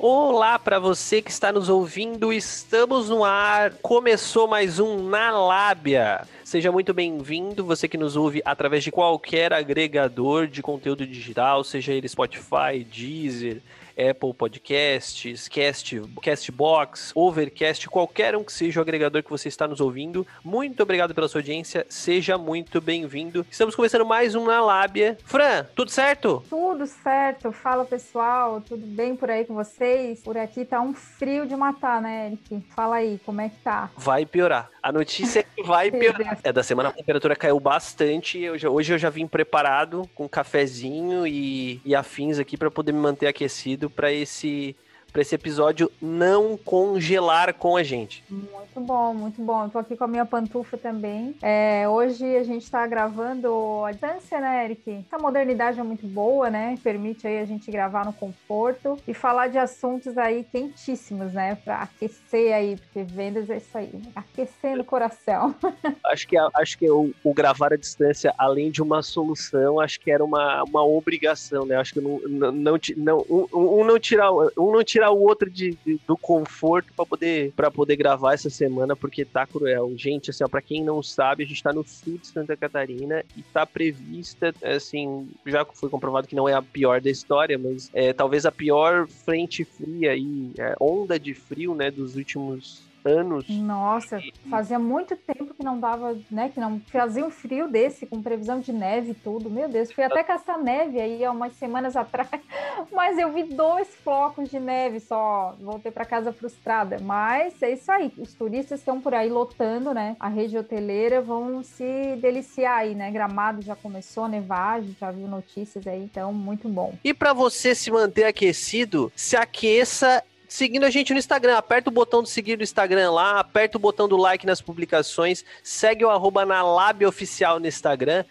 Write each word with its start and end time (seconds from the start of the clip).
Olá 0.00 0.60
para 0.60 0.78
você 0.78 1.20
que 1.20 1.28
está 1.28 1.50
nos 1.50 1.68
ouvindo, 1.68 2.32
estamos 2.32 3.08
no 3.08 3.24
ar. 3.24 3.72
Começou 3.82 4.46
mais 4.46 4.78
um 4.78 5.02
Na 5.08 5.32
Lábia. 5.32 6.20
Seja 6.48 6.72
muito 6.72 6.94
bem-vindo, 6.94 7.62
você 7.62 7.86
que 7.86 7.98
nos 7.98 8.16
ouve 8.16 8.40
através 8.42 8.82
de 8.82 8.90
qualquer 8.90 9.52
agregador 9.52 10.46
de 10.46 10.62
conteúdo 10.62 11.06
digital, 11.06 11.62
seja 11.62 11.92
ele 11.92 12.08
Spotify, 12.08 12.82
Deezer, 12.90 13.60
Apple 13.98 14.32
Podcasts, 14.32 15.48
Cast, 15.48 16.00
Castbox, 16.22 17.12
Overcast, 17.14 17.88
qualquer 17.90 18.36
um 18.36 18.44
que 18.44 18.52
seja 18.52 18.80
o 18.80 18.82
agregador 18.82 19.22
que 19.22 19.28
você 19.28 19.48
está 19.48 19.66
nos 19.66 19.80
ouvindo. 19.80 20.26
Muito 20.42 20.82
obrigado 20.82 21.14
pela 21.14 21.28
sua 21.28 21.40
audiência, 21.40 21.84
seja 21.88 22.38
muito 22.38 22.80
bem-vindo. 22.80 23.44
Estamos 23.50 23.74
começando 23.74 24.06
mais 24.06 24.34
um 24.34 24.46
Na 24.46 24.64
Lábia. 24.64 25.18
Fran, 25.24 25.66
tudo 25.74 25.90
certo? 25.90 26.42
Tudo 26.48 26.86
certo. 26.86 27.50
Fala 27.50 27.84
pessoal, 27.84 28.62
tudo 28.62 28.86
bem 28.86 29.16
por 29.16 29.28
aí 29.30 29.44
com 29.44 29.54
vocês? 29.54 30.20
Por 30.20 30.38
aqui 30.38 30.64
tá 30.64 30.80
um 30.80 30.94
frio 30.94 31.44
de 31.44 31.56
matar, 31.56 32.00
né, 32.00 32.28
Eric? 32.28 32.64
Fala 32.74 32.96
aí, 32.96 33.20
como 33.26 33.40
é 33.40 33.48
que 33.48 33.56
tá? 33.56 33.90
Vai 33.96 34.24
piorar. 34.24 34.70
A 34.88 34.92
notícia 34.92 35.40
é 35.40 35.42
que 35.42 35.62
vai 35.62 35.90
piorar. 35.90 36.38
É, 36.42 36.50
da 36.50 36.62
semana 36.62 36.88
a 36.88 36.92
temperatura 36.92 37.36
caiu 37.36 37.60
bastante. 37.60 38.40
Eu 38.40 38.56
já, 38.56 38.70
hoje 38.70 38.94
eu 38.94 38.96
já 38.96 39.10
vim 39.10 39.26
preparado 39.26 40.08
com 40.14 40.24
um 40.24 40.28
cafezinho 40.28 41.26
e, 41.26 41.78
e 41.84 41.94
afins 41.94 42.38
aqui 42.38 42.56
para 42.56 42.70
poder 42.70 42.92
me 42.92 42.98
manter 42.98 43.26
aquecido 43.26 43.90
para 43.90 44.10
esse 44.10 44.74
para 45.12 45.22
esse 45.22 45.34
episódio 45.34 45.90
não 46.00 46.56
congelar 46.56 47.54
com 47.54 47.76
a 47.76 47.82
gente. 47.82 48.22
Muito 48.28 48.80
bom, 48.80 49.14
muito 49.14 49.42
bom. 49.42 49.64
Eu 49.64 49.70
tô 49.70 49.78
aqui 49.78 49.96
com 49.96 50.04
a 50.04 50.08
minha 50.08 50.26
pantufa 50.26 50.76
também. 50.76 51.34
É, 51.42 51.88
hoje 51.88 52.36
a 52.36 52.42
gente 52.44 52.64
está 52.64 52.86
gravando 52.86 53.84
à 53.84 53.92
distância, 53.92 54.40
né, 54.40 54.64
Eric? 54.64 55.04
Essa 55.06 55.20
modernidade 55.20 55.80
é 55.80 55.82
muito 55.82 56.06
boa, 56.06 56.50
né? 56.50 56.78
Permite 56.82 57.26
aí 57.26 57.38
a 57.38 57.44
gente 57.44 57.70
gravar 57.70 58.04
no 58.04 58.12
conforto 58.12 58.98
e 59.06 59.14
falar 59.14 59.48
de 59.48 59.58
assuntos 59.58 60.16
aí 60.18 60.44
quentíssimos, 60.44 61.32
né? 61.32 61.56
Para 61.64 61.82
aquecer 61.82 62.54
aí, 62.54 62.76
porque 62.76 63.02
vendas 63.02 63.50
é 63.50 63.56
isso 63.56 63.76
aí, 63.76 63.90
né? 63.92 64.12
aquecendo 64.14 64.82
o 64.82 64.84
coração. 64.84 65.54
Acho 66.06 66.26
que, 66.26 66.36
acho 66.54 66.78
que 66.78 66.90
o, 66.90 67.12
o, 67.22 67.34
gravar 67.34 67.72
à 67.72 67.76
distância, 67.76 68.32
além 68.38 68.70
de 68.70 68.80
uma 68.80 69.02
solução, 69.02 69.78
acho 69.78 70.00
que 70.00 70.10
era 70.10 70.24
uma, 70.24 70.62
uma 70.64 70.84
obrigação, 70.84 71.66
né? 71.66 71.76
Acho 71.76 71.92
que 71.92 72.00
não, 72.00 72.18
não, 72.26 72.52
não, 72.52 72.78
não 72.96 73.26
um, 73.28 73.80
um 73.80 73.84
não 73.84 73.98
tirar 73.98 74.32
um 74.32 74.72
não 74.72 74.82
tirar 74.82 74.97
o 75.10 75.20
outro 75.20 75.50
de, 75.50 75.76
de 75.84 76.00
do 76.06 76.16
conforto 76.16 76.92
para 76.94 77.06
poder 77.06 77.52
para 77.54 77.70
poder 77.70 77.96
gravar 77.96 78.34
essa 78.34 78.50
semana, 78.50 78.96
porque 78.96 79.24
tá 79.24 79.46
cruel. 79.46 79.92
Gente, 79.96 80.30
assim, 80.30 80.44
para 80.48 80.62
quem 80.62 80.82
não 80.82 81.02
sabe, 81.02 81.44
a 81.44 81.46
gente 81.46 81.62
tá 81.62 81.72
no 81.72 81.84
sul 81.86 82.18
de 82.18 82.26
Santa 82.26 82.56
Catarina 82.56 83.24
e 83.36 83.42
tá 83.42 83.66
prevista, 83.66 84.54
assim, 84.62 85.28
já 85.46 85.64
foi 85.64 85.88
comprovado 85.88 86.26
que 86.26 86.36
não 86.36 86.48
é 86.48 86.54
a 86.54 86.62
pior 86.62 87.00
da 87.00 87.10
história, 87.10 87.58
mas 87.58 87.90
é 87.92 88.12
talvez 88.12 88.46
a 88.46 88.52
pior 88.52 89.06
frente 89.06 89.64
fria 89.64 90.16
e 90.16 90.52
é, 90.58 90.74
onda 90.80 91.18
de 91.18 91.34
frio, 91.34 91.74
né, 91.74 91.90
dos 91.90 92.16
últimos 92.16 92.87
anos. 93.04 93.48
Nossa, 93.48 94.20
fazia 94.48 94.78
muito 94.78 95.16
tempo 95.16 95.54
que 95.54 95.64
não 95.64 95.78
dava, 95.78 96.18
né? 96.30 96.50
Que 96.52 96.60
não 96.60 96.80
fazia 96.80 97.24
um 97.24 97.30
frio 97.30 97.68
desse, 97.68 98.06
com 98.06 98.22
previsão 98.22 98.60
de 98.60 98.72
neve 98.72 99.12
e 99.12 99.14
tudo. 99.14 99.50
Meu 99.50 99.68
Deus, 99.68 99.92
fui 99.92 100.04
até 100.04 100.22
caçar 100.22 100.58
neve 100.58 101.00
aí 101.00 101.24
há 101.24 101.30
umas 101.30 101.52
semanas 101.54 101.96
atrás, 101.96 102.28
mas 102.92 103.18
eu 103.18 103.32
vi 103.32 103.44
dois 103.44 103.88
flocos 103.96 104.50
de 104.50 104.58
neve 104.58 105.00
só. 105.00 105.56
Voltei 105.60 105.90
para 105.90 106.04
casa 106.04 106.32
frustrada. 106.32 106.98
Mas 107.00 107.60
é 107.62 107.72
isso 107.72 107.90
aí. 107.90 108.12
Os 108.18 108.34
turistas 108.34 108.80
estão 108.80 109.00
por 109.00 109.14
aí 109.14 109.28
lotando, 109.28 109.92
né? 109.92 110.16
A 110.18 110.28
rede 110.28 110.56
hoteleira 110.56 111.20
vão 111.20 111.62
se 111.62 112.16
deliciar 112.20 112.78
aí, 112.78 112.94
né? 112.94 113.10
Gramado 113.10 113.62
já 113.62 113.76
começou, 113.76 114.28
nevagem, 114.28 114.96
já 114.98 115.10
viu 115.10 115.26
notícias 115.26 115.86
aí, 115.86 116.02
então 116.02 116.32
muito 116.32 116.68
bom. 116.68 116.94
E 117.02 117.12
para 117.14 117.32
você 117.32 117.74
se 117.74 117.90
manter 117.90 118.24
aquecido, 118.24 119.12
se 119.14 119.36
aqueça 119.36 120.22
seguindo 120.48 120.84
a 120.84 120.90
gente 120.90 121.12
no 121.12 121.18
Instagram. 121.18 121.56
Aperta 121.56 121.90
o 121.90 121.92
botão 121.92 122.22
de 122.22 122.30
seguir 122.30 122.56
no 122.56 122.64
Instagram 122.64 123.12
lá, 123.12 123.38
aperta 123.38 123.76
o 123.76 123.80
botão 123.80 124.08
do 124.08 124.16
like 124.16 124.46
nas 124.46 124.60
publicações, 124.60 125.44
segue 125.62 126.04
o 126.04 126.10
arroba 126.10 126.44
na 126.44 126.64
Oficial 127.06 127.60
no 127.60 127.66
Instagram. 127.66 128.24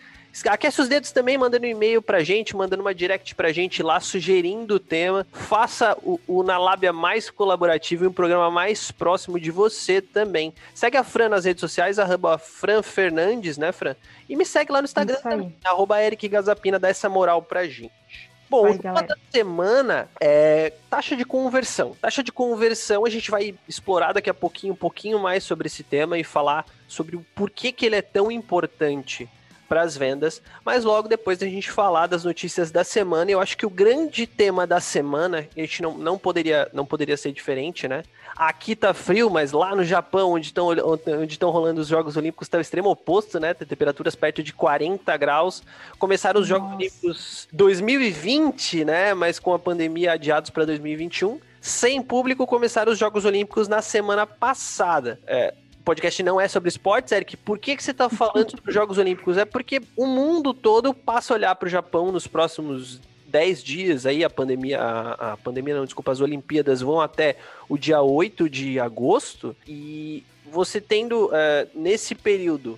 Aquece 0.46 0.82
os 0.82 0.88
dedos 0.88 1.12
também, 1.12 1.38
mandando 1.38 1.66
um 1.66 1.70
e-mail 1.70 2.00
pra 2.02 2.24
gente, 2.24 2.56
mandando 2.56 2.82
uma 2.82 2.94
direct 2.94 3.34
pra 3.34 3.52
gente 3.52 3.82
lá, 3.82 4.00
sugerindo 4.00 4.76
o 4.76 4.80
tema. 4.80 5.26
Faça 5.32 5.98
o, 6.04 6.20
o 6.28 6.44
Na 6.44 6.60
Lábia 6.60 6.94
mais 6.94 7.30
colaborativo 7.30 8.04
e 8.04 8.08
um 8.08 8.14
programa 8.14 8.52
mais 8.52 8.92
próximo 8.92 9.40
de 9.40 9.50
você 9.50 10.00
também. 10.00 10.54
Segue 10.76 10.98
a 10.98 11.04
Fran 11.04 11.30
nas 11.30 11.46
redes 11.46 11.62
sociais, 11.62 11.98
arroba 11.98 12.38
Fran 12.38 12.84
Fernandes, 12.84 13.58
né, 13.58 13.72
Fran? 13.72 13.96
E 14.30 14.36
me 14.36 14.46
segue 14.46 14.72
lá 14.72 14.80
no 14.80 14.86
Instagram 14.86 15.16
também, 15.16 15.56
arroba 15.64 16.04
Eric 16.04 16.28
Gazapina, 16.28 16.78
dá 16.78 16.90
essa 16.90 17.10
moral 17.10 17.42
pra 17.42 17.66
gente. 17.66 17.92
Bom, 18.50 18.64
Vai, 18.64 18.72
o 18.74 18.80
tema 18.80 19.04
da 19.04 19.16
semana 19.30 20.10
é 20.20 20.72
taxa 20.90 21.16
de 21.16 21.26
conversão. 21.26 21.96
Taxa 22.02 22.24
de 22.24 22.32
conversão, 22.32 23.06
a 23.06 23.10
gente 23.10 23.30
vai 23.30 23.54
explorar 23.68 24.14
daqui 24.14 24.30
a 24.30 24.34
pouquinho 24.34 24.74
um 24.74 24.78
pouquinho 24.78 25.20
mais 25.20 25.44
sobre 25.44 25.68
esse 25.68 25.84
tema 25.84 26.18
e 26.18 26.24
falar 26.24 26.66
sobre 26.88 27.16
o 27.16 27.26
porquê 27.36 27.72
que 27.72 27.86
ele 27.86 27.96
é 27.96 28.02
tão 28.02 28.32
importante 28.32 29.30
para 29.68 29.82
as 29.82 29.98
vendas, 29.98 30.42
mas 30.64 30.84
logo 30.84 31.08
depois 31.08 31.38
da 31.38 31.46
gente 31.46 31.70
falar 31.70 32.08
das 32.08 32.24
notícias 32.24 32.72
da 32.72 32.84
semana, 32.84 33.32
eu 33.32 33.40
acho 33.40 33.58
que 33.58 33.66
o 33.66 33.70
grande 33.70 34.26
tema 34.26 34.66
da 34.66 34.80
semana, 34.80 35.48
a 35.56 35.60
gente 35.60 35.82
não, 35.82 35.98
não, 35.98 36.18
poderia, 36.18 36.70
não 36.74 36.86
poderia 36.86 37.18
ser 37.18 37.32
diferente, 37.32 37.88
né? 37.88 38.04
Aqui 38.36 38.76
tá 38.76 38.94
frio, 38.94 39.30
mas 39.30 39.52
lá 39.52 39.76
no 39.76 39.84
Japão, 39.84 40.34
onde 40.34 40.48
estão 40.48 40.68
onde 40.68 41.34
estão 41.34 41.50
rolando 41.50 41.82
os 41.82 41.88
Jogos 41.88 42.16
Olímpicos, 42.16 42.48
tá 42.48 42.60
o 42.60 42.62
extremo 42.62 42.90
oposto, 42.90 43.40
né? 43.40 43.54
Tem 43.54 43.68
temperaturas 43.68 44.16
perto 44.16 44.44
de 44.44 44.54
40 44.54 45.18
graus. 45.18 45.64
Começaram 45.98 46.40
os 46.40 46.48
Nossa. 46.48 46.62
Jogos 46.62 46.76
Olímpicos 46.76 47.48
2020, 47.52 48.86
né? 48.86 49.14
Mas 49.16 49.40
com 49.40 49.54
a 49.54 49.60
pandemia 49.60 50.12
adiados 50.14 50.52
para 50.52 50.66
2021. 50.66 51.40
Sem 51.60 52.02
público, 52.02 52.46
começaram 52.46 52.92
os 52.92 53.00
Jogos 53.00 53.26
Olímpicos 53.26 53.68
na 53.68 53.82
semana 53.82 54.28
passada. 54.28 55.20
É, 55.26 55.54
podcast 55.88 56.22
não 56.22 56.42
é 56.42 56.50
sobre 56.50 56.68
esportes, 56.68 57.14
Eric. 57.14 57.38
Por 57.38 57.58
que, 57.58 57.78
que 57.78 57.82
você 57.82 57.92
está 57.92 58.10
falando 58.10 58.52
sobre 58.52 58.68
os 58.70 58.74
Jogos 58.74 58.98
Olímpicos? 58.98 59.38
É 59.38 59.46
porque 59.46 59.82
o 59.96 60.06
mundo 60.06 60.54
todo 60.54 60.94
passa 60.94 61.34
a 61.34 61.36
olhar 61.36 61.56
para 61.56 61.66
o 61.66 61.70
Japão 61.70 62.12
nos 62.12 62.28
próximos 62.28 63.00
10 63.28 63.64
dias 63.64 64.06
aí, 64.06 64.22
a 64.22 64.30
pandemia, 64.30 64.82
a, 64.82 65.32
a, 65.32 65.38
pandemia 65.38 65.78
não, 65.78 65.86
desculpa, 65.86 66.12
as 66.12 66.20
Olimpíadas 66.20 66.82
vão 66.82 67.00
até 67.00 67.38
o 67.70 67.78
dia 67.78 68.02
8 68.02 68.50
de 68.50 68.78
agosto, 68.82 69.56
e 69.66 70.26
você 70.52 70.82
tendo 70.82 71.28
uh, 71.28 71.32
nesse 71.74 72.14
período 72.14 72.78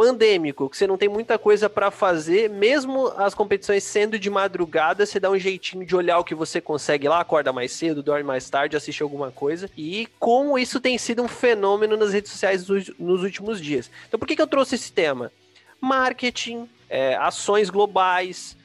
pandêmico, 0.00 0.70
que 0.70 0.78
você 0.78 0.86
não 0.86 0.96
tem 0.96 1.10
muita 1.10 1.38
coisa 1.38 1.68
para 1.68 1.90
fazer, 1.90 2.48
mesmo 2.48 3.08
as 3.18 3.34
competições 3.34 3.84
sendo 3.84 4.18
de 4.18 4.30
madrugada, 4.30 5.04
você 5.04 5.20
dá 5.20 5.30
um 5.30 5.38
jeitinho 5.38 5.84
de 5.84 5.94
olhar 5.94 6.18
o 6.18 6.24
que 6.24 6.34
você 6.34 6.58
consegue 6.58 7.06
lá, 7.06 7.20
acorda 7.20 7.52
mais 7.52 7.72
cedo, 7.72 8.02
dorme 8.02 8.22
mais 8.22 8.48
tarde, 8.48 8.74
assiste 8.74 9.02
alguma 9.02 9.30
coisa. 9.30 9.68
E 9.76 10.08
como 10.18 10.58
isso 10.58 10.80
tem 10.80 10.96
sido 10.96 11.22
um 11.22 11.28
fenômeno 11.28 11.98
nas 11.98 12.14
redes 12.14 12.32
sociais 12.32 12.66
nos 12.98 13.22
últimos 13.22 13.60
dias. 13.60 13.90
Então, 14.08 14.18
por 14.18 14.26
que, 14.26 14.34
que 14.34 14.40
eu 14.40 14.46
trouxe 14.46 14.74
esse 14.74 14.90
tema? 14.90 15.30
Marketing, 15.78 16.66
é, 16.88 17.16
ações 17.16 17.68
globais, 17.68 18.56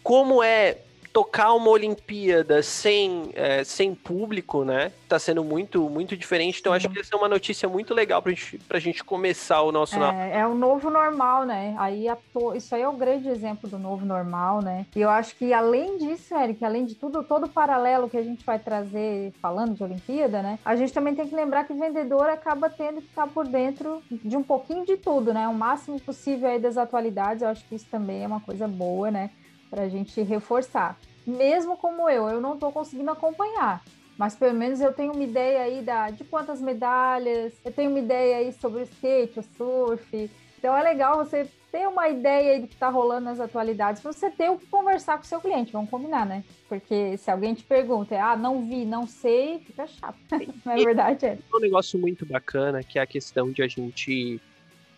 como 0.00 0.44
é 0.44 0.78
tocar 1.14 1.52
uma 1.54 1.70
Olimpíada 1.70 2.60
sem, 2.60 3.30
é, 3.34 3.62
sem 3.62 3.94
público, 3.94 4.64
né? 4.64 4.90
Tá 5.08 5.16
sendo 5.16 5.44
muito, 5.44 5.88
muito 5.88 6.16
diferente. 6.16 6.58
Então, 6.58 6.72
acho 6.72 6.90
que 6.90 6.98
essa 6.98 7.14
é 7.14 7.16
uma 7.16 7.28
notícia 7.28 7.68
muito 7.68 7.94
legal 7.94 8.20
pra 8.20 8.32
gente, 8.32 8.58
pra 8.58 8.80
gente 8.80 9.04
começar 9.04 9.62
o 9.62 9.70
nosso. 9.70 9.94
É, 10.02 10.40
é 10.40 10.46
o 10.46 10.56
novo 10.56 10.90
normal, 10.90 11.44
né? 11.44 11.76
Aí 11.78 12.06
to... 12.32 12.56
isso 12.56 12.74
aí 12.74 12.82
é 12.82 12.88
o 12.88 12.94
grande 12.94 13.28
exemplo 13.28 13.70
do 13.70 13.78
novo 13.78 14.04
normal, 14.04 14.60
né? 14.60 14.86
E 14.96 15.00
eu 15.00 15.08
acho 15.08 15.36
que 15.36 15.52
além 15.52 15.98
disso, 15.98 16.34
Eric, 16.34 16.64
além 16.64 16.84
de 16.84 16.96
tudo, 16.96 17.22
todo 17.22 17.44
o 17.46 17.48
paralelo 17.48 18.10
que 18.10 18.16
a 18.16 18.22
gente 18.22 18.44
vai 18.44 18.58
trazer 18.58 19.32
falando 19.40 19.76
de 19.76 19.84
Olimpíada, 19.84 20.42
né? 20.42 20.58
A 20.64 20.74
gente 20.74 20.92
também 20.92 21.14
tem 21.14 21.28
que 21.28 21.36
lembrar 21.36 21.62
que 21.62 21.72
o 21.72 21.78
vendedor 21.78 22.28
acaba 22.28 22.68
tendo 22.68 23.00
que 23.00 23.06
estar 23.06 23.28
por 23.28 23.46
dentro 23.46 24.02
de 24.10 24.36
um 24.36 24.42
pouquinho 24.42 24.84
de 24.84 24.96
tudo, 24.96 25.32
né? 25.32 25.46
O 25.46 25.54
máximo 25.54 26.00
possível 26.00 26.48
aí 26.50 26.58
das 26.58 26.76
atualidades. 26.76 27.42
Eu 27.42 27.50
acho 27.50 27.64
que 27.68 27.76
isso 27.76 27.86
também 27.88 28.24
é 28.24 28.26
uma 28.26 28.40
coisa 28.40 28.66
boa, 28.66 29.12
né? 29.12 29.30
Para 29.74 29.82
a 29.82 29.88
gente 29.88 30.22
reforçar. 30.22 30.96
Mesmo 31.26 31.76
como 31.76 32.08
eu, 32.08 32.28
eu 32.28 32.40
não 32.40 32.54
estou 32.54 32.70
conseguindo 32.70 33.10
acompanhar, 33.10 33.82
mas 34.16 34.36
pelo 34.36 34.54
menos 34.54 34.80
eu 34.80 34.92
tenho 34.92 35.12
uma 35.12 35.24
ideia 35.24 35.62
aí 35.62 35.82
da, 35.82 36.10
de 36.10 36.22
quantas 36.22 36.60
medalhas, 36.60 37.52
eu 37.64 37.72
tenho 37.72 37.90
uma 37.90 37.98
ideia 37.98 38.36
aí 38.36 38.52
sobre 38.52 38.80
o 38.80 38.84
skate, 38.84 39.40
o 39.40 39.42
surf. 39.56 40.30
Então 40.58 40.76
é 40.76 40.82
legal 40.82 41.16
você 41.16 41.48
ter 41.72 41.88
uma 41.88 42.08
ideia 42.08 42.52
aí 42.52 42.60
do 42.60 42.68
que 42.68 42.74
está 42.74 42.88
rolando 42.88 43.24
nas 43.24 43.40
atualidades, 43.40 44.00
para 44.00 44.12
você 44.12 44.30
ter 44.30 44.48
o 44.48 44.58
que 44.58 44.66
conversar 44.66 45.16
com 45.16 45.24
o 45.24 45.26
seu 45.26 45.40
cliente, 45.40 45.72
vamos 45.72 45.90
combinar, 45.90 46.24
né? 46.24 46.44
Porque 46.68 47.16
se 47.16 47.28
alguém 47.28 47.52
te 47.52 47.64
pergunta, 47.64 48.14
ah, 48.22 48.36
não 48.36 48.64
vi, 48.64 48.84
não 48.84 49.08
sei, 49.08 49.58
fica 49.58 49.88
chato. 49.88 50.16
Não 50.64 50.72
é 50.72 50.76
verdade? 50.76 51.26
É. 51.26 51.38
Um 51.52 51.58
negócio 51.58 51.98
muito 51.98 52.24
bacana 52.24 52.84
que 52.84 52.98
é 52.98 53.02
a 53.02 53.06
questão 53.06 53.50
de 53.50 53.60
a 53.60 53.66
gente 53.66 54.40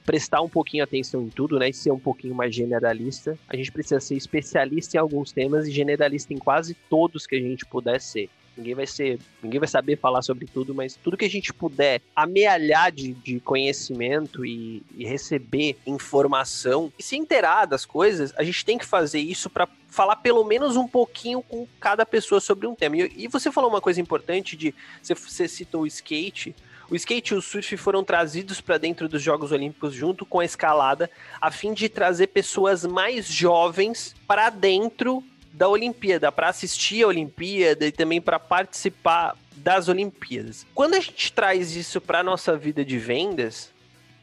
prestar 0.07 0.41
um 0.41 0.49
pouquinho 0.49 0.85
atenção 0.85 1.23
em 1.23 1.29
tudo, 1.29 1.59
né? 1.59 1.69
E 1.69 1.73
ser 1.73 1.91
um 1.91 1.99
pouquinho 1.99 2.35
mais 2.35 2.55
generalista. 2.55 3.37
A 3.49 3.57
gente 3.57 3.73
precisa 3.73 4.01
ser 4.01 4.15
especialista 4.15 4.97
em 4.97 5.01
alguns 5.01 5.33
temas 5.33 5.67
e 5.67 5.73
generalista 5.73 6.33
em 6.33 6.39
quase 6.39 6.75
todos 6.89 7.27
que 7.27 7.35
a 7.35 7.41
gente 7.41 7.67
puder 7.67 8.01
ser. 8.01 8.31
ninguém 8.57 8.75
vai 8.75 8.87
ser, 8.87 9.19
ninguém 9.43 9.61
vai 9.61 9.69
saber 9.69 9.99
falar 9.99 10.23
sobre 10.23 10.47
tudo, 10.47 10.75
mas 10.75 10.95
tudo 10.95 11.17
que 11.17 11.25
a 11.25 11.31
gente 11.31 11.53
puder 11.53 12.01
amealhar 12.15 12.91
de, 12.91 13.13
de 13.13 13.41
conhecimento 13.41 14.47
e, 14.47 14.83
e 14.97 15.05
receber 15.05 15.77
informação 15.85 16.91
e 16.99 17.03
se 17.03 17.17
inteirar 17.17 17.67
das 17.67 17.85
coisas, 17.85 18.33
a 18.37 18.45
gente 18.45 18.65
tem 18.65 18.79
que 18.79 18.87
fazer 18.87 19.19
isso 19.19 19.51
para 19.51 19.69
falar 19.89 20.17
pelo 20.17 20.45
menos 20.45 20.77
um 20.77 20.87
pouquinho 20.87 21.43
com 21.43 21.67
cada 21.81 22.07
pessoa 22.07 22.41
sobre 22.41 22.67
um 22.67 22.75
tema. 22.75 22.97
E, 22.97 23.13
e 23.17 23.29
você 23.29 23.51
falou 23.51 23.69
uma 23.69 23.81
coisa 23.81 24.01
importante 24.01 24.57
de 24.57 24.75
você, 25.03 25.15
você 25.15 25.49
citou 25.49 25.83
o 25.83 25.87
skate. 25.87 26.55
O 26.89 26.95
skate 26.95 27.35
e 27.35 27.37
o 27.37 27.43
surf 27.43 27.77
foram 27.77 28.05
trazidos 28.05 28.61
para 28.61 28.79
dentro 28.79 29.09
dos 29.09 29.21
Jogos 29.21 29.51
Olímpicos 29.51 29.93
junto 29.93 30.25
com 30.25 30.41
a 30.41 30.45
escalada, 30.45 31.11
a 31.41 31.51
fim 31.51 31.73
de 31.73 31.89
trazer 31.89 32.29
pessoas 32.29 32.85
mais 32.85 33.27
jovens 33.27 34.15
para 34.27 34.51
dentro 34.51 35.23
da 35.53 35.69
Olimpíada, 35.69 36.31
para 36.31 36.49
assistir 36.49 37.03
a 37.03 37.09
Olimpíada 37.09 37.87
e 37.87 37.93
também 37.93 38.21
para 38.21 38.39
participar 38.39 39.37
das 39.57 39.89
Olimpíadas. 39.89 40.67
Quando 40.75 40.95
a 40.95 41.01
gente 41.01 41.33
traz 41.33 41.75
isso 41.75 42.01
para 42.01 42.23
nossa 42.23 42.57
vida 42.57 42.85
de 42.85 42.99
vendas, 42.99 43.73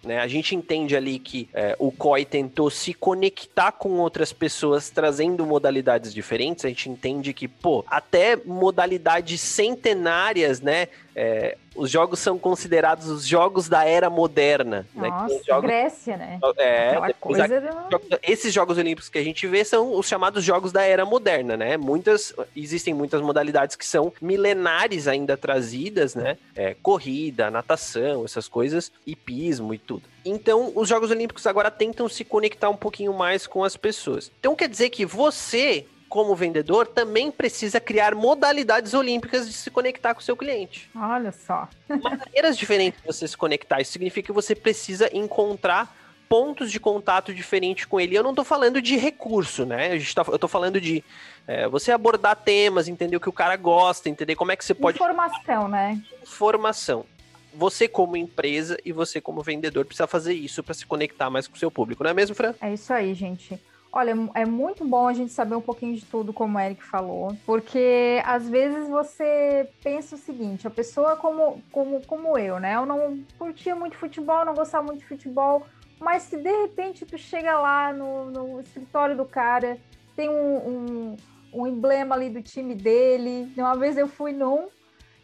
né, 0.04 0.20
a 0.20 0.28
gente 0.28 0.56
entende 0.56 0.96
ali 0.96 1.18
que 1.18 1.50
é, 1.54 1.76
o 1.80 1.92
COI 1.92 2.26
tentou 2.26 2.70
se 2.70 2.94
conectar 2.94 3.72
com 3.72 3.90
outras 4.00 4.32
pessoas 4.34 4.90
trazendo 4.90 5.46
modalidades 5.46 6.14
diferentes. 6.14 6.66
A 6.66 6.68
gente 6.68 6.90
entende 6.90 7.34
que, 7.34 7.48
pô, 7.48 7.84
até 7.88 8.36
modalidades 8.36 9.40
centenárias, 9.40 10.60
né? 10.60 10.88
É, 11.16 11.58
os 11.76 11.90
jogos 11.90 12.20
são 12.20 12.38
considerados 12.38 13.08
os 13.08 13.26
jogos 13.26 13.68
da 13.68 13.86
era 13.86 14.10
moderna. 14.10 14.86
Né? 14.94 15.10
Nossa, 15.10 15.34
né? 15.34 15.42
jogos... 15.46 15.64
Grécia, 15.64 16.18
né? 16.18 16.40
É, 16.58 17.14
coisa 17.20 17.48
do... 17.48 18.20
esses 18.22 18.54
Jogos 18.54 18.78
Olímpicos 18.78 19.10
que 19.10 19.18
a 19.18 19.24
gente 19.24 19.48
vê 19.48 19.64
são 19.64 19.98
os 19.98 20.08
chamados 20.08 20.44
jogos 20.44 20.72
da 20.72 20.84
era 20.84 21.06
moderna, 21.06 21.58
né? 21.58 21.78
Muitas, 21.78 22.34
existem 22.56 22.94
muitas 22.94 23.22
modalidades 23.22 23.76
que 23.76 23.86
são 23.86 24.14
milenares 24.22 25.08
ainda 25.08 25.36
trazidas, 25.36 26.16
né? 26.16 26.38
É, 26.56 26.76
corrida, 26.82 27.50
natação, 27.50 28.26
essas 28.26 28.48
coisas, 28.48 28.92
hipismo 29.06 29.74
e 29.74 29.78
tudo. 29.78 30.04
Então, 30.26 30.72
os 30.76 30.88
Jogos 30.88 31.12
Olímpicos 31.12 31.46
agora 31.46 31.70
tentam 31.70 32.08
se 32.08 32.24
conectar 32.24 32.70
um 32.70 32.78
pouquinho 32.78 33.14
mais 33.14 33.46
com 33.46 33.64
as 33.64 33.76
pessoas. 33.76 34.32
Então, 34.40 34.56
quer 34.56 34.70
dizer 34.70 34.90
que 34.90 35.06
você 35.06 35.86
como 36.14 36.36
vendedor, 36.36 36.86
também 36.86 37.32
precisa 37.32 37.80
criar 37.80 38.14
modalidades 38.14 38.94
olímpicas 38.94 39.48
de 39.48 39.54
se 39.54 39.72
conectar 39.72 40.14
com 40.14 40.22
o 40.22 40.24
seu 40.24 40.38
cliente. 40.38 40.88
Olha 40.96 41.32
só. 41.32 41.68
Maneiras 41.90 42.56
diferentes 42.56 43.02
de 43.02 43.08
você 43.08 43.28
se 43.28 43.36
conectar. 43.36 43.82
Isso 43.82 43.94
significa 43.94 44.28
que 44.28 44.32
você 44.32 44.54
precisa 44.54 45.10
encontrar 45.12 45.92
pontos 46.30 46.72
de 46.72 46.80
contato 46.80 47.34
diferentes 47.34 47.86
com 47.86 48.00
ele. 48.00 48.16
Eu 48.16 48.22
não 48.22 48.30
estou 48.30 48.46
falando 48.46 48.80
de 48.80 48.96
recurso, 48.96 49.66
né? 49.66 49.98
Tá, 50.14 50.24
eu 50.28 50.36
estou 50.36 50.48
falando 50.48 50.80
de 50.80 51.04
é, 51.48 51.68
você 51.68 51.92
abordar 51.92 52.36
temas, 52.36 52.88
entender 52.88 53.18
o 53.18 53.20
que 53.20 53.30
o 53.30 53.34
cara 53.34 53.56
gosta, 53.56 54.08
entender 54.08 54.36
como 54.36 54.52
é 54.52 54.56
que 54.56 54.64
você 54.64 54.76
pode. 54.76 55.00
Informação, 55.00 55.68
né? 55.68 56.00
Informação. 56.22 57.08
Você, 57.56 57.88
como 57.88 58.16
empresa 58.16 58.78
e 58.86 58.92
você, 58.92 59.20
como 59.20 59.42
vendedor, 59.42 59.84
precisa 59.84 60.06
fazer 60.06 60.36
isso 60.36 60.62
para 60.62 60.76
se 60.76 60.86
conectar 60.86 61.32
mais 61.32 61.48
com 61.48 61.56
o 61.56 61.60
seu 61.60 61.72
público, 61.72 62.04
não 62.04 62.12
é 62.12 62.14
mesmo, 62.14 62.36
Fran? 62.36 62.54
É 62.62 62.72
isso 62.72 62.94
aí, 62.94 63.16
gente. 63.16 63.60
Olha, 63.96 64.16
é 64.34 64.44
muito 64.44 64.84
bom 64.84 65.08
a 65.08 65.14
gente 65.14 65.32
saber 65.32 65.54
um 65.54 65.62
pouquinho 65.62 65.94
de 65.96 66.04
tudo, 66.04 66.34
como 66.34 66.58
o 66.58 66.60
Eric 66.60 66.84
falou, 66.84 67.38
porque 67.46 68.20
às 68.26 68.50
vezes 68.50 68.90
você 68.90 69.70
pensa 69.84 70.16
o 70.16 70.18
seguinte: 70.18 70.66
a 70.66 70.72
pessoa 70.72 71.16
como, 71.16 71.62
como, 71.72 72.04
como 72.08 72.36
eu, 72.36 72.60
né? 72.60 72.74
Eu 72.76 72.88
não 72.88 73.24
curtia 73.38 73.76
muito 73.76 73.96
futebol, 73.96 74.44
não 74.44 74.56
gostava 74.56 74.84
muito 74.84 75.02
de 75.02 75.06
futebol, 75.06 75.68
mas 76.00 76.24
se 76.24 76.38
de 76.38 76.50
repente 76.50 77.06
tu 77.06 77.20
chega 77.20 77.60
lá 77.60 77.94
no, 77.94 78.32
no 78.32 78.60
escritório 78.62 79.16
do 79.16 79.26
cara, 79.26 79.78
tem 80.16 80.28
um, 80.28 80.34
um, 80.34 81.18
um 81.54 81.68
emblema 81.68 82.16
ali 82.16 82.32
do 82.32 82.42
time 82.42 82.74
dele. 82.74 83.54
Uma 83.56 83.76
vez 83.76 83.96
eu 83.96 84.08
fui 84.08 84.32
num 84.32 84.70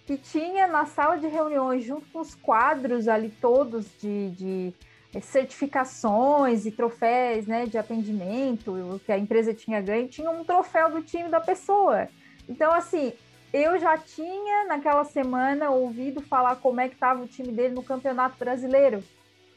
que 0.05 0.15
tinha 0.15 0.67
na 0.67 0.85
sala 0.85 1.17
de 1.17 1.25
reuniões, 1.27 1.83
junto 1.83 2.05
com 2.11 2.19
os 2.19 2.35
quadros 2.35 3.07
ali 3.07 3.29
todos 3.29 3.87
de, 3.99 4.29
de 4.29 4.73
é, 4.75 4.88
certificações 5.21 6.65
e 6.65 6.71
troféus 6.71 7.47
né, 7.47 7.65
de 7.65 7.77
atendimento 7.77 9.01
que 9.05 9.11
a 9.11 9.17
empresa 9.17 9.53
tinha 9.53 9.81
ganho, 9.81 10.07
tinha 10.07 10.29
um 10.29 10.43
troféu 10.43 10.91
do 10.91 11.01
time 11.01 11.29
da 11.29 11.39
pessoa. 11.39 12.07
Então, 12.47 12.71
assim, 12.71 13.13
eu 13.51 13.79
já 13.79 13.97
tinha 13.97 14.65
naquela 14.65 15.03
semana 15.03 15.71
ouvido 15.71 16.21
falar 16.21 16.57
como 16.57 16.79
é 16.79 16.87
que 16.87 16.93
estava 16.93 17.23
o 17.23 17.27
time 17.27 17.51
dele 17.51 17.73
no 17.73 17.83
Campeonato 17.83 18.37
Brasileiro. 18.37 19.03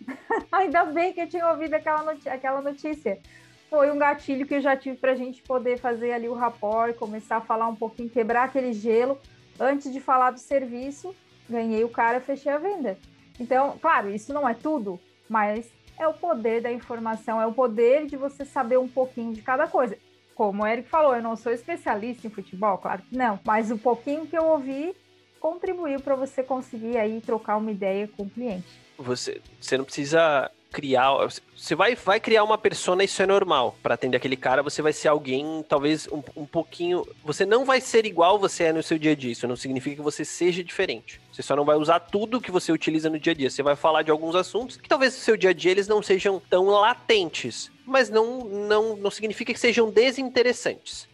Ainda 0.51 0.85
bem 0.87 1.13
que 1.13 1.21
eu 1.21 1.29
tinha 1.29 1.47
ouvido 1.51 1.75
aquela 1.75 2.63
notícia. 2.63 3.21
Foi 3.69 3.91
um 3.91 3.99
gatilho 3.99 4.47
que 4.47 4.55
eu 4.55 4.61
já 4.61 4.77
tive 4.77 4.97
para 4.97 5.13
a 5.13 5.17
gente 5.17 5.43
poder 5.43 5.79
fazer 5.79 6.13
ali 6.13 6.29
o 6.29 6.35
rapport, 6.35 6.95
começar 6.95 7.37
a 7.37 7.41
falar 7.43 7.69
um 7.69 7.77
pouquinho, 7.77 8.09
quebrar 8.09 8.45
aquele 8.45 8.73
gelo. 8.73 9.19
Antes 9.61 9.93
de 9.93 10.01
falar 10.01 10.31
do 10.31 10.41
serviço, 10.41 11.15
ganhei 11.49 11.85
o 11.85 11.89
cara, 11.89 12.21
fechei 12.21 12.51
a 12.51 12.59
venda. 12.59 12.99
Então, 13.39 13.79
claro, 13.81 14.11
isso 14.11 14.33
não 14.33 14.49
é 14.49 14.55
tudo, 14.55 14.99
mas 15.33 15.67
é 15.99 16.07
o 16.07 16.13
poder 16.13 16.61
da 16.61 16.71
informação, 16.71 17.41
é 17.41 17.47
o 17.47 17.55
poder 17.55 18.07
de 18.07 18.17
você 18.19 18.45
saber 18.45 18.79
um 18.79 18.87
pouquinho 18.87 19.33
de 19.33 19.41
cada 19.41 19.67
coisa. 19.67 19.97
Como 20.35 20.63
o 20.63 20.67
Eric 20.67 20.89
falou, 20.91 21.17
eu 21.17 21.23
não 21.23 21.37
sou 21.37 21.51
especialista 21.51 22.27
em 22.27 22.31
futebol, 22.31 22.77
claro 22.77 23.01
que 23.03 23.17
não, 23.17 23.41
mas 23.43 23.71
o 23.71 23.79
pouquinho 23.79 24.27
que 24.27 24.37
eu 24.37 24.45
ouvi 24.45 24.95
contribuiu 25.41 26.01
para 26.01 26.15
você 26.15 26.43
conseguir 26.43 26.99
aí 26.99 27.21
trocar 27.23 27.57
uma 27.57 27.71
ideia 27.71 28.07
com 28.15 28.25
o 28.25 28.31
cliente. 28.31 28.67
Você, 28.99 29.41
você 29.59 29.79
não 29.79 29.85
precisa 29.85 30.51
criar. 30.73 31.13
Você 31.57 31.75
vai, 31.75 31.95
vai 31.95 32.19
criar 32.19 32.43
uma 32.43 32.59
persona, 32.59 33.05
isso 33.05 33.23
é 33.23 33.27
normal. 33.27 33.77
Para 33.83 33.95
atender 33.95 34.17
aquele 34.17 34.37
cara, 34.37 34.63
você 34.63 34.81
vai 34.81 34.93
ser 34.93 35.09
alguém, 35.09 35.65
talvez 35.69 36.09
um, 36.09 36.23
um 36.35 36.47
pouquinho. 36.47 37.07
Você 37.25 37.45
não 37.45 37.65
vai 37.65 37.81
ser 37.81 38.07
igual 38.07 38.39
você 38.39 38.65
é 38.65 38.73
no 38.73 38.83
seu 38.83 38.99
dia 38.99 39.13
a 39.13 39.15
dia. 39.15 39.31
Isso 39.31 39.47
não 39.47 39.55
significa 39.57 39.97
que 39.97 40.03
você 40.03 40.25
seja 40.25 40.65
diferente. 40.65 41.21
Você 41.33 41.43
só 41.43 41.55
não 41.55 41.65
vai 41.65 41.77
usar 41.77 42.01
tudo 42.01 42.41
que 42.41 42.51
você 42.51 42.73
utiliza 42.73 43.11
no 43.11 43.19
dia 43.19 43.33
a 43.33 43.37
dia. 43.37 43.51
Você 43.51 43.63
vai 43.63 43.77
falar 43.77 44.03
de 44.03 44.11
alguns 44.11 44.35
assuntos 44.35 44.77
que 44.77 44.89
talvez 44.89 45.15
no 45.15 45.21
seu 45.21 45.37
dia 45.37 45.51
a 45.51 45.55
dia 45.55 45.71
eles 45.71 45.87
não 45.87 46.03
sejam 46.03 46.41
tão 46.51 46.67
latentes. 46.67 47.71
Mas 47.85 48.09
não, 48.09 48.45
não, 48.45 48.97
não 48.97 49.11
significa 49.11 49.53
que 49.53 49.61
sejam 49.61 49.91
desinteressantes. 49.91 51.07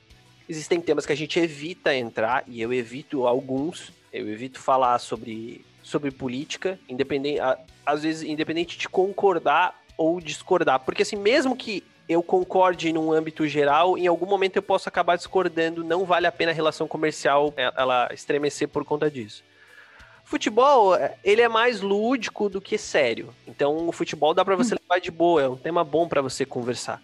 Existem 0.48 0.80
temas 0.80 1.04
que 1.04 1.12
a 1.12 1.16
gente 1.16 1.38
evita 1.38 1.94
entrar, 1.94 2.42
e 2.46 2.62
eu 2.62 2.72
evito 2.72 3.26
alguns. 3.26 3.92
Eu 4.10 4.26
evito 4.30 4.58
falar 4.58 4.98
sobre 4.98 5.62
sobre 5.88 6.10
política, 6.10 6.78
independente, 6.88 7.40
às 7.84 8.02
vezes 8.02 8.22
independente 8.22 8.76
de 8.78 8.88
concordar 8.88 9.80
ou 9.96 10.20
discordar, 10.20 10.80
porque 10.80 11.02
assim, 11.02 11.16
mesmo 11.16 11.56
que 11.56 11.82
eu 12.08 12.22
concorde 12.22 12.92
num 12.92 13.12
âmbito 13.12 13.46
geral, 13.46 13.98
em 13.98 14.06
algum 14.06 14.26
momento 14.26 14.56
eu 14.56 14.62
posso 14.62 14.88
acabar 14.88 15.16
discordando, 15.16 15.84
não 15.84 16.04
vale 16.04 16.26
a 16.26 16.32
pena 16.32 16.52
a 16.52 16.54
relação 16.54 16.86
comercial 16.86 17.52
é, 17.56 17.72
ela 17.76 18.08
estremecer 18.12 18.68
por 18.68 18.84
conta 18.84 19.10
disso. 19.10 19.42
Futebol, 20.24 20.94
ele 21.24 21.40
é 21.40 21.48
mais 21.48 21.80
lúdico 21.80 22.50
do 22.50 22.60
que 22.60 22.76
sério. 22.76 23.34
Então, 23.46 23.88
o 23.88 23.92
futebol 23.92 24.34
dá 24.34 24.44
para 24.44 24.56
você 24.56 24.74
hum. 24.74 24.78
levar 24.82 25.00
de 25.00 25.10
boa, 25.10 25.42
é 25.42 25.48
um 25.48 25.56
tema 25.56 25.82
bom 25.82 26.06
para 26.06 26.20
você 26.20 26.44
conversar. 26.44 27.02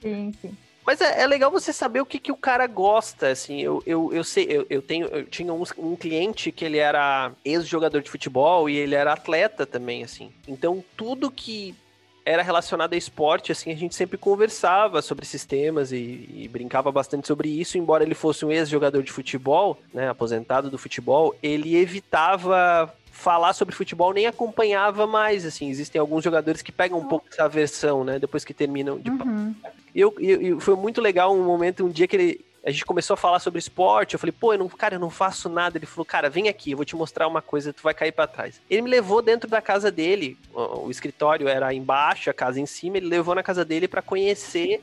Sim, 0.00 0.32
sim. 0.40 0.56
Mas 0.84 1.00
é, 1.00 1.22
é, 1.22 1.26
legal 1.26 1.50
você 1.50 1.72
saber 1.72 2.00
o 2.00 2.06
que, 2.06 2.18
que 2.18 2.32
o 2.32 2.36
cara 2.36 2.66
gosta, 2.66 3.28
assim, 3.28 3.60
eu, 3.60 3.82
eu, 3.86 4.12
eu 4.12 4.24
sei, 4.24 4.46
eu, 4.48 4.66
eu 4.68 4.82
tenho, 4.82 5.06
eu 5.06 5.24
tinha 5.24 5.52
um, 5.52 5.62
um 5.78 5.96
cliente 5.96 6.50
que 6.50 6.64
ele 6.64 6.78
era 6.78 7.32
ex-jogador 7.44 8.02
de 8.02 8.10
futebol 8.10 8.68
e 8.68 8.76
ele 8.76 8.94
era 8.94 9.12
atleta 9.12 9.64
também, 9.64 10.02
assim. 10.02 10.32
Então, 10.46 10.82
tudo 10.96 11.30
que 11.30 11.74
era 12.24 12.42
relacionado 12.42 12.92
a 12.94 12.96
esporte, 12.96 13.52
assim, 13.52 13.70
a 13.70 13.76
gente 13.76 13.94
sempre 13.94 14.16
conversava 14.16 15.02
sobre 15.02 15.24
esses 15.24 15.44
temas 15.44 15.92
e, 15.92 16.28
e 16.32 16.48
brincava 16.48 16.90
bastante 16.90 17.26
sobre 17.26 17.48
isso, 17.48 17.78
embora 17.78 18.04
ele 18.04 18.14
fosse 18.14 18.44
um 18.44 18.50
ex-jogador 18.50 19.02
de 19.02 19.12
futebol, 19.12 19.78
né, 19.92 20.08
aposentado 20.08 20.70
do 20.70 20.78
futebol, 20.78 21.34
ele 21.42 21.76
evitava 21.76 22.92
falar 23.12 23.52
sobre 23.52 23.74
futebol 23.74 24.12
nem 24.12 24.26
acompanhava 24.26 25.06
mais, 25.06 25.44
assim, 25.44 25.68
existem 25.68 26.00
alguns 26.00 26.24
jogadores 26.24 26.62
que 26.62 26.72
pegam 26.72 26.98
um 26.98 27.06
pouco 27.06 27.26
essa 27.30 27.48
versão, 27.48 28.02
né, 28.02 28.18
depois 28.18 28.44
que 28.44 28.54
terminam 28.54 28.98
de 28.98 29.10
uhum. 29.10 29.54
E 29.94 30.00
eu, 30.00 30.14
eu, 30.18 30.58
foi 30.58 30.74
muito 30.74 31.00
legal 31.00 31.34
um 31.34 31.44
momento, 31.44 31.84
um 31.84 31.90
dia 31.90 32.08
que 32.08 32.16
ele, 32.16 32.44
a 32.64 32.70
gente 32.70 32.84
começou 32.84 33.14
a 33.14 33.16
falar 33.16 33.40
sobre 33.40 33.58
esporte, 33.58 34.14
eu 34.14 34.18
falei, 34.18 34.32
pô, 34.32 34.54
eu 34.54 34.58
não, 34.58 34.68
cara, 34.68 34.94
eu 34.94 34.98
não 34.98 35.10
faço 35.10 35.48
nada. 35.48 35.76
Ele 35.76 35.84
falou, 35.84 36.04
cara, 36.04 36.30
vem 36.30 36.48
aqui, 36.48 36.70
eu 36.70 36.76
vou 36.76 36.86
te 36.86 36.96
mostrar 36.96 37.28
uma 37.28 37.42
coisa, 37.42 37.72
tu 37.72 37.82
vai 37.82 37.92
cair 37.92 38.12
para 38.12 38.26
trás. 38.26 38.60
Ele 38.70 38.82
me 38.82 38.88
levou 38.88 39.20
dentro 39.20 39.50
da 39.50 39.60
casa 39.60 39.90
dele, 39.90 40.38
o, 40.54 40.86
o, 40.86 40.90
escritório 40.90 41.48
era 41.48 41.74
embaixo, 41.74 42.30
a 42.30 42.34
casa 42.34 42.58
em 42.58 42.66
cima, 42.66 42.96
ele 42.96 43.06
levou 43.06 43.34
na 43.34 43.42
casa 43.42 43.64
dele 43.64 43.86
para 43.86 44.00
conhecer 44.00 44.82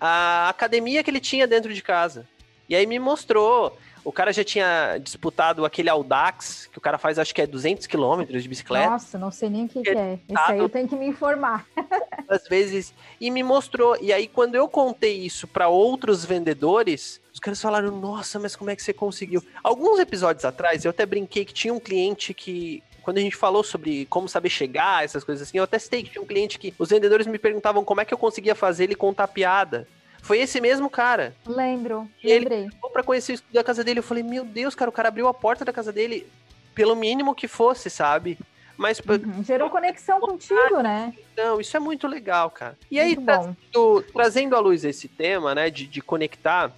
a 0.00 0.48
academia 0.48 1.02
que 1.02 1.10
ele 1.10 1.20
tinha 1.20 1.46
dentro 1.46 1.74
de 1.74 1.82
casa. 1.82 2.28
E 2.68 2.76
aí 2.76 2.86
me 2.86 3.00
mostrou 3.00 3.76
o 4.10 4.12
cara 4.12 4.32
já 4.32 4.42
tinha 4.42 4.98
disputado 4.98 5.64
aquele 5.64 5.88
Audax, 5.88 6.66
que 6.66 6.76
o 6.76 6.80
cara 6.80 6.98
faz 6.98 7.16
acho 7.16 7.32
que 7.32 7.40
é 7.40 7.46
200 7.46 7.86
quilômetros 7.86 8.42
de 8.42 8.48
bicicleta. 8.48 8.90
Nossa, 8.90 9.16
não 9.16 9.30
sei 9.30 9.48
nem 9.48 9.66
o 9.66 9.68
que, 9.68 9.82
que 9.82 9.90
é. 9.90 10.18
Isso 10.28 10.42
aí 10.48 10.58
eu 10.58 10.68
tenho 10.68 10.88
que 10.88 10.96
me 10.96 11.06
informar. 11.06 11.64
Às 12.28 12.48
vezes. 12.48 12.92
E 13.20 13.30
me 13.30 13.44
mostrou. 13.44 13.96
E 14.00 14.12
aí, 14.12 14.26
quando 14.26 14.56
eu 14.56 14.66
contei 14.66 15.20
isso 15.20 15.46
para 15.46 15.68
outros 15.68 16.24
vendedores, 16.24 17.20
os 17.32 17.38
caras 17.38 17.62
falaram: 17.62 17.96
Nossa, 18.00 18.40
mas 18.40 18.56
como 18.56 18.70
é 18.70 18.74
que 18.74 18.82
você 18.82 18.92
conseguiu? 18.92 19.44
Alguns 19.62 20.00
episódios 20.00 20.44
atrás, 20.44 20.84
eu 20.84 20.90
até 20.90 21.06
brinquei 21.06 21.44
que 21.44 21.54
tinha 21.54 21.72
um 21.72 21.78
cliente 21.78 22.34
que 22.34 22.82
quando 23.02 23.18
a 23.18 23.20
gente 23.20 23.36
falou 23.36 23.62
sobre 23.62 24.06
como 24.06 24.28
saber 24.28 24.50
chegar, 24.50 25.04
essas 25.04 25.22
coisas 25.22 25.46
assim, 25.46 25.58
eu 25.58 25.64
até 25.64 25.78
citei 25.78 26.02
que 26.02 26.10
tinha 26.10 26.22
um 26.22 26.26
cliente 26.26 26.58
que 26.58 26.74
os 26.76 26.90
vendedores 26.90 27.28
me 27.28 27.38
perguntavam 27.38 27.84
como 27.84 28.00
é 28.00 28.04
que 28.04 28.12
eu 28.12 28.18
conseguia 28.18 28.56
fazer 28.56 28.84
ele 28.84 28.96
contar 28.96 29.28
piada. 29.28 29.86
Foi 30.22 30.38
esse 30.38 30.60
mesmo 30.60 30.88
cara. 30.90 31.34
Lembro, 31.46 32.08
E 32.22 32.28
lembrei. 32.28 32.58
ele 32.64 32.70
pra 32.92 33.02
conhecer 33.02 33.32
o 33.32 33.34
estúdio 33.34 33.54
da 33.54 33.64
casa 33.64 33.82
dele. 33.84 34.00
Eu 34.00 34.04
falei, 34.04 34.22
meu 34.22 34.44
Deus, 34.44 34.74
cara, 34.74 34.88
o 34.88 34.92
cara 34.92 35.08
abriu 35.08 35.26
a 35.28 35.34
porta 35.34 35.64
da 35.64 35.72
casa 35.72 35.92
dele, 35.92 36.26
pelo 36.74 36.94
mínimo 36.96 37.34
que 37.34 37.46
fosse, 37.48 37.88
sabe? 37.90 38.38
Mas, 38.76 38.98
Uhum, 39.00 39.44
Gerou 39.44 39.68
conexão 39.70 40.18
contigo, 40.20 40.80
né? 40.82 41.12
não, 41.36 41.60
isso 41.60 41.76
é 41.76 41.80
muito 41.80 42.06
legal, 42.06 42.50
cara. 42.50 42.78
E 42.90 42.98
aí, 42.98 43.14
trazendo, 43.16 44.04
trazendo 44.12 44.56
à 44.56 44.58
luz 44.60 44.84
esse 44.84 45.06
tema, 45.06 45.54
né, 45.54 45.68
de, 45.68 45.86
de 45.86 46.00
conectar, 46.00 46.72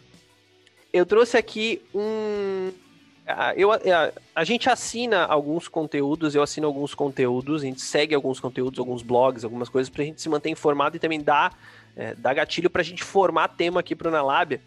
eu 0.92 1.06
trouxe 1.06 1.36
aqui 1.36 1.80
um. 1.94 2.72
a- 3.26 3.54
Eu, 3.54 3.70
a, 3.72 3.78
a 4.34 4.42
gente 4.44 4.68
assina 4.68 5.24
alguns 5.24 5.68
conteúdos, 5.68 6.34
eu 6.34 6.42
assino 6.42 6.66
alguns 6.66 6.92
conteúdos, 6.94 7.62
a 7.62 7.66
gente 7.66 7.80
segue 7.80 8.14
alguns 8.16 8.40
conteúdos, 8.40 8.78
alguns 8.80 9.02
blogs, 9.02 9.44
algumas 9.44 9.68
coisas, 9.68 9.88
pra 9.88 10.04
gente 10.04 10.20
se 10.20 10.28
manter 10.28 10.50
informado 10.50 10.96
e 10.96 11.00
também 11.00 11.20
dar, 11.20 11.56
é, 11.96 12.14
dar 12.14 12.34
gatilho 12.34 12.70
pra 12.70 12.82
gente 12.82 13.02
formar 13.02 13.48
tema 13.48 13.80
aqui 13.80 13.94
pro 13.94 14.10
Nalábia. 14.10 14.60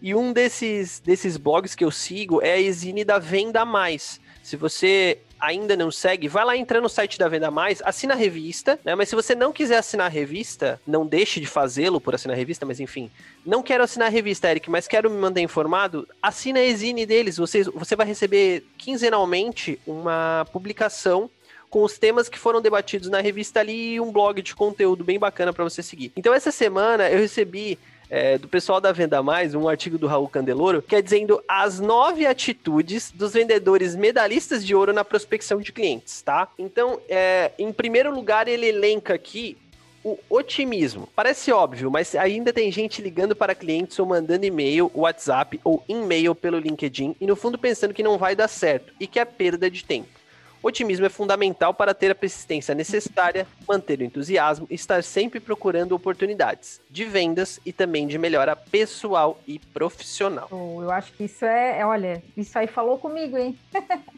E 0.00 0.14
um 0.14 0.32
desses, 0.32 0.98
desses 0.98 1.36
blogs 1.36 1.74
que 1.74 1.84
eu 1.84 1.90
sigo 1.90 2.42
é 2.42 2.52
a 2.52 2.60
Exine 2.60 3.04
da 3.04 3.18
Venda 3.18 3.64
Mais. 3.64 4.20
Se 4.42 4.56
você 4.56 5.18
ainda 5.38 5.76
não 5.76 5.90
segue, 5.90 6.28
vai 6.28 6.44
lá 6.44 6.56
entrar 6.56 6.80
no 6.80 6.88
site 6.88 7.18
da 7.18 7.28
Venda 7.28 7.50
Mais, 7.50 7.80
assina 7.84 8.14
a 8.14 8.16
revista, 8.16 8.78
né? 8.84 8.94
Mas 8.94 9.08
se 9.08 9.14
você 9.14 9.34
não 9.34 9.52
quiser 9.52 9.78
assinar 9.78 10.06
a 10.06 10.10
revista, 10.10 10.80
não 10.86 11.06
deixe 11.06 11.40
de 11.40 11.46
fazê-lo 11.46 12.00
por 12.00 12.14
assinar 12.14 12.34
a 12.34 12.38
revista, 12.38 12.66
mas 12.66 12.80
enfim, 12.80 13.10
não 13.44 13.62
quero 13.62 13.84
assinar 13.84 14.08
a 14.08 14.10
revista, 14.10 14.48
Eric, 14.50 14.68
mas 14.70 14.88
quero 14.88 15.10
me 15.10 15.16
manter 15.16 15.40
informado, 15.40 16.08
assina 16.20 16.58
a 16.58 16.64
Exine 16.64 17.06
deles. 17.06 17.36
Você, 17.36 17.62
você 17.64 17.94
vai 17.94 18.06
receber 18.06 18.64
quinzenalmente 18.76 19.80
uma 19.86 20.46
publicação 20.52 21.30
com 21.72 21.82
os 21.82 21.96
temas 21.96 22.28
que 22.28 22.38
foram 22.38 22.60
debatidos 22.60 23.08
na 23.08 23.22
revista 23.22 23.60
ali 23.60 23.94
e 23.94 24.00
um 24.00 24.12
blog 24.12 24.42
de 24.42 24.54
conteúdo 24.54 25.02
bem 25.02 25.18
bacana 25.18 25.54
para 25.54 25.64
você 25.64 25.82
seguir. 25.82 26.12
Então, 26.14 26.34
essa 26.34 26.52
semana 26.52 27.08
eu 27.08 27.18
recebi 27.18 27.78
é, 28.10 28.36
do 28.36 28.46
pessoal 28.46 28.78
da 28.78 28.92
Venda 28.92 29.22
Mais, 29.22 29.54
um 29.54 29.66
artigo 29.66 29.96
do 29.96 30.06
Raul 30.06 30.28
Candeloro, 30.28 30.82
que 30.82 30.94
é 30.94 31.00
dizendo 31.00 31.42
as 31.48 31.80
nove 31.80 32.26
atitudes 32.26 33.10
dos 33.10 33.32
vendedores 33.32 33.96
medalhistas 33.96 34.66
de 34.66 34.74
ouro 34.74 34.92
na 34.92 35.02
prospecção 35.02 35.62
de 35.62 35.72
clientes, 35.72 36.20
tá? 36.20 36.46
Então, 36.58 37.00
é, 37.08 37.52
em 37.58 37.72
primeiro 37.72 38.14
lugar, 38.14 38.48
ele 38.48 38.66
elenca 38.66 39.14
aqui 39.14 39.56
o 40.04 40.18
otimismo. 40.28 41.08
Parece 41.16 41.50
óbvio, 41.52 41.90
mas 41.90 42.14
ainda 42.14 42.52
tem 42.52 42.70
gente 42.70 43.00
ligando 43.00 43.34
para 43.34 43.54
clientes 43.54 43.98
ou 43.98 44.04
mandando 44.04 44.44
e-mail, 44.44 44.90
WhatsApp 44.94 45.58
ou 45.64 45.82
e-mail 45.88 46.34
pelo 46.34 46.58
LinkedIn 46.58 47.16
e 47.18 47.26
no 47.26 47.34
fundo 47.34 47.56
pensando 47.56 47.94
que 47.94 48.02
não 48.02 48.18
vai 48.18 48.36
dar 48.36 48.48
certo 48.48 48.92
e 49.00 49.06
que 49.06 49.18
é 49.18 49.24
perda 49.24 49.70
de 49.70 49.82
tempo. 49.82 50.21
Otimismo 50.62 51.04
é 51.04 51.08
fundamental 51.08 51.74
para 51.74 51.92
ter 51.92 52.12
a 52.12 52.14
persistência 52.14 52.72
necessária, 52.72 53.48
manter 53.66 53.98
o 53.98 54.04
entusiasmo 54.04 54.64
e 54.70 54.74
estar 54.76 55.02
sempre 55.02 55.40
procurando 55.40 55.92
oportunidades 55.92 56.80
de 56.88 57.04
vendas 57.04 57.58
e 57.66 57.72
também 57.72 58.06
de 58.06 58.16
melhora 58.16 58.54
pessoal 58.54 59.40
e 59.46 59.58
profissional. 59.58 60.48
Eu 60.50 60.90
acho 60.92 61.12
que 61.14 61.24
isso 61.24 61.44
é, 61.44 61.80
é, 61.80 61.86
olha, 61.86 62.22
isso 62.36 62.56
aí 62.56 62.68
falou 62.68 62.98
comigo, 62.98 63.36
hein? 63.36 63.58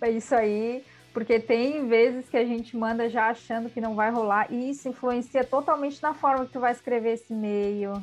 É 0.00 0.10
isso 0.10 0.34
aí, 0.34 0.84
porque 1.12 1.40
tem 1.40 1.88
vezes 1.88 2.28
que 2.28 2.36
a 2.36 2.44
gente 2.44 2.76
manda 2.76 3.08
já 3.08 3.28
achando 3.28 3.70
que 3.70 3.80
não 3.80 3.94
vai 3.94 4.10
rolar, 4.10 4.46
e 4.50 4.70
isso 4.70 4.88
influencia 4.88 5.42
totalmente 5.42 6.02
na 6.02 6.12
forma 6.12 6.44
que 6.46 6.52
tu 6.52 6.60
vai 6.60 6.72
escrever 6.72 7.14
esse 7.14 7.32
e-mail, 7.32 8.00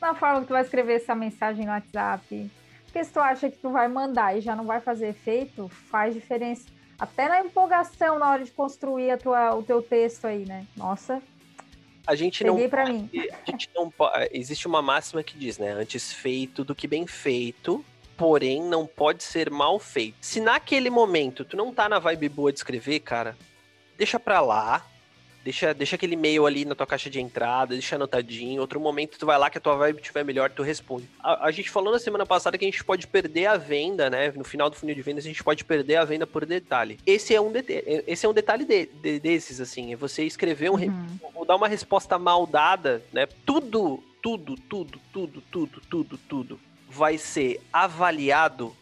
na 0.00 0.14
forma 0.14 0.40
que 0.40 0.46
tu 0.46 0.52
vai 0.52 0.62
escrever 0.62 0.94
essa 0.94 1.14
mensagem 1.14 1.66
no 1.66 1.72
WhatsApp. 1.72 2.50
Porque 2.84 3.04
se 3.04 3.12
tu 3.12 3.20
acha 3.20 3.50
que 3.50 3.58
tu 3.58 3.70
vai 3.70 3.88
mandar 3.88 4.36
e 4.36 4.40
já 4.40 4.54
não 4.54 4.64
vai 4.64 4.80
fazer 4.80 5.08
efeito, 5.08 5.68
faz 5.68 6.14
diferença. 6.14 6.75
Até 6.98 7.28
na 7.28 7.40
empolgação 7.40 8.18
na 8.18 8.30
hora 8.30 8.44
de 8.44 8.50
construir 8.50 9.10
a 9.10 9.18
tua, 9.18 9.54
o 9.54 9.62
teu 9.62 9.82
texto 9.82 10.26
aí, 10.26 10.44
né? 10.46 10.66
Nossa, 10.76 11.20
A 12.06 12.14
gente 12.14 12.42
não 12.44 12.54
peguei 12.54 12.68
pra 12.68 12.86
mim. 12.86 13.10
a 13.46 13.50
gente 13.50 13.68
não 13.74 13.90
pode. 13.90 14.28
Existe 14.32 14.66
uma 14.66 14.80
máxima 14.80 15.22
que 15.22 15.36
diz, 15.36 15.58
né? 15.58 15.72
Antes 15.72 16.12
feito 16.12 16.64
do 16.64 16.74
que 16.74 16.86
bem 16.86 17.06
feito, 17.06 17.84
porém 18.16 18.62
não 18.62 18.86
pode 18.86 19.22
ser 19.22 19.50
mal 19.50 19.78
feito. 19.78 20.16
Se 20.20 20.40
naquele 20.40 20.88
momento 20.88 21.44
tu 21.44 21.56
não 21.56 21.72
tá 21.74 21.88
na 21.88 21.98
vibe 21.98 22.28
boa 22.30 22.52
de 22.52 22.58
escrever, 22.60 23.00
cara, 23.00 23.36
deixa 23.98 24.18
pra 24.18 24.40
lá. 24.40 24.86
Deixa, 25.46 25.72
deixa 25.72 25.94
aquele 25.94 26.14
e-mail 26.14 26.44
ali 26.44 26.64
na 26.64 26.74
tua 26.74 26.88
caixa 26.88 27.08
de 27.08 27.20
entrada, 27.20 27.72
deixa 27.74 27.94
anotadinho. 27.94 28.60
Outro 28.60 28.80
momento 28.80 29.16
tu 29.16 29.24
vai 29.24 29.38
lá 29.38 29.48
que 29.48 29.58
a 29.58 29.60
tua 29.60 29.76
vibe 29.76 30.00
estiver 30.00 30.24
melhor, 30.24 30.50
tu 30.50 30.60
responde. 30.60 31.08
A, 31.22 31.46
a 31.46 31.50
gente 31.52 31.70
falou 31.70 31.92
na 31.92 32.00
semana 32.00 32.26
passada 32.26 32.58
que 32.58 32.64
a 32.64 32.68
gente 32.68 32.82
pode 32.82 33.06
perder 33.06 33.46
a 33.46 33.56
venda, 33.56 34.10
né? 34.10 34.32
No 34.34 34.42
final 34.42 34.68
do 34.68 34.74
funil 34.74 34.96
de 34.96 35.02
vendas, 35.02 35.24
a 35.24 35.28
gente 35.28 35.44
pode 35.44 35.64
perder 35.64 35.94
a 35.98 36.04
venda 36.04 36.26
por 36.26 36.44
detalhe. 36.44 36.98
Esse 37.06 37.32
é 37.32 37.40
um, 37.40 37.52
dete- 37.52 38.02
esse 38.08 38.26
é 38.26 38.28
um 38.28 38.32
detalhe 38.32 38.64
de- 38.64 38.86
de- 38.86 39.20
desses, 39.20 39.60
assim. 39.60 39.92
É 39.92 39.96
você 39.96 40.24
escrever 40.24 40.68
um, 40.68 40.74
Uhum. 40.74 41.18
ou 41.32 41.44
dar 41.44 41.54
uma 41.54 41.68
resposta 41.68 42.18
mal 42.18 42.44
dada, 42.44 43.00
né? 43.12 43.28
Tudo, 43.46 44.02
tudo, 44.20 44.56
tudo, 44.68 45.00
tudo, 45.12 45.40
tudo, 45.52 45.80
tudo, 45.88 46.18
tudo 46.28 46.60
vai 46.90 47.16
ser 47.18 47.60
avaliado 47.72 48.74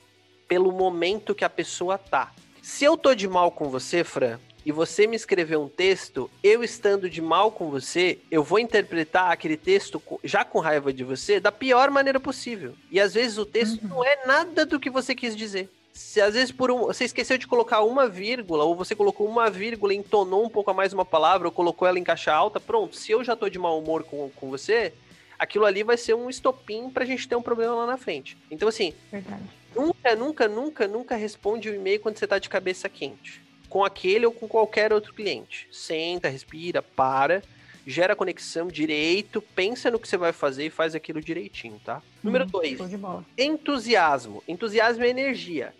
pelo 0.48 0.72
momento 0.72 1.34
que 1.34 1.44
a 1.44 1.50
pessoa 1.50 1.98
tá. 1.98 2.32
Se 2.62 2.84
eu 2.86 2.96
tô 2.96 3.14
de 3.14 3.28
mal 3.28 3.50
com 3.50 3.68
você, 3.68 4.02
Fran, 4.02 4.38
e 4.64 4.72
você 4.72 5.06
me 5.06 5.14
escreveu 5.16 5.62
um 5.62 5.68
texto, 5.68 6.30
eu 6.42 6.64
estando 6.64 7.08
de 7.10 7.20
mal 7.20 7.50
com 7.50 7.70
você, 7.70 8.18
eu 8.30 8.42
vou 8.42 8.58
interpretar 8.58 9.30
aquele 9.30 9.56
texto 9.56 10.00
já 10.24 10.44
com 10.44 10.58
raiva 10.58 10.92
de 10.92 11.04
você 11.04 11.38
da 11.38 11.52
pior 11.52 11.90
maneira 11.90 12.18
possível. 12.18 12.74
E 12.90 12.98
às 13.00 13.12
vezes 13.14 13.36
o 13.38 13.44
texto 13.46 13.82
Uhum. 13.82 13.88
não 13.88 14.04
é 14.04 14.24
nada 14.26 14.64
do 14.64 14.80
que 14.80 14.88
você 14.90 15.14
quis 15.14 15.36
dizer. 15.36 15.68
Se 15.92 16.20
às 16.20 16.34
vezes 16.34 16.50
por 16.50 16.70
um, 16.70 16.86
você 16.86 17.04
esqueceu 17.04 17.38
de 17.38 17.46
colocar 17.46 17.82
uma 17.82 18.08
vírgula, 18.08 18.64
ou 18.64 18.74
você 18.74 18.94
colocou 18.96 19.28
uma 19.28 19.48
vírgula 19.50 19.94
e 19.94 19.96
entonou 19.98 20.44
um 20.44 20.48
pouco 20.48 20.70
a 20.70 20.74
mais 20.74 20.92
uma 20.92 21.04
palavra, 21.04 21.46
ou 21.46 21.52
colocou 21.52 21.86
ela 21.86 21.98
em 21.98 22.04
caixa 22.04 22.32
alta, 22.32 22.58
pronto. 22.58 22.96
Se 22.96 23.12
eu 23.12 23.22
já 23.22 23.36
tô 23.36 23.48
de 23.48 23.58
mau 23.58 23.78
humor 23.78 24.02
com, 24.02 24.28
com 24.34 24.50
você, 24.50 24.92
aquilo 25.38 25.64
ali 25.66 25.82
vai 25.84 25.96
ser 25.96 26.14
um 26.14 26.28
estopim 26.30 26.88
pra 26.90 27.04
gente 27.04 27.28
ter 27.28 27.36
um 27.36 27.42
problema 27.42 27.74
lá 27.74 27.86
na 27.86 27.96
frente. 27.96 28.36
Então, 28.50 28.66
assim, 28.66 28.92
Verdade. 29.12 29.42
nunca, 29.76 30.16
nunca, 30.16 30.48
nunca, 30.48 30.88
nunca 30.88 31.14
responde 31.16 31.68
o 31.68 31.74
e-mail 31.74 32.00
quando 32.00 32.16
você 32.18 32.26
tá 32.26 32.38
de 32.40 32.48
cabeça 32.48 32.88
quente. 32.88 33.43
Com 33.74 33.82
aquele 33.84 34.24
ou 34.24 34.30
com 34.30 34.46
qualquer 34.46 34.92
outro 34.92 35.12
cliente. 35.12 35.66
Senta, 35.72 36.28
respira, 36.28 36.80
para, 36.80 37.42
gera 37.84 38.14
conexão 38.14 38.68
direito, 38.68 39.42
pensa 39.42 39.90
no 39.90 39.98
que 39.98 40.06
você 40.06 40.16
vai 40.16 40.32
fazer 40.32 40.66
e 40.66 40.70
faz 40.70 40.94
aquilo 40.94 41.20
direitinho, 41.20 41.80
tá? 41.84 42.00
Número 42.22 42.44
Hum, 42.44 42.50
2 42.50 42.88
de 42.88 42.96
bola. 42.96 43.24
entusiasmo. 43.36 44.44
Entusiasmo 44.46 45.02
é 45.02 45.08
energia. 45.08 45.74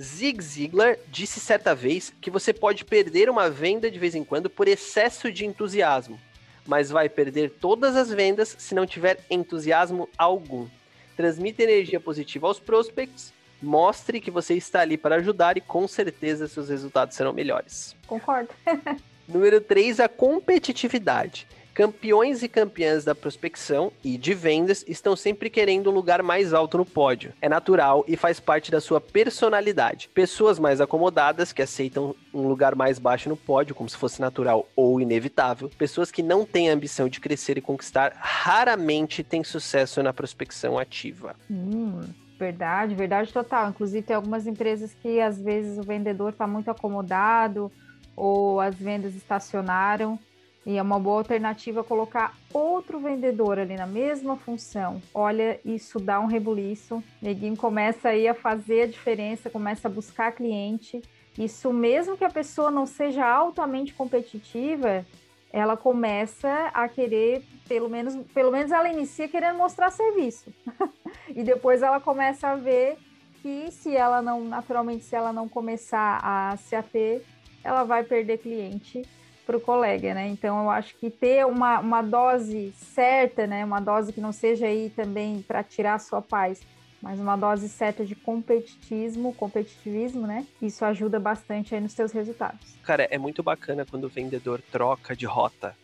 Zig 0.00 0.40
Ziglar 0.40 0.96
disse 1.08 1.40
certa 1.40 1.74
vez 1.74 2.14
que 2.20 2.30
você 2.30 2.52
pode 2.52 2.84
perder 2.84 3.28
uma 3.28 3.50
venda 3.50 3.90
de 3.90 3.98
vez 3.98 4.14
em 4.14 4.22
quando 4.22 4.48
por 4.48 4.68
excesso 4.68 5.32
de 5.32 5.44
entusiasmo, 5.44 6.20
mas 6.64 6.88
vai 6.88 7.08
perder 7.08 7.50
todas 7.50 7.96
as 7.96 8.10
vendas 8.10 8.54
se 8.60 8.76
não 8.76 8.86
tiver 8.86 9.18
entusiasmo 9.28 10.08
algum. 10.16 10.68
Transmita 11.16 11.64
energia 11.64 11.98
positiva 11.98 12.46
aos 12.46 12.60
prospects, 12.60 13.32
mostre 13.62 14.20
que 14.20 14.30
você 14.30 14.54
está 14.54 14.80
ali 14.80 14.96
para 14.96 15.16
ajudar 15.16 15.56
e 15.56 15.60
com 15.60 15.86
certeza 15.86 16.48
seus 16.48 16.68
resultados 16.68 17.16
serão 17.16 17.32
melhores. 17.32 17.94
Concordo. 18.06 18.50
Número 19.28 19.60
3, 19.60 20.00
a 20.00 20.08
competitividade. 20.08 21.46
Campeões 21.72 22.42
e 22.42 22.48
campeãs 22.48 23.04
da 23.04 23.14
prospecção 23.14 23.92
e 24.02 24.18
de 24.18 24.34
vendas 24.34 24.84
estão 24.88 25.14
sempre 25.14 25.48
querendo 25.48 25.88
um 25.88 25.94
lugar 25.94 26.22
mais 26.22 26.52
alto 26.52 26.76
no 26.76 26.84
pódio. 26.84 27.32
É 27.40 27.48
natural 27.48 28.04
e 28.08 28.16
faz 28.16 28.40
parte 28.40 28.70
da 28.70 28.80
sua 28.80 29.00
personalidade. 29.00 30.10
Pessoas 30.12 30.58
mais 30.58 30.80
acomodadas 30.80 31.52
que 31.52 31.62
aceitam 31.62 32.14
um 32.34 32.48
lugar 32.48 32.74
mais 32.74 32.98
baixo 32.98 33.28
no 33.28 33.36
pódio, 33.36 33.74
como 33.74 33.88
se 33.88 33.96
fosse 33.96 34.20
natural 34.20 34.68
ou 34.74 35.00
inevitável. 35.00 35.70
Pessoas 35.78 36.10
que 36.10 36.22
não 36.22 36.44
têm 36.44 36.68
a 36.68 36.74
ambição 36.74 37.08
de 37.08 37.20
crescer 37.20 37.56
e 37.56 37.62
conquistar 37.62 38.12
raramente 38.16 39.22
têm 39.22 39.44
sucesso 39.44 40.02
na 40.02 40.12
prospecção 40.12 40.76
ativa. 40.76 41.36
Hum, 41.48 42.02
verdade, 42.40 42.94
verdade 42.94 43.32
total. 43.32 43.68
Inclusive, 43.68 44.06
tem 44.06 44.16
algumas 44.16 44.46
empresas 44.46 44.94
que 44.94 45.20
às 45.20 45.40
vezes 45.40 45.78
o 45.78 45.82
vendedor 45.82 46.30
está 46.30 46.46
muito 46.46 46.70
acomodado 46.70 47.70
ou 48.16 48.60
as 48.60 48.74
vendas 48.74 49.14
estacionaram. 49.14 50.18
E 50.64 50.76
é 50.76 50.82
uma 50.82 50.98
boa 50.98 51.18
alternativa 51.18 51.82
colocar 51.82 52.34
outro 52.52 52.98
vendedor 52.98 53.58
ali 53.58 53.76
na 53.76 53.86
mesma 53.86 54.36
função. 54.36 55.00
Olha, 55.14 55.58
isso 55.64 55.98
dá 55.98 56.20
um 56.20 56.26
rebuliço. 56.26 57.02
Neguinho 57.20 57.56
começa 57.56 58.10
aí 58.10 58.28
a 58.28 58.34
fazer 58.34 58.82
a 58.82 58.86
diferença, 58.86 59.48
começa 59.48 59.88
a 59.88 59.90
buscar 59.90 60.32
cliente. 60.32 61.00
Isso 61.38 61.72
mesmo 61.72 62.16
que 62.16 62.24
a 62.24 62.30
pessoa 62.30 62.70
não 62.70 62.84
seja 62.84 63.26
altamente 63.26 63.94
competitiva, 63.94 65.06
ela 65.52 65.76
começa 65.76 66.70
a 66.74 66.88
querer, 66.88 67.42
pelo 67.66 67.88
menos, 67.88 68.14
pelo 68.34 68.50
menos 68.50 68.70
ela 68.70 68.88
inicia 68.88 69.28
querendo 69.28 69.56
mostrar 69.56 69.90
serviço. 69.90 70.52
e 71.40 71.42
depois 71.42 71.82
ela 71.82 71.98
começa 71.98 72.48
a 72.48 72.54
ver 72.54 72.98
que 73.40 73.70
se 73.70 73.96
ela 73.96 74.20
não, 74.20 74.44
naturalmente, 74.44 75.04
se 75.04 75.16
ela 75.16 75.32
não 75.32 75.48
começar 75.48 76.20
a 76.22 76.56
se 76.58 76.76
ater, 76.76 77.22
ela 77.64 77.82
vai 77.82 78.04
perder 78.04 78.38
cliente 78.38 79.02
para 79.46 79.56
o 79.56 79.60
colega, 79.60 80.12
né? 80.12 80.28
Então 80.28 80.62
eu 80.62 80.70
acho 80.70 80.94
que 80.96 81.10
ter 81.10 81.46
uma, 81.46 81.80
uma 81.80 82.02
dose 82.02 82.72
certa, 82.76 83.46
né? 83.46 83.64
Uma 83.64 83.80
dose 83.80 84.12
que 84.12 84.20
não 84.20 84.32
seja 84.32 84.66
aí 84.66 84.90
também 84.94 85.42
para 85.42 85.62
tirar 85.62 85.94
a 85.94 85.98
sua 85.98 86.20
paz, 86.20 86.60
mas 87.00 87.18
uma 87.18 87.36
dose 87.36 87.68
certa 87.70 88.04
de 88.04 88.14
competitismo, 88.14 89.34
competitivismo, 89.34 90.26
né? 90.26 90.46
Isso 90.60 90.84
ajuda 90.84 91.18
bastante 91.18 91.74
aí 91.74 91.80
nos 91.80 91.92
seus 91.92 92.12
resultados. 92.12 92.76
Cara, 92.82 93.08
é 93.10 93.16
muito 93.16 93.42
bacana 93.42 93.86
quando 93.86 94.04
o 94.04 94.08
vendedor 94.08 94.62
troca 94.70 95.16
de 95.16 95.24
rota. 95.24 95.74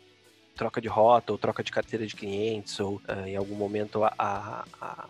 troca 0.55 0.81
de 0.81 0.89
rota 0.89 1.33
ou 1.33 1.39
troca 1.39 1.63
de 1.63 1.73
carteira 1.73 2.07
de 2.07 2.15
clientes 2.15 2.79
ou 2.79 2.97
uh, 2.97 3.27
em 3.27 3.37
algum 3.37 3.55
momento 3.55 4.05
a, 4.05 4.13
a, 4.19 4.65
a, 4.81 5.09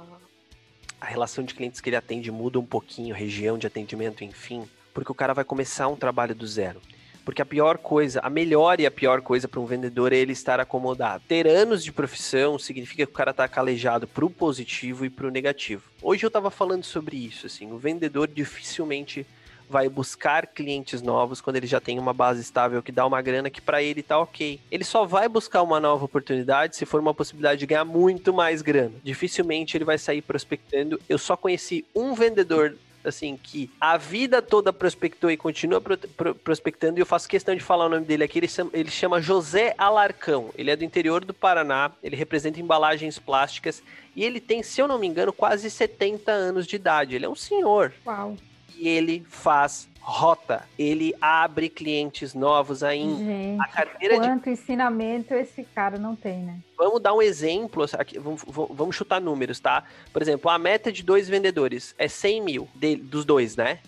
a 1.07 1.09
relação 1.09 1.45
de 1.45 1.55
clientes 1.55 1.81
que 1.81 1.89
ele 1.89 1.95
atende 1.95 2.33
muda 2.33 2.59
um 2.59 2.67
pouquinho, 2.67 3.15
região 3.15 3.57
de 3.57 3.65
atendimento, 3.65 4.25
enfim, 4.25 4.69
porque 4.93 5.13
o 5.13 5.15
cara 5.15 5.33
vai 5.33 5.45
começar 5.45 5.87
um 5.87 5.95
trabalho 5.95 6.35
do 6.35 6.45
zero. 6.45 6.83
Porque 7.25 7.41
a 7.41 7.47
pior 7.47 7.79
coisa, 7.79 8.19
a 8.25 8.29
melhor 8.29 8.81
e 8.81 8.87
a 8.87 8.91
pior 8.91 9.21
coisa 9.23 9.47
para 9.47 9.61
um 9.61 9.67
vendedor 9.67 10.13
é 10.13 10.17
ele 10.17 10.33
estar 10.33 10.59
acomodado. 10.59 11.23
Ter 11.29 11.47
anos 11.47 11.85
de 11.85 11.93
profissão 11.93 12.59
significa 12.59 13.07
que 13.07 13.13
o 13.13 13.15
cara 13.15 13.31
está 13.31 13.47
calejado 13.47 14.09
para 14.09 14.25
o 14.25 14.31
positivo 14.31 15.05
e 15.05 15.11
para 15.11 15.29
o 15.29 15.31
negativo. 15.31 15.85
Hoje 16.03 16.27
eu 16.27 16.29
estava 16.29 16.51
falando 16.51 16.83
sobre 16.83 17.17
isso, 17.17 17.47
assim, 17.47 17.71
o 17.71 17.79
vendedor 17.79 18.27
dificilmente 18.27 19.25
vai 19.69 19.89
buscar 19.89 20.47
clientes 20.47 21.03
novos 21.03 21.41
quando 21.41 21.57
ele 21.57 21.67
já 21.67 21.81
tem 21.81 21.99
uma 21.99 22.13
base 22.13 22.41
estável 22.41 22.83
que 22.83 22.93
dá 22.93 23.07
uma 23.07 23.21
grana 23.21 23.51
que 23.51 23.61
para 23.61 23.83
ele 23.83 24.03
tá 24.03 24.19
ok. 24.19 24.61
Ele 24.71 24.85
só 24.85 25.05
vai 25.05 25.29
buscar 25.29 25.63
uma 25.63 25.81
nova 25.81 26.05
oportunidade 26.05 26.77
se 26.77 26.87
for 26.87 27.01
uma 27.01 27.15
possibilidade 27.15 27.61
de 27.61 27.67
ganhar 27.67 27.85
muito 27.85 28.33
mais 28.33 28.63
grana. 28.63 28.93
Dificilmente 29.03 29.77
ele 29.77 29.85
vai 29.85 29.99
sair 29.99 30.23
prospectando. 30.23 31.01
Eu 31.09 31.19
só 31.19 31.37
conheci 31.37 31.85
um 31.95 32.15
vendedor 32.15 32.77
assim, 33.09 33.39
que 33.41 33.71
a 33.81 33.97
vida 33.97 34.43
toda 34.43 34.73
prospectou 34.73 35.31
e 35.31 35.37
continua 35.37 35.81
pro, 35.81 35.97
pro, 35.97 36.35
prospectando, 36.35 36.99
e 36.99 37.01
eu 37.01 37.07
faço 37.07 37.29
questão 37.29 37.55
de 37.55 37.63
falar 37.63 37.87
o 37.87 37.89
nome 37.89 38.05
dele 38.05 38.25
aqui, 38.25 38.39
ele 38.39 38.49
chama, 38.49 38.71
ele 38.73 38.91
chama 38.91 39.21
José 39.21 39.75
Alarcão, 39.79 40.51
ele 40.57 40.71
é 40.71 40.77
do 40.77 40.85
interior 40.85 41.25
do 41.25 41.33
Paraná, 41.33 41.93
ele 42.03 42.17
representa 42.17 42.61
embalagens 42.61 43.19
plásticas, 43.19 43.83
e 44.15 44.25
ele 44.25 44.41
tem, 44.41 44.63
se 44.63 44.81
eu 44.81 44.89
não 44.89 44.99
me 44.99 45.07
engano, 45.07 45.33
quase 45.33 45.71
70 45.71 46.33
anos 46.33 46.67
de 46.67 46.77
idade, 46.77 47.15
ele 47.15 47.25
é 47.25 47.29
um 47.29 47.37
senhor. 47.37 47.93
Uau. 48.05 48.37
E 48.77 48.89
ele 48.89 49.25
faz 49.29 49.89
rota. 50.01 50.65
Ele 50.79 51.13
abre 51.21 51.69
clientes 51.69 52.33
novos 52.33 52.85
ainda. 52.85 53.25
Gente, 53.25 53.61
a 53.61 53.67
carteira 53.67 54.17
quanto 54.17 54.45
de... 54.45 54.51
ensinamento 54.51 55.35
esse 55.35 55.65
cara 55.65 55.99
não 55.99 56.15
tem, 56.15 56.39
né? 56.39 56.59
Vamos 56.79 57.03
dar 57.03 57.13
um 57.13 57.21
exemplo, 57.21 57.85
aqui, 57.93 58.17
vamos, 58.17 58.43
vamos 58.47 58.95
chutar 58.95 59.21
números, 59.21 59.59
tá? 59.59 59.83
Por 60.13 60.23
exemplo, 60.23 60.49
a 60.49 60.59
meta 60.59 60.93
de 60.93 61.03
dois 61.03 61.29
vendedores 61.29 61.93
é 61.99 62.07
100 62.07 62.41
mil, 62.41 62.69
de, 62.73 62.95
dos 62.95 63.25
dois, 63.25 63.57
né? 63.57 63.81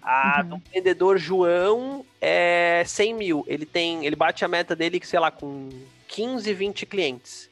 A 0.00 0.40
uhum. 0.42 0.48
do 0.48 0.62
vendedor 0.72 1.18
João 1.18 2.06
é 2.18 2.82
100 2.86 3.14
mil. 3.14 3.44
Ele 3.46 3.66
tem, 3.66 4.06
ele 4.06 4.16
bate 4.16 4.42
a 4.44 4.48
meta 4.48 4.74
dele, 4.74 4.98
sei 5.04 5.20
lá, 5.20 5.30
com 5.30 5.68
15, 6.08 6.54
20 6.54 6.86
clientes. 6.86 7.50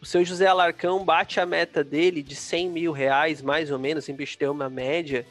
O 0.00 0.06
seu 0.06 0.24
José 0.24 0.46
Alarcão 0.46 1.04
bate 1.04 1.40
a 1.40 1.46
meta 1.46 1.82
dele 1.82 2.22
de 2.22 2.36
100 2.36 2.68
mil 2.70 2.92
reais, 2.92 3.42
mais 3.42 3.70
ou 3.70 3.78
menos, 3.78 4.08
em 4.08 4.14
ter 4.16 4.48
uma 4.48 4.68
média, 4.68 5.26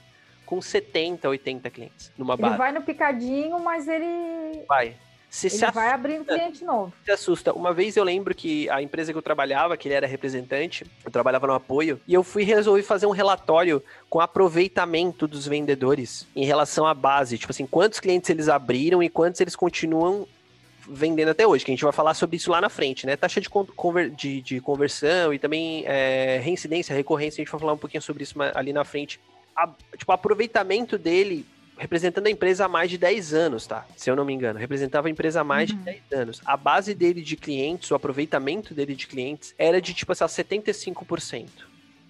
com 0.51 0.61
70, 0.61 1.29
80 1.29 1.69
clientes 1.69 2.11
numa 2.17 2.35
base. 2.35 2.55
Ele 2.55 2.57
vai 2.57 2.71
no 2.73 2.81
picadinho, 2.81 3.57
mas 3.57 3.87
ele. 3.87 4.65
Vai. 4.67 4.97
Se 5.29 5.47
ele 5.47 5.55
se 5.55 5.71
vai 5.71 5.91
abrindo 5.91 6.25
cliente 6.25 6.65
novo. 6.65 6.91
Se 7.05 7.11
assusta. 7.11 7.53
Uma 7.53 7.73
vez 7.73 7.95
eu 7.95 8.03
lembro 8.03 8.35
que 8.35 8.69
a 8.69 8.81
empresa 8.81 9.13
que 9.13 9.17
eu 9.17 9.21
trabalhava, 9.21 9.77
que 9.77 9.87
ele 9.87 9.95
era 9.95 10.05
representante, 10.05 10.85
eu 11.05 11.09
trabalhava 11.09 11.47
no 11.47 11.53
apoio, 11.53 12.01
e 12.05 12.13
eu 12.13 12.21
fui 12.21 12.43
resolvi 12.43 12.83
fazer 12.83 13.05
um 13.05 13.11
relatório 13.11 13.81
com 14.09 14.19
aproveitamento 14.19 15.25
dos 15.25 15.47
vendedores 15.47 16.27
em 16.35 16.43
relação 16.43 16.85
à 16.85 16.93
base. 16.93 17.37
Tipo 17.37 17.53
assim, 17.53 17.65
quantos 17.65 18.01
clientes 18.01 18.29
eles 18.29 18.49
abriram 18.49 19.01
e 19.01 19.07
quantos 19.07 19.39
eles 19.39 19.55
continuam 19.55 20.27
vendendo 20.85 21.29
até 21.29 21.47
hoje, 21.47 21.63
que 21.63 21.71
a 21.71 21.73
gente 21.75 21.83
vai 21.85 21.93
falar 21.93 22.13
sobre 22.13 22.35
isso 22.35 22.51
lá 22.51 22.59
na 22.59 22.67
frente, 22.67 23.05
né? 23.05 23.15
Taxa 23.15 23.39
de, 23.39 23.49
conver 23.49 24.09
de, 24.09 24.41
de 24.41 24.59
conversão 24.59 25.33
e 25.33 25.39
também 25.39 25.85
é, 25.85 26.41
reincidência, 26.43 26.93
recorrência, 26.93 27.41
a 27.41 27.45
gente 27.45 27.51
vai 27.51 27.61
falar 27.61 27.71
um 27.71 27.77
pouquinho 27.77 28.01
sobre 28.01 28.23
isso 28.23 28.35
ali 28.53 28.73
na 28.73 28.83
frente 28.83 29.17
a, 29.55 29.69
tipo, 29.97 30.11
aproveitamento 30.11 30.97
dele 30.97 31.45
representando 31.81 32.27
a 32.27 32.29
empresa 32.29 32.65
há 32.65 32.67
mais 32.69 32.91
de 32.91 32.97
10 32.97 33.33
anos, 33.33 33.65
tá? 33.65 33.87
Se 33.97 34.09
eu 34.09 34.15
não 34.15 34.23
me 34.23 34.31
engano. 34.31 34.59
Representava 34.59 35.07
a 35.07 35.11
empresa 35.11 35.41
há 35.41 35.43
mais 35.43 35.71
uhum. 35.71 35.77
de 35.77 35.83
10 35.83 36.01
anos. 36.11 36.41
A 36.45 36.55
base 36.55 36.93
dele 36.93 37.21
de 37.23 37.35
clientes, 37.35 37.89
o 37.89 37.95
aproveitamento 37.95 38.75
dele 38.75 38.95
de 38.95 39.07
clientes, 39.07 39.55
era 39.57 39.81
de, 39.81 39.91
tipo, 39.91 40.11
assim, 40.11 40.23
75%. 40.25 41.47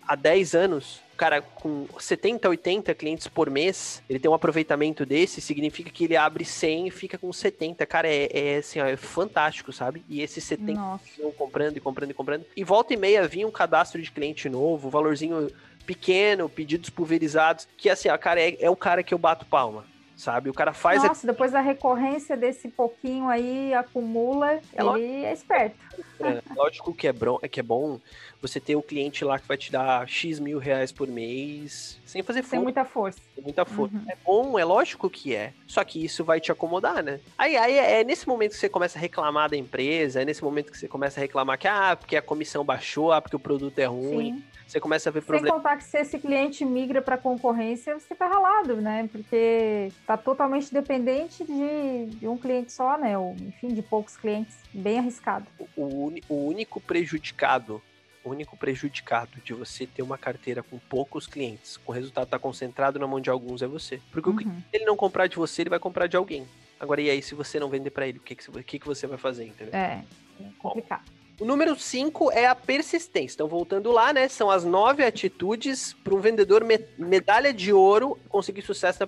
Há 0.06 0.16
10 0.16 0.56
anos, 0.56 1.00
cara, 1.16 1.42
com 1.42 1.88
70, 1.98 2.50
80 2.50 2.94
clientes 2.96 3.28
por 3.28 3.50
mês, 3.50 4.04
ele 4.10 4.20
tem 4.20 4.30
um 4.30 4.34
aproveitamento 4.34 5.06
desse, 5.06 5.40
significa 5.40 5.90
que 5.90 6.04
ele 6.04 6.18
abre 6.18 6.44
100 6.44 6.88
e 6.88 6.92
fica 6.92 7.18
com 7.18 7.32
70. 7.32 7.86
Cara, 7.86 8.10
é, 8.10 8.28
é 8.34 8.58
assim, 8.58 8.82
ó, 8.82 8.86
é 8.86 8.98
fantástico, 8.98 9.72
sabe? 9.72 10.04
E 10.10 10.22
esses 10.22 10.44
70 10.44 11.00
vão 11.18 11.32
comprando 11.32 11.78
e 11.78 11.80
comprando 11.80 12.12
e 12.12 12.14
comprando. 12.14 12.46
E 12.58 12.64
volta 12.66 12.94
e 12.94 12.98
meia 12.98 13.26
vinha 13.26 13.48
um 13.48 13.52
cadastro 13.52 14.02
de 14.02 14.12
cliente 14.12 14.50
novo, 14.50 14.90
valorzinho 14.90 15.50
pequeno, 15.82 16.48
pedidos 16.48 16.90
pulverizados, 16.90 17.68
que 17.78 17.90
assim, 17.90 18.10
a 18.10 18.18
cara 18.18 18.42
é, 18.42 18.58
é 18.60 18.70
o 18.70 18.76
cara 18.76 19.04
que 19.04 19.14
eu 19.14 19.18
bato 19.18 19.46
palma 19.46 19.86
sabe? 20.22 20.50
O 20.50 20.54
cara 20.54 20.72
faz. 20.72 21.04
Nossa, 21.04 21.26
a... 21.26 21.32
depois 21.32 21.52
da 21.52 21.60
recorrência 21.60 22.38
desse 22.38 22.70
pouquinho 22.70 23.28
aí, 23.28 23.74
acumula, 23.74 24.54
é 24.54 24.62
ele 24.78 25.26
é 25.26 25.34
esperto. 25.34 25.76
É, 26.20 26.42
lógico 26.56 26.94
que 26.94 27.08
é, 27.08 27.14
bom, 27.14 27.40
é 27.42 27.48
que 27.48 27.60
é 27.60 27.64
bom 27.64 28.00
você 28.40 28.60
ter 28.60 28.76
o 28.76 28.82
cliente 28.82 29.26
lá 29.26 29.40
que 29.40 29.48
vai 29.48 29.58
te 29.58 29.72
dar 29.72 30.08
X 30.08 30.40
mil 30.40 30.60
reais 30.60 30.92
por 30.92 31.08
mês, 31.08 32.00
sem 32.06 32.22
fazer 32.22 32.42
força. 32.42 32.56
Sem 32.56 32.64
muita 32.64 32.86
força. 32.86 33.20
Sem 33.34 33.44
muita 33.44 33.66
força. 33.66 33.96
Uhum. 33.96 34.06
É 34.08 34.16
bom, 34.24 34.60
é 34.60 34.64
lógico 34.64 35.10
que 35.10 35.36
é. 35.36 35.54
Só 35.66 35.84
que 35.84 36.04
isso 36.04 36.24
vai 36.24 36.40
te 36.40 36.52
acomodar, 36.52 37.04
né? 37.04 37.20
Aí, 37.38 37.58
aí 37.58 37.78
é 37.78 38.04
nesse 38.04 38.28
momento 38.28 38.52
que 38.52 38.58
você 38.58 38.70
começa 38.70 39.00
a 39.00 39.02
reclamar 39.02 39.50
da 39.50 39.58
empresa, 39.58 40.22
é 40.22 40.26
nesse 40.26 40.44
momento 40.44 40.72
que 40.72 40.78
você 40.78 40.88
começa 40.88 41.20
a 41.20 41.22
reclamar 41.22 41.58
que, 41.58 41.68
ah, 41.68 41.96
porque 41.96 42.16
a 42.16 42.22
comissão 42.22 42.64
baixou, 42.64 43.12
ah, 43.12 43.22
porque 43.22 43.36
o 43.36 43.40
produto 43.40 43.78
é 43.80 43.86
ruim. 43.86 44.36
Sim. 44.36 44.44
Você 44.72 44.80
começa 44.80 45.10
a 45.10 45.12
ver 45.12 45.22
problemas. 45.22 45.50
Sem 45.50 45.58
contar 45.58 45.76
que 45.76 45.84
se 45.84 45.98
esse 45.98 46.18
cliente 46.18 46.64
migra 46.64 47.02
para 47.02 47.18
concorrência, 47.18 48.00
você 48.00 48.16
tá 48.16 48.26
ralado, 48.26 48.78
né? 48.78 49.10
Porque 49.12 49.92
tá 50.08 50.16
totalmente 50.16 50.74
dependente 50.74 51.44
de, 51.44 52.06
de 52.18 52.26
um 52.26 52.38
cliente 52.38 52.72
só, 52.72 52.98
né? 52.98 53.18
Ou, 53.18 53.36
enfim, 53.36 53.74
de 53.74 53.82
poucos 53.82 54.16
clientes. 54.16 54.56
Bem 54.74 55.00
arriscado. 55.00 55.46
O, 55.76 56.14
o 56.30 56.48
único 56.48 56.80
prejudicado 56.80 57.82
o 58.24 58.30
único 58.30 58.56
prejudicado 58.56 59.42
de 59.44 59.52
você 59.52 59.88
ter 59.88 60.04
uma 60.04 60.16
carteira 60.16 60.62
com 60.62 60.78
poucos 60.78 61.26
clientes, 61.26 61.78
com 61.78 61.92
o 61.92 61.96
resultado 61.96 62.26
estar 62.26 62.38
tá 62.38 62.42
concentrado 62.42 63.00
na 63.00 63.08
mão 63.08 63.20
de 63.20 63.32
alguns, 63.32 63.64
é 63.64 63.68
você. 63.68 64.00
Porque 64.12 64.30
uhum. 64.30 64.38
se 64.38 64.64
ele 64.74 64.86
não 64.86 64.96
comprar 64.96 65.26
de 65.26 65.36
você, 65.36 65.64
ele 65.64 65.72
vai 65.72 65.80
comprar 65.80 66.06
de 66.06 66.16
alguém. 66.16 66.48
Agora, 66.80 67.02
e 67.02 67.10
aí, 67.10 67.22
se 67.24 67.34
você 67.34 67.60
não 67.60 67.68
vender 67.68 67.90
para 67.90 68.08
ele, 68.08 68.20
o 68.20 68.22
que, 68.22 68.36
que, 68.36 68.80
que, 68.80 68.86
você 68.86 69.08
vai 69.08 69.18
fazer, 69.18 69.46
entendeu? 69.46 69.74
É, 69.74 70.04
é 70.40 70.46
complicado. 70.60 71.04
O 71.40 71.46
número 71.46 71.76
5 71.78 72.32
é 72.32 72.46
a 72.46 72.56
persistência. 72.56 73.36
Então, 73.36 73.48
voltando 73.48 73.92
lá, 73.92 74.14
né? 74.14 74.28
São 74.28 74.50
as 74.50 74.64
nove 74.64 75.04
atitudes 75.04 75.94
para 75.94 76.14
um 76.14 76.20
vendedor 76.20 76.64
me 76.64 76.80
medalha 76.98 77.54
de 77.54 77.74
ouro 77.74 78.18
conseguir 78.30 78.62
sucesso 78.62 79.00
na, 79.00 79.08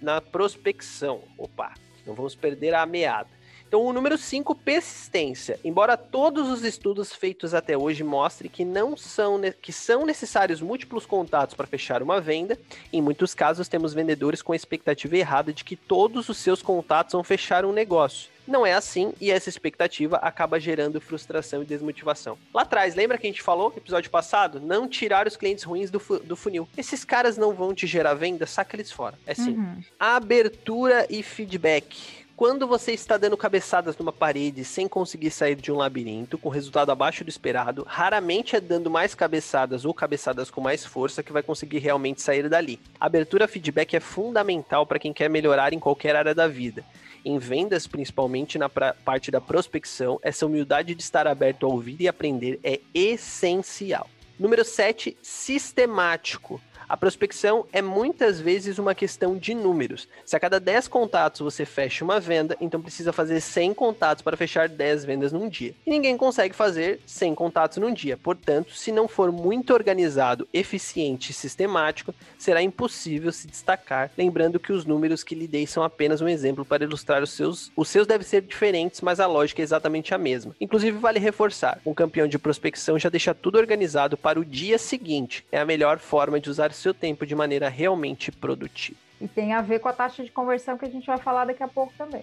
na 0.00 0.20
prospecção. 0.20 1.22
Opa, 1.36 1.74
não 2.06 2.14
vamos 2.14 2.34
perder 2.34 2.74
a 2.74 2.86
meada. 2.86 3.37
Então, 3.68 3.84
o 3.84 3.92
número 3.92 4.16
5, 4.16 4.54
persistência. 4.54 5.60
Embora 5.62 5.94
todos 5.94 6.48
os 6.48 6.64
estudos 6.64 7.12
feitos 7.12 7.52
até 7.52 7.76
hoje 7.76 8.02
mostrem 8.02 8.50
que 8.50 8.64
não 8.64 8.96
são 8.96 9.38
que 9.60 9.74
são 9.74 10.06
necessários 10.06 10.62
múltiplos 10.62 11.04
contatos 11.04 11.54
para 11.54 11.66
fechar 11.66 12.02
uma 12.02 12.18
venda, 12.18 12.58
em 12.90 13.02
muitos 13.02 13.34
casos 13.34 13.68
temos 13.68 13.92
vendedores 13.92 14.40
com 14.40 14.54
a 14.54 14.56
expectativa 14.56 15.18
errada 15.18 15.52
de 15.52 15.64
que 15.64 15.76
todos 15.76 16.30
os 16.30 16.38
seus 16.38 16.62
contatos 16.62 17.12
vão 17.12 17.22
fechar 17.22 17.66
um 17.66 17.72
negócio. 17.72 18.30
Não 18.46 18.64
é 18.64 18.72
assim 18.72 19.12
e 19.20 19.30
essa 19.30 19.50
expectativa 19.50 20.16
acaba 20.16 20.58
gerando 20.58 20.98
frustração 20.98 21.62
e 21.62 21.66
desmotivação. 21.66 22.38
Lá 22.54 22.62
atrás, 22.62 22.94
lembra 22.94 23.18
que 23.18 23.26
a 23.26 23.30
gente 23.30 23.42
falou 23.42 23.68
no 23.68 23.76
episódio 23.76 24.10
passado? 24.10 24.58
Não 24.58 24.88
tirar 24.88 25.26
os 25.26 25.36
clientes 25.36 25.64
ruins 25.64 25.90
do, 25.90 26.00
fu 26.00 26.18
do 26.20 26.34
funil. 26.34 26.66
Esses 26.74 27.04
caras 27.04 27.36
não 27.36 27.52
vão 27.52 27.74
te 27.74 27.86
gerar 27.86 28.14
venda, 28.14 28.46
saca 28.46 28.74
eles 28.74 28.90
fora. 28.90 29.18
É 29.26 29.34
sim. 29.34 29.58
Uhum. 29.58 29.82
Abertura 30.00 31.06
e 31.10 31.22
feedback. 31.22 32.26
Quando 32.38 32.68
você 32.68 32.92
está 32.92 33.16
dando 33.16 33.36
cabeçadas 33.36 33.98
numa 33.98 34.12
parede 34.12 34.64
sem 34.64 34.86
conseguir 34.86 35.28
sair 35.28 35.56
de 35.56 35.72
um 35.72 35.76
labirinto, 35.76 36.38
com 36.38 36.48
resultado 36.48 36.92
abaixo 36.92 37.24
do 37.24 37.28
esperado, 37.28 37.84
raramente 37.84 38.54
é 38.54 38.60
dando 38.60 38.88
mais 38.88 39.12
cabeçadas 39.12 39.84
ou 39.84 39.92
cabeçadas 39.92 40.48
com 40.48 40.60
mais 40.60 40.84
força 40.84 41.20
que 41.20 41.32
vai 41.32 41.42
conseguir 41.42 41.78
realmente 41.78 42.22
sair 42.22 42.48
dali. 42.48 42.78
abertura 43.00 43.48
feedback 43.48 43.96
é 43.96 43.98
fundamental 43.98 44.86
para 44.86 45.00
quem 45.00 45.12
quer 45.12 45.28
melhorar 45.28 45.72
em 45.72 45.80
qualquer 45.80 46.14
área 46.14 46.32
da 46.32 46.46
vida. 46.46 46.84
Em 47.24 47.40
vendas, 47.40 47.88
principalmente 47.88 48.56
na 48.56 48.68
parte 48.68 49.32
da 49.32 49.40
prospecção, 49.40 50.20
essa 50.22 50.46
humildade 50.46 50.94
de 50.94 51.02
estar 51.02 51.26
aberto 51.26 51.66
a 51.66 51.68
ouvir 51.68 51.96
e 51.98 52.06
aprender 52.06 52.60
é 52.62 52.78
essencial. 52.94 54.08
Número 54.38 54.64
7, 54.64 55.18
sistemático. 55.20 56.60
A 56.88 56.96
prospecção 56.96 57.66
é 57.70 57.82
muitas 57.82 58.40
vezes 58.40 58.78
uma 58.78 58.94
questão 58.94 59.36
de 59.36 59.52
números. 59.52 60.08
Se 60.24 60.34
a 60.34 60.40
cada 60.40 60.58
10 60.58 60.88
contatos 60.88 61.42
você 61.42 61.66
fecha 61.66 62.02
uma 62.02 62.18
venda, 62.18 62.56
então 62.62 62.80
precisa 62.80 63.12
fazer 63.12 63.42
100 63.42 63.74
contatos 63.74 64.22
para 64.22 64.38
fechar 64.38 64.70
10 64.70 65.04
vendas 65.04 65.30
num 65.30 65.50
dia. 65.50 65.74
E 65.86 65.90
ninguém 65.90 66.16
consegue 66.16 66.54
fazer 66.54 67.00
100 67.04 67.34
contatos 67.34 67.76
num 67.76 67.92
dia. 67.92 68.16
Portanto, 68.16 68.72
se 68.72 68.90
não 68.90 69.06
for 69.06 69.30
muito 69.30 69.74
organizado, 69.74 70.48
eficiente 70.50 71.30
e 71.30 71.34
sistemático, 71.34 72.14
será 72.38 72.62
impossível 72.62 73.30
se 73.32 73.46
destacar. 73.46 74.10
Lembrando 74.16 74.58
que 74.58 74.72
os 74.72 74.86
números 74.86 75.22
que 75.22 75.34
lhe 75.34 75.46
dei 75.46 75.66
são 75.66 75.82
apenas 75.82 76.22
um 76.22 76.28
exemplo 76.28 76.64
para 76.64 76.84
ilustrar 76.84 77.22
os 77.22 77.32
seus. 77.32 77.70
Os 77.76 77.90
seus 77.90 78.06
devem 78.06 78.26
ser 78.26 78.40
diferentes, 78.40 79.02
mas 79.02 79.20
a 79.20 79.26
lógica 79.26 79.60
é 79.60 79.64
exatamente 79.64 80.14
a 80.14 80.18
mesma. 80.18 80.56
Inclusive, 80.58 80.96
vale 80.96 81.18
reforçar: 81.18 81.82
um 81.84 81.92
campeão 81.92 82.26
de 82.26 82.38
prospecção 82.38 82.98
já 82.98 83.10
deixa 83.10 83.34
tudo 83.34 83.58
organizado 83.58 84.16
para 84.16 84.40
o 84.40 84.44
dia 84.44 84.78
seguinte. 84.78 85.44
É 85.52 85.58
a 85.58 85.66
melhor 85.66 85.98
forma 85.98 86.40
de 86.40 86.48
usar 86.48 86.72
seu 86.78 86.94
tempo 86.94 87.26
de 87.26 87.34
maneira 87.34 87.68
realmente 87.68 88.32
produtiva. 88.32 88.98
E 89.20 89.28
tem 89.28 89.52
a 89.52 89.60
ver 89.60 89.80
com 89.80 89.88
a 89.88 89.92
taxa 89.92 90.24
de 90.24 90.30
conversão 90.30 90.78
que 90.78 90.84
a 90.84 90.90
gente 90.90 91.06
vai 91.06 91.18
falar 91.18 91.44
daqui 91.44 91.62
a 91.62 91.68
pouco 91.68 91.92
também. 91.98 92.22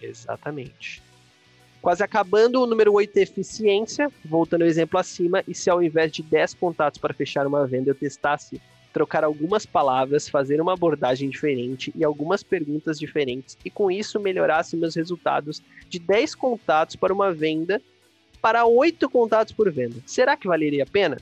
Exatamente. 0.00 1.02
Quase 1.82 2.02
acabando, 2.02 2.62
o 2.62 2.66
número 2.66 2.92
8 2.92 3.16
é 3.16 3.22
eficiência, 3.22 4.10
voltando 4.24 4.62
ao 4.62 4.68
exemplo 4.68 4.98
acima, 4.98 5.42
e 5.46 5.54
se 5.54 5.70
ao 5.70 5.82
invés 5.82 6.10
de 6.10 6.22
10 6.22 6.54
contatos 6.54 6.98
para 6.98 7.14
fechar 7.14 7.46
uma 7.46 7.66
venda 7.66 7.90
eu 7.90 7.94
testasse 7.94 8.60
trocar 8.92 9.24
algumas 9.24 9.66
palavras, 9.66 10.28
fazer 10.28 10.60
uma 10.60 10.72
abordagem 10.72 11.28
diferente 11.28 11.92
e 11.94 12.02
algumas 12.02 12.42
perguntas 12.42 12.98
diferentes, 12.98 13.56
e 13.64 13.70
com 13.70 13.90
isso 13.90 14.18
melhorasse 14.18 14.76
meus 14.76 14.94
resultados 14.94 15.62
de 15.88 15.98
10 15.98 16.34
contatos 16.34 16.96
para 16.96 17.12
uma 17.12 17.30
venda 17.32 17.80
para 18.40 18.64
8 18.64 19.08
contatos 19.10 19.52
por 19.52 19.70
venda. 19.70 19.96
Será 20.06 20.36
que 20.36 20.48
valeria 20.48 20.84
a 20.84 20.86
pena? 20.86 21.18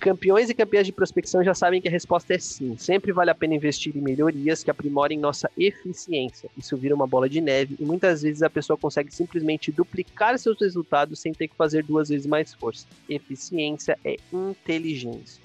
Campeões 0.00 0.48
e 0.48 0.54
campeãs 0.54 0.86
de 0.86 0.92
prospecção 0.94 1.44
já 1.44 1.52
sabem 1.52 1.78
que 1.78 1.86
a 1.86 1.90
resposta 1.90 2.32
é 2.32 2.38
sim. 2.38 2.74
Sempre 2.78 3.12
vale 3.12 3.30
a 3.30 3.34
pena 3.34 3.54
investir 3.54 3.94
em 3.94 4.00
melhorias 4.00 4.64
que 4.64 4.70
aprimorem 4.70 5.18
nossa 5.18 5.50
eficiência. 5.58 6.48
Isso 6.56 6.74
vira 6.74 6.94
uma 6.94 7.06
bola 7.06 7.28
de 7.28 7.38
neve 7.38 7.76
e 7.78 7.84
muitas 7.84 8.22
vezes 8.22 8.42
a 8.42 8.48
pessoa 8.48 8.78
consegue 8.78 9.14
simplesmente 9.14 9.70
duplicar 9.70 10.38
seus 10.38 10.58
resultados 10.58 11.20
sem 11.20 11.34
ter 11.34 11.48
que 11.48 11.54
fazer 11.54 11.84
duas 11.84 12.08
vezes 12.08 12.26
mais 12.26 12.54
força. 12.54 12.86
Eficiência 13.10 13.98
é 14.02 14.16
inteligência. 14.32 15.42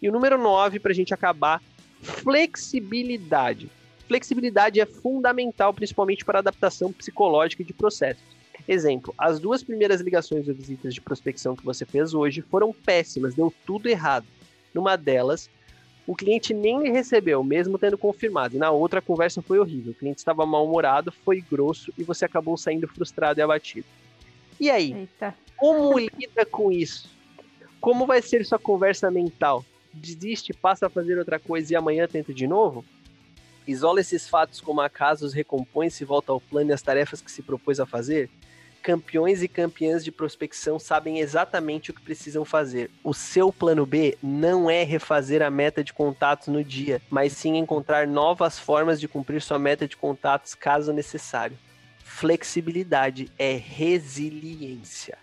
E 0.00 0.08
o 0.08 0.12
número 0.12 0.38
9, 0.38 0.78
para 0.78 0.92
a 0.92 0.94
gente 0.94 1.12
acabar, 1.12 1.60
flexibilidade. 2.00 3.68
Flexibilidade 4.06 4.80
é 4.80 4.86
fundamental, 4.86 5.74
principalmente 5.74 6.24
para 6.24 6.38
adaptação 6.38 6.92
psicológica 6.92 7.64
de 7.64 7.72
processos. 7.72 8.22
Exemplo, 8.66 9.14
as 9.18 9.40
duas 9.40 9.62
primeiras 9.62 10.00
ligações 10.00 10.48
ou 10.48 10.54
visitas 10.54 10.94
de 10.94 11.00
prospecção 11.00 11.56
que 11.56 11.64
você 11.64 11.84
fez 11.84 12.14
hoje 12.14 12.42
foram 12.42 12.72
péssimas, 12.72 13.34
deu 13.34 13.52
tudo 13.66 13.88
errado. 13.88 14.26
Numa 14.72 14.96
delas, 14.96 15.50
o 16.06 16.14
cliente 16.14 16.54
nem 16.54 16.82
lhe 16.82 16.90
recebeu, 16.90 17.42
mesmo 17.42 17.78
tendo 17.78 17.98
confirmado, 17.98 18.56
e 18.56 18.58
na 18.58 18.70
outra 18.70 19.00
a 19.00 19.02
conversa 19.02 19.42
foi 19.42 19.58
horrível. 19.58 19.92
O 19.92 19.94
cliente 19.94 20.18
estava 20.18 20.46
mal-humorado, 20.46 21.12
foi 21.24 21.40
grosso 21.40 21.92
e 21.98 22.04
você 22.04 22.24
acabou 22.24 22.56
saindo 22.56 22.88
frustrado 22.88 23.40
e 23.40 23.42
abatido. 23.42 23.86
E 24.60 24.70
aí? 24.70 24.92
Eita. 24.92 25.34
Como 25.56 25.98
lida 25.98 26.46
com 26.50 26.70
isso? 26.70 27.10
Como 27.80 28.06
vai 28.06 28.22
ser 28.22 28.44
sua 28.44 28.58
conversa 28.58 29.10
mental? 29.10 29.64
desiste, 29.92 30.52
passa 30.52 30.86
a 30.86 30.90
fazer 30.90 31.18
outra 31.18 31.38
coisa 31.38 31.72
e 31.72 31.76
amanhã 31.76 32.06
tenta 32.08 32.32
de 32.32 32.46
novo? 32.46 32.84
Isola 33.66 34.00
esses 34.00 34.28
fatos 34.28 34.60
como 34.60 34.80
acasos, 34.80 35.32
recompõe-se 35.32 36.02
e 36.02 36.06
volta 36.06 36.32
ao 36.32 36.40
plano 36.40 36.70
e 36.70 36.72
às 36.72 36.82
tarefas 36.82 37.20
que 37.20 37.30
se 37.30 37.42
propôs 37.42 37.78
a 37.78 37.86
fazer? 37.86 38.30
Campeões 38.82 39.44
e 39.44 39.48
campeãs 39.48 40.04
de 40.04 40.10
prospecção 40.10 40.76
sabem 40.76 41.20
exatamente 41.20 41.92
o 41.92 41.94
que 41.94 42.02
precisam 42.02 42.44
fazer. 42.44 42.90
O 43.04 43.14
seu 43.14 43.52
plano 43.52 43.86
B 43.86 44.18
não 44.20 44.68
é 44.68 44.82
refazer 44.82 45.40
a 45.40 45.48
meta 45.48 45.84
de 45.84 45.92
contatos 45.92 46.48
no 46.48 46.64
dia, 46.64 47.00
mas 47.08 47.32
sim 47.32 47.56
encontrar 47.56 48.08
novas 48.08 48.58
formas 48.58 49.00
de 49.00 49.06
cumprir 49.06 49.40
sua 49.40 49.56
meta 49.56 49.86
de 49.86 49.96
contatos 49.96 50.56
caso 50.56 50.92
necessário. 50.92 51.56
Flexibilidade 52.02 53.30
é 53.38 53.52
resiliência. 53.52 55.16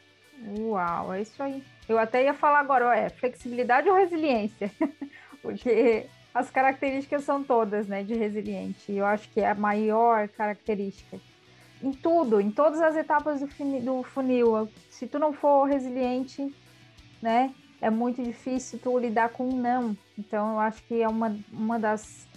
Uau, 0.58 1.14
é 1.14 1.22
isso 1.22 1.44
aí. 1.44 1.62
Eu 1.88 2.00
até 2.00 2.24
ia 2.24 2.34
falar 2.34 2.62
agora, 2.62 2.96
é 2.96 3.10
flexibilidade 3.10 3.90
ou 3.90 3.96
resiliência? 3.96 4.72
Porque 5.42 6.06
as 6.34 6.50
características 6.50 7.26
são 7.26 7.44
todas, 7.44 7.88
né, 7.88 8.04
de 8.04 8.14
resiliente. 8.14 8.94
Eu 8.94 9.06
acho 9.06 9.28
que 9.30 9.42
é 9.42 9.50
a 9.50 9.56
maior 9.56 10.30
característica. 10.30 11.20
Em 11.82 11.92
tudo, 11.92 12.42
em 12.42 12.52
todas 12.52 12.82
as 12.82 12.96
etapas 12.96 13.40
do, 13.40 13.48
do 13.82 14.04
funil. 14.04 14.70
Se 14.90 15.08
tu 15.08 15.18
não 15.18 15.32
for 15.32 15.66
resiliente, 15.66 16.54
né, 17.22 17.54
é 17.82 17.90
muito 17.90 18.22
difícil 18.22 18.80
tu 18.80 18.98
lidar 18.98 19.30
com 19.30 19.48
um 19.48 19.56
não. 19.56 19.96
Então, 20.18 20.54
eu 20.54 20.60
acho 20.60 20.84
que 20.84 21.02
é 21.02 21.08
uma, 21.08 21.36
uma 21.52 21.80
das 21.80 22.28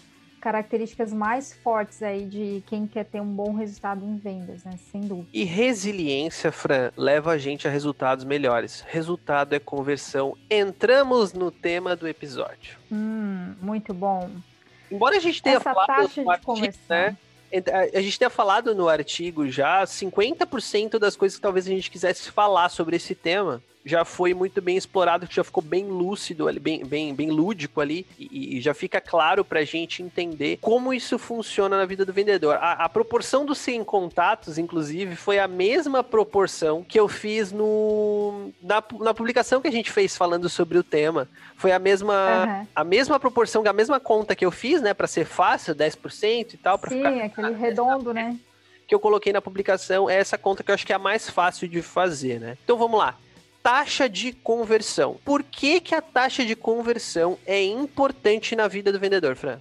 características 0.40 1.12
mais 1.12 1.52
fortes 1.52 2.02
aí 2.02 2.24
de 2.24 2.64
quem 2.66 2.84
quer 2.86 3.04
ter 3.04 3.20
um 3.20 3.32
bom 3.32 3.54
resultado 3.54 4.04
em 4.04 4.16
vendas, 4.16 4.64
né? 4.64 4.72
Sem 4.90 5.02
dúvida. 5.02 5.28
E 5.32 5.44
resiliência, 5.44 6.50
Fran, 6.50 6.90
leva 6.96 7.30
a 7.30 7.38
gente 7.38 7.68
a 7.68 7.70
resultados 7.70 8.24
melhores. 8.24 8.84
Resultado 8.88 9.54
é 9.54 9.60
conversão. 9.60 10.36
Entramos 10.50 11.32
no 11.32 11.52
tema 11.52 11.94
do 11.94 12.08
episódio. 12.08 12.76
Hum, 12.90 13.54
muito 13.62 13.94
bom. 13.94 14.28
Embora 14.90 15.16
a 15.16 15.20
gente 15.20 15.40
tenha 15.40 15.56
Essa 15.56 15.72
falado 15.72 15.86
taxa 15.86 16.22
de 16.22 16.28
artigo, 16.28 16.44
conversão. 16.46 16.96
né? 16.96 17.16
A 17.94 18.00
gente 18.00 18.18
tenha 18.18 18.30
falado 18.30 18.74
no 18.74 18.88
artigo 18.88 19.48
já 19.50 19.84
50% 19.84 20.98
das 20.98 21.16
coisas 21.16 21.36
que 21.36 21.42
talvez 21.42 21.66
a 21.66 21.70
gente 21.70 21.90
quisesse 21.90 22.30
falar 22.30 22.68
sobre 22.68 22.96
esse 22.96 23.14
tema 23.14 23.62
já 23.84 24.04
foi 24.04 24.32
muito 24.32 24.62
bem 24.62 24.76
explorado, 24.76 25.26
que 25.26 25.34
já 25.34 25.42
ficou 25.42 25.62
bem 25.62 25.86
lúcido, 25.86 26.46
ali, 26.46 26.60
bem, 26.60 26.84
bem, 26.84 27.14
bem 27.14 27.30
lúdico 27.30 27.80
ali, 27.80 28.06
e, 28.18 28.56
e 28.56 28.60
já 28.60 28.72
fica 28.72 29.00
claro 29.00 29.44
pra 29.44 29.64
gente 29.64 30.02
entender 30.02 30.58
como 30.60 30.94
isso 30.94 31.18
funciona 31.18 31.76
na 31.76 31.84
vida 31.84 32.04
do 32.04 32.12
vendedor. 32.12 32.56
A, 32.56 32.84
a, 32.84 32.88
proporção 32.88 33.44
dos 33.44 33.58
100 33.58 33.84
contatos, 33.84 34.58
inclusive, 34.58 35.16
foi 35.16 35.38
a 35.38 35.48
mesma 35.48 36.04
proporção 36.04 36.84
que 36.84 36.98
eu 36.98 37.08
fiz 37.08 37.50
no, 37.50 38.50
na, 38.62 38.82
na 39.00 39.14
publicação 39.14 39.60
que 39.60 39.68
a 39.68 39.72
gente 39.72 39.90
fez 39.90 40.16
falando 40.16 40.48
sobre 40.48 40.78
o 40.78 40.84
tema. 40.84 41.28
Foi 41.56 41.72
a 41.72 41.78
mesma, 41.78 42.44
uhum. 42.44 42.66
a 42.74 42.84
mesma 42.84 43.18
proporção, 43.18 43.62
a 43.66 43.72
mesma 43.72 43.98
conta 43.98 44.34
que 44.34 44.44
eu 44.44 44.50
fiz, 44.50 44.80
né, 44.80 44.94
para 44.94 45.06
ser 45.06 45.24
fácil, 45.24 45.74
10% 45.74 46.54
e 46.54 46.56
tal. 46.56 46.78
Sim, 46.78 46.96
ficar... 46.96 47.24
aquele 47.24 47.54
redondo, 47.54 48.14
né? 48.14 48.38
Que 48.86 48.94
eu 48.94 49.00
coloquei 49.00 49.32
na 49.32 49.40
publicação 49.40 50.08
é 50.08 50.16
essa 50.16 50.36
conta 50.36 50.62
que 50.62 50.70
eu 50.70 50.74
acho 50.74 50.86
que 50.86 50.92
é 50.92 50.96
a 50.96 50.98
mais 50.98 51.30
fácil 51.30 51.66
de 51.66 51.80
fazer, 51.82 52.38
né? 52.38 52.58
Então 52.62 52.76
vamos 52.76 52.98
lá 52.98 53.16
taxa 53.62 54.08
de 54.08 54.32
conversão. 54.32 55.18
Por 55.24 55.42
que, 55.42 55.80
que 55.80 55.94
a 55.94 56.02
taxa 56.02 56.44
de 56.44 56.56
conversão 56.56 57.38
é 57.46 57.62
importante 57.62 58.56
na 58.56 58.66
vida 58.66 58.92
do 58.92 58.98
vendedor, 58.98 59.36
Fran? 59.36 59.60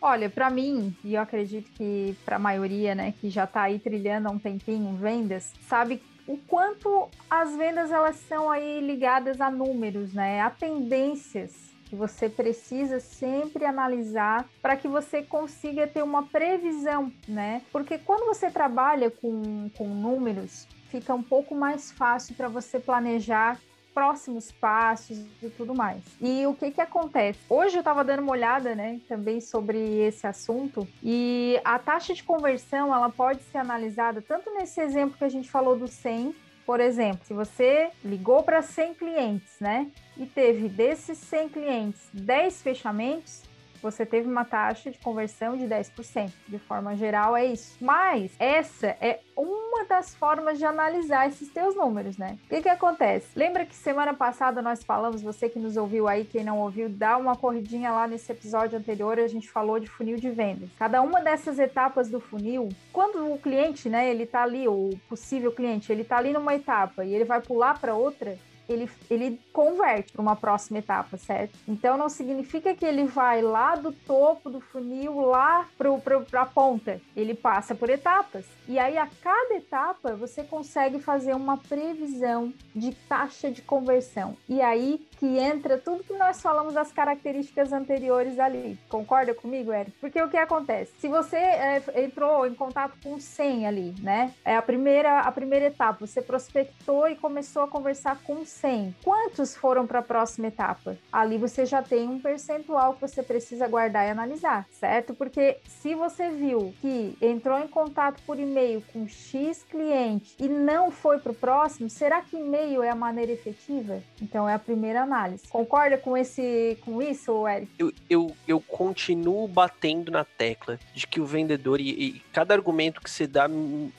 Olha, 0.00 0.30
para 0.30 0.48
mim, 0.48 0.96
e 1.02 1.14
eu 1.14 1.20
acredito 1.20 1.70
que 1.72 2.16
para 2.24 2.36
a 2.36 2.38
maioria, 2.38 2.94
né, 2.94 3.14
que 3.20 3.30
já 3.30 3.44
está 3.44 3.62
aí 3.62 3.78
trilhando 3.78 4.28
há 4.28 4.30
um 4.30 4.38
tempinho 4.38 4.94
vendas, 4.96 5.52
sabe 5.68 6.00
o 6.26 6.36
quanto 6.36 7.08
as 7.28 7.56
vendas 7.56 7.90
elas 7.90 8.16
são 8.28 8.50
aí 8.50 8.80
ligadas 8.80 9.40
a 9.40 9.50
números, 9.50 10.12
né, 10.12 10.40
a 10.40 10.50
tendências 10.50 11.68
que 11.88 11.96
você 11.96 12.28
precisa 12.28 13.00
sempre 13.00 13.64
analisar 13.64 14.46
para 14.60 14.76
que 14.76 14.86
você 14.86 15.22
consiga 15.22 15.86
ter 15.86 16.02
uma 16.02 16.22
previsão, 16.22 17.10
né? 17.26 17.62
Porque 17.72 17.96
quando 17.96 18.26
você 18.26 18.50
trabalha 18.50 19.10
com, 19.10 19.70
com 19.70 19.88
números, 19.88 20.68
fica 20.90 21.14
um 21.14 21.22
pouco 21.22 21.54
mais 21.54 21.90
fácil 21.92 22.34
para 22.34 22.48
você 22.48 22.78
planejar 22.78 23.58
próximos 23.98 24.52
passos 24.52 25.18
e 25.42 25.48
tudo 25.50 25.74
mais. 25.74 26.00
E 26.20 26.46
o 26.46 26.54
que 26.54 26.70
que 26.70 26.80
acontece? 26.80 27.40
Hoje 27.48 27.76
eu 27.76 27.80
estava 27.80 28.04
dando 28.04 28.22
uma 28.22 28.30
olhada, 28.30 28.72
né, 28.72 29.00
também 29.08 29.40
sobre 29.40 29.76
esse 30.00 30.24
assunto 30.24 30.86
e 31.02 31.60
a 31.64 31.80
taxa 31.80 32.14
de 32.14 32.22
conversão, 32.22 32.94
ela 32.94 33.10
pode 33.10 33.42
ser 33.42 33.58
analisada 33.58 34.22
tanto 34.22 34.54
nesse 34.54 34.80
exemplo 34.80 35.18
que 35.18 35.24
a 35.24 35.28
gente 35.28 35.50
falou 35.50 35.76
do 35.76 35.88
100, 35.88 36.32
por 36.64 36.78
exemplo, 36.78 37.20
se 37.24 37.34
você 37.34 37.90
ligou 38.04 38.44
para 38.44 38.62
100 38.62 38.94
clientes, 38.94 39.58
né, 39.58 39.90
e 40.16 40.26
teve 40.26 40.68
desses 40.68 41.18
100 41.18 41.48
clientes 41.48 42.00
10 42.12 42.62
fechamentos, 42.62 43.42
você 43.82 44.04
teve 44.04 44.28
uma 44.28 44.44
taxa 44.44 44.90
de 44.90 44.98
conversão 44.98 45.56
de 45.56 45.64
10%. 45.64 46.30
De 46.46 46.58
forma 46.58 46.96
geral, 46.96 47.36
é 47.36 47.46
isso. 47.46 47.76
Mas 47.80 48.32
essa 48.38 48.88
é 49.00 49.20
uma 49.36 49.84
das 49.84 50.14
formas 50.14 50.58
de 50.58 50.64
analisar 50.64 51.28
esses 51.28 51.48
teus 51.48 51.74
números, 51.74 52.16
né? 52.16 52.38
O 52.44 52.48
que, 52.48 52.62
que 52.62 52.68
acontece? 52.68 53.26
Lembra 53.36 53.64
que 53.64 53.74
semana 53.74 54.12
passada 54.12 54.60
nós 54.60 54.82
falamos, 54.82 55.22
você 55.22 55.48
que 55.48 55.58
nos 55.58 55.76
ouviu 55.76 56.08
aí, 56.08 56.24
quem 56.24 56.44
não 56.44 56.58
ouviu, 56.58 56.88
dá 56.88 57.16
uma 57.16 57.36
corridinha 57.36 57.90
lá 57.90 58.06
nesse 58.06 58.30
episódio 58.32 58.78
anterior, 58.78 59.18
a 59.18 59.28
gente 59.28 59.48
falou 59.48 59.78
de 59.78 59.88
funil 59.88 60.16
de 60.16 60.30
vendas. 60.30 60.68
Cada 60.78 61.00
uma 61.00 61.20
dessas 61.20 61.58
etapas 61.58 62.08
do 62.08 62.20
funil, 62.20 62.68
quando 62.92 63.32
o 63.32 63.38
cliente, 63.38 63.88
né, 63.88 64.10
ele 64.10 64.26
tá 64.26 64.42
ali, 64.42 64.66
o 64.66 64.90
possível 65.08 65.52
cliente, 65.52 65.92
ele 65.92 66.04
tá 66.04 66.16
ali 66.16 66.32
numa 66.32 66.54
etapa 66.54 67.04
e 67.04 67.14
ele 67.14 67.24
vai 67.24 67.40
pular 67.40 67.78
para 67.78 67.94
outra, 67.94 68.36
ele, 68.68 68.90
ele 69.10 69.40
converte 69.52 70.12
para 70.12 70.22
uma 70.22 70.36
próxima 70.36 70.78
etapa, 70.78 71.16
certo? 71.16 71.58
Então 71.66 71.96
não 71.96 72.08
significa 72.08 72.74
que 72.74 72.84
ele 72.84 73.04
vai 73.04 73.42
lá 73.42 73.74
do 73.74 73.92
topo 73.92 74.50
do 74.50 74.60
funil 74.60 75.20
lá 75.20 75.66
para 75.76 76.42
a 76.42 76.46
ponta. 76.46 77.00
Ele 77.16 77.34
passa 77.34 77.74
por 77.74 77.88
etapas. 77.88 78.44
E 78.68 78.78
aí, 78.78 78.98
a 78.98 79.08
cada 79.22 79.54
etapa, 79.54 80.14
você 80.14 80.44
consegue 80.44 81.00
fazer 81.00 81.34
uma 81.34 81.56
previsão 81.56 82.52
de 82.74 82.94
taxa 82.94 83.50
de 83.50 83.62
conversão. 83.62 84.36
E 84.48 84.60
aí 84.60 85.06
que 85.18 85.38
entra 85.38 85.76
tudo 85.78 86.04
que 86.04 86.12
nós 86.14 86.40
falamos 86.40 86.74
das 86.74 86.92
características 86.92 87.72
anteriores 87.72 88.38
ali. 88.38 88.78
Concorda 88.88 89.34
comigo, 89.34 89.72
Eric? 89.72 89.92
Porque 90.00 90.20
o 90.22 90.28
que 90.28 90.36
acontece? 90.36 90.92
Se 90.98 91.08
você 91.08 91.36
é, 91.36 91.82
entrou 92.04 92.46
em 92.46 92.54
contato 92.54 92.96
com 93.02 93.18
100 93.18 93.66
ali, 93.66 93.94
né? 94.00 94.32
É 94.44 94.56
a 94.56 94.62
primeira, 94.62 95.20
a 95.20 95.32
primeira 95.32 95.66
etapa. 95.66 96.06
Você 96.06 96.22
prospectou 96.22 97.08
e 97.08 97.16
começou 97.16 97.62
a 97.62 97.68
conversar 97.68 98.18
com 98.22 98.44
100. 98.44 98.96
Quantos 99.02 99.56
foram 99.56 99.86
para 99.86 99.98
a 99.98 100.02
próxima 100.02 100.48
etapa? 100.48 100.96
Ali 101.12 101.36
você 101.36 101.66
já 101.66 101.82
tem 101.82 102.08
um 102.08 102.20
percentual 102.20 102.94
que 102.94 103.00
você 103.00 103.22
precisa 103.22 103.66
guardar 103.66 104.06
e 104.06 104.10
analisar, 104.10 104.66
certo? 104.70 105.14
Porque 105.14 105.58
se 105.66 105.94
você 105.94 106.30
viu 106.30 106.72
que 106.80 107.16
entrou 107.20 107.58
em 107.58 107.68
contato 107.68 108.22
por 108.24 108.38
e-mail 108.38 108.82
com 108.92 109.08
X 109.08 109.64
cliente 109.64 110.36
e 110.38 110.48
não 110.48 110.90
foi 110.90 111.18
para 111.18 111.32
o 111.32 111.34
próximo, 111.34 111.90
será 111.90 112.20
que 112.22 112.36
e-mail 112.36 112.82
é 112.82 112.90
a 112.90 112.94
maneira 112.94 113.32
efetiva? 113.32 114.02
Então 114.22 114.48
é 114.48 114.54
a 114.54 114.58
primeira 114.58 115.07
análise. 115.08 115.48
Concorda 115.48 115.96
com 115.96 116.16
esse 116.16 116.78
com 116.84 117.02
isso, 117.02 117.48
Eric? 117.48 117.70
Eu, 117.78 117.92
eu, 118.08 118.36
eu 118.46 118.60
continuo 118.60 119.48
batendo 119.48 120.12
na 120.12 120.24
tecla 120.24 120.78
de 120.94 121.06
que 121.06 121.20
o 121.20 121.26
vendedor 121.26 121.80
e, 121.80 121.90
e 121.90 122.22
cada 122.32 122.54
argumento 122.54 123.00
que 123.00 123.10
você 123.10 123.26
dá 123.26 123.48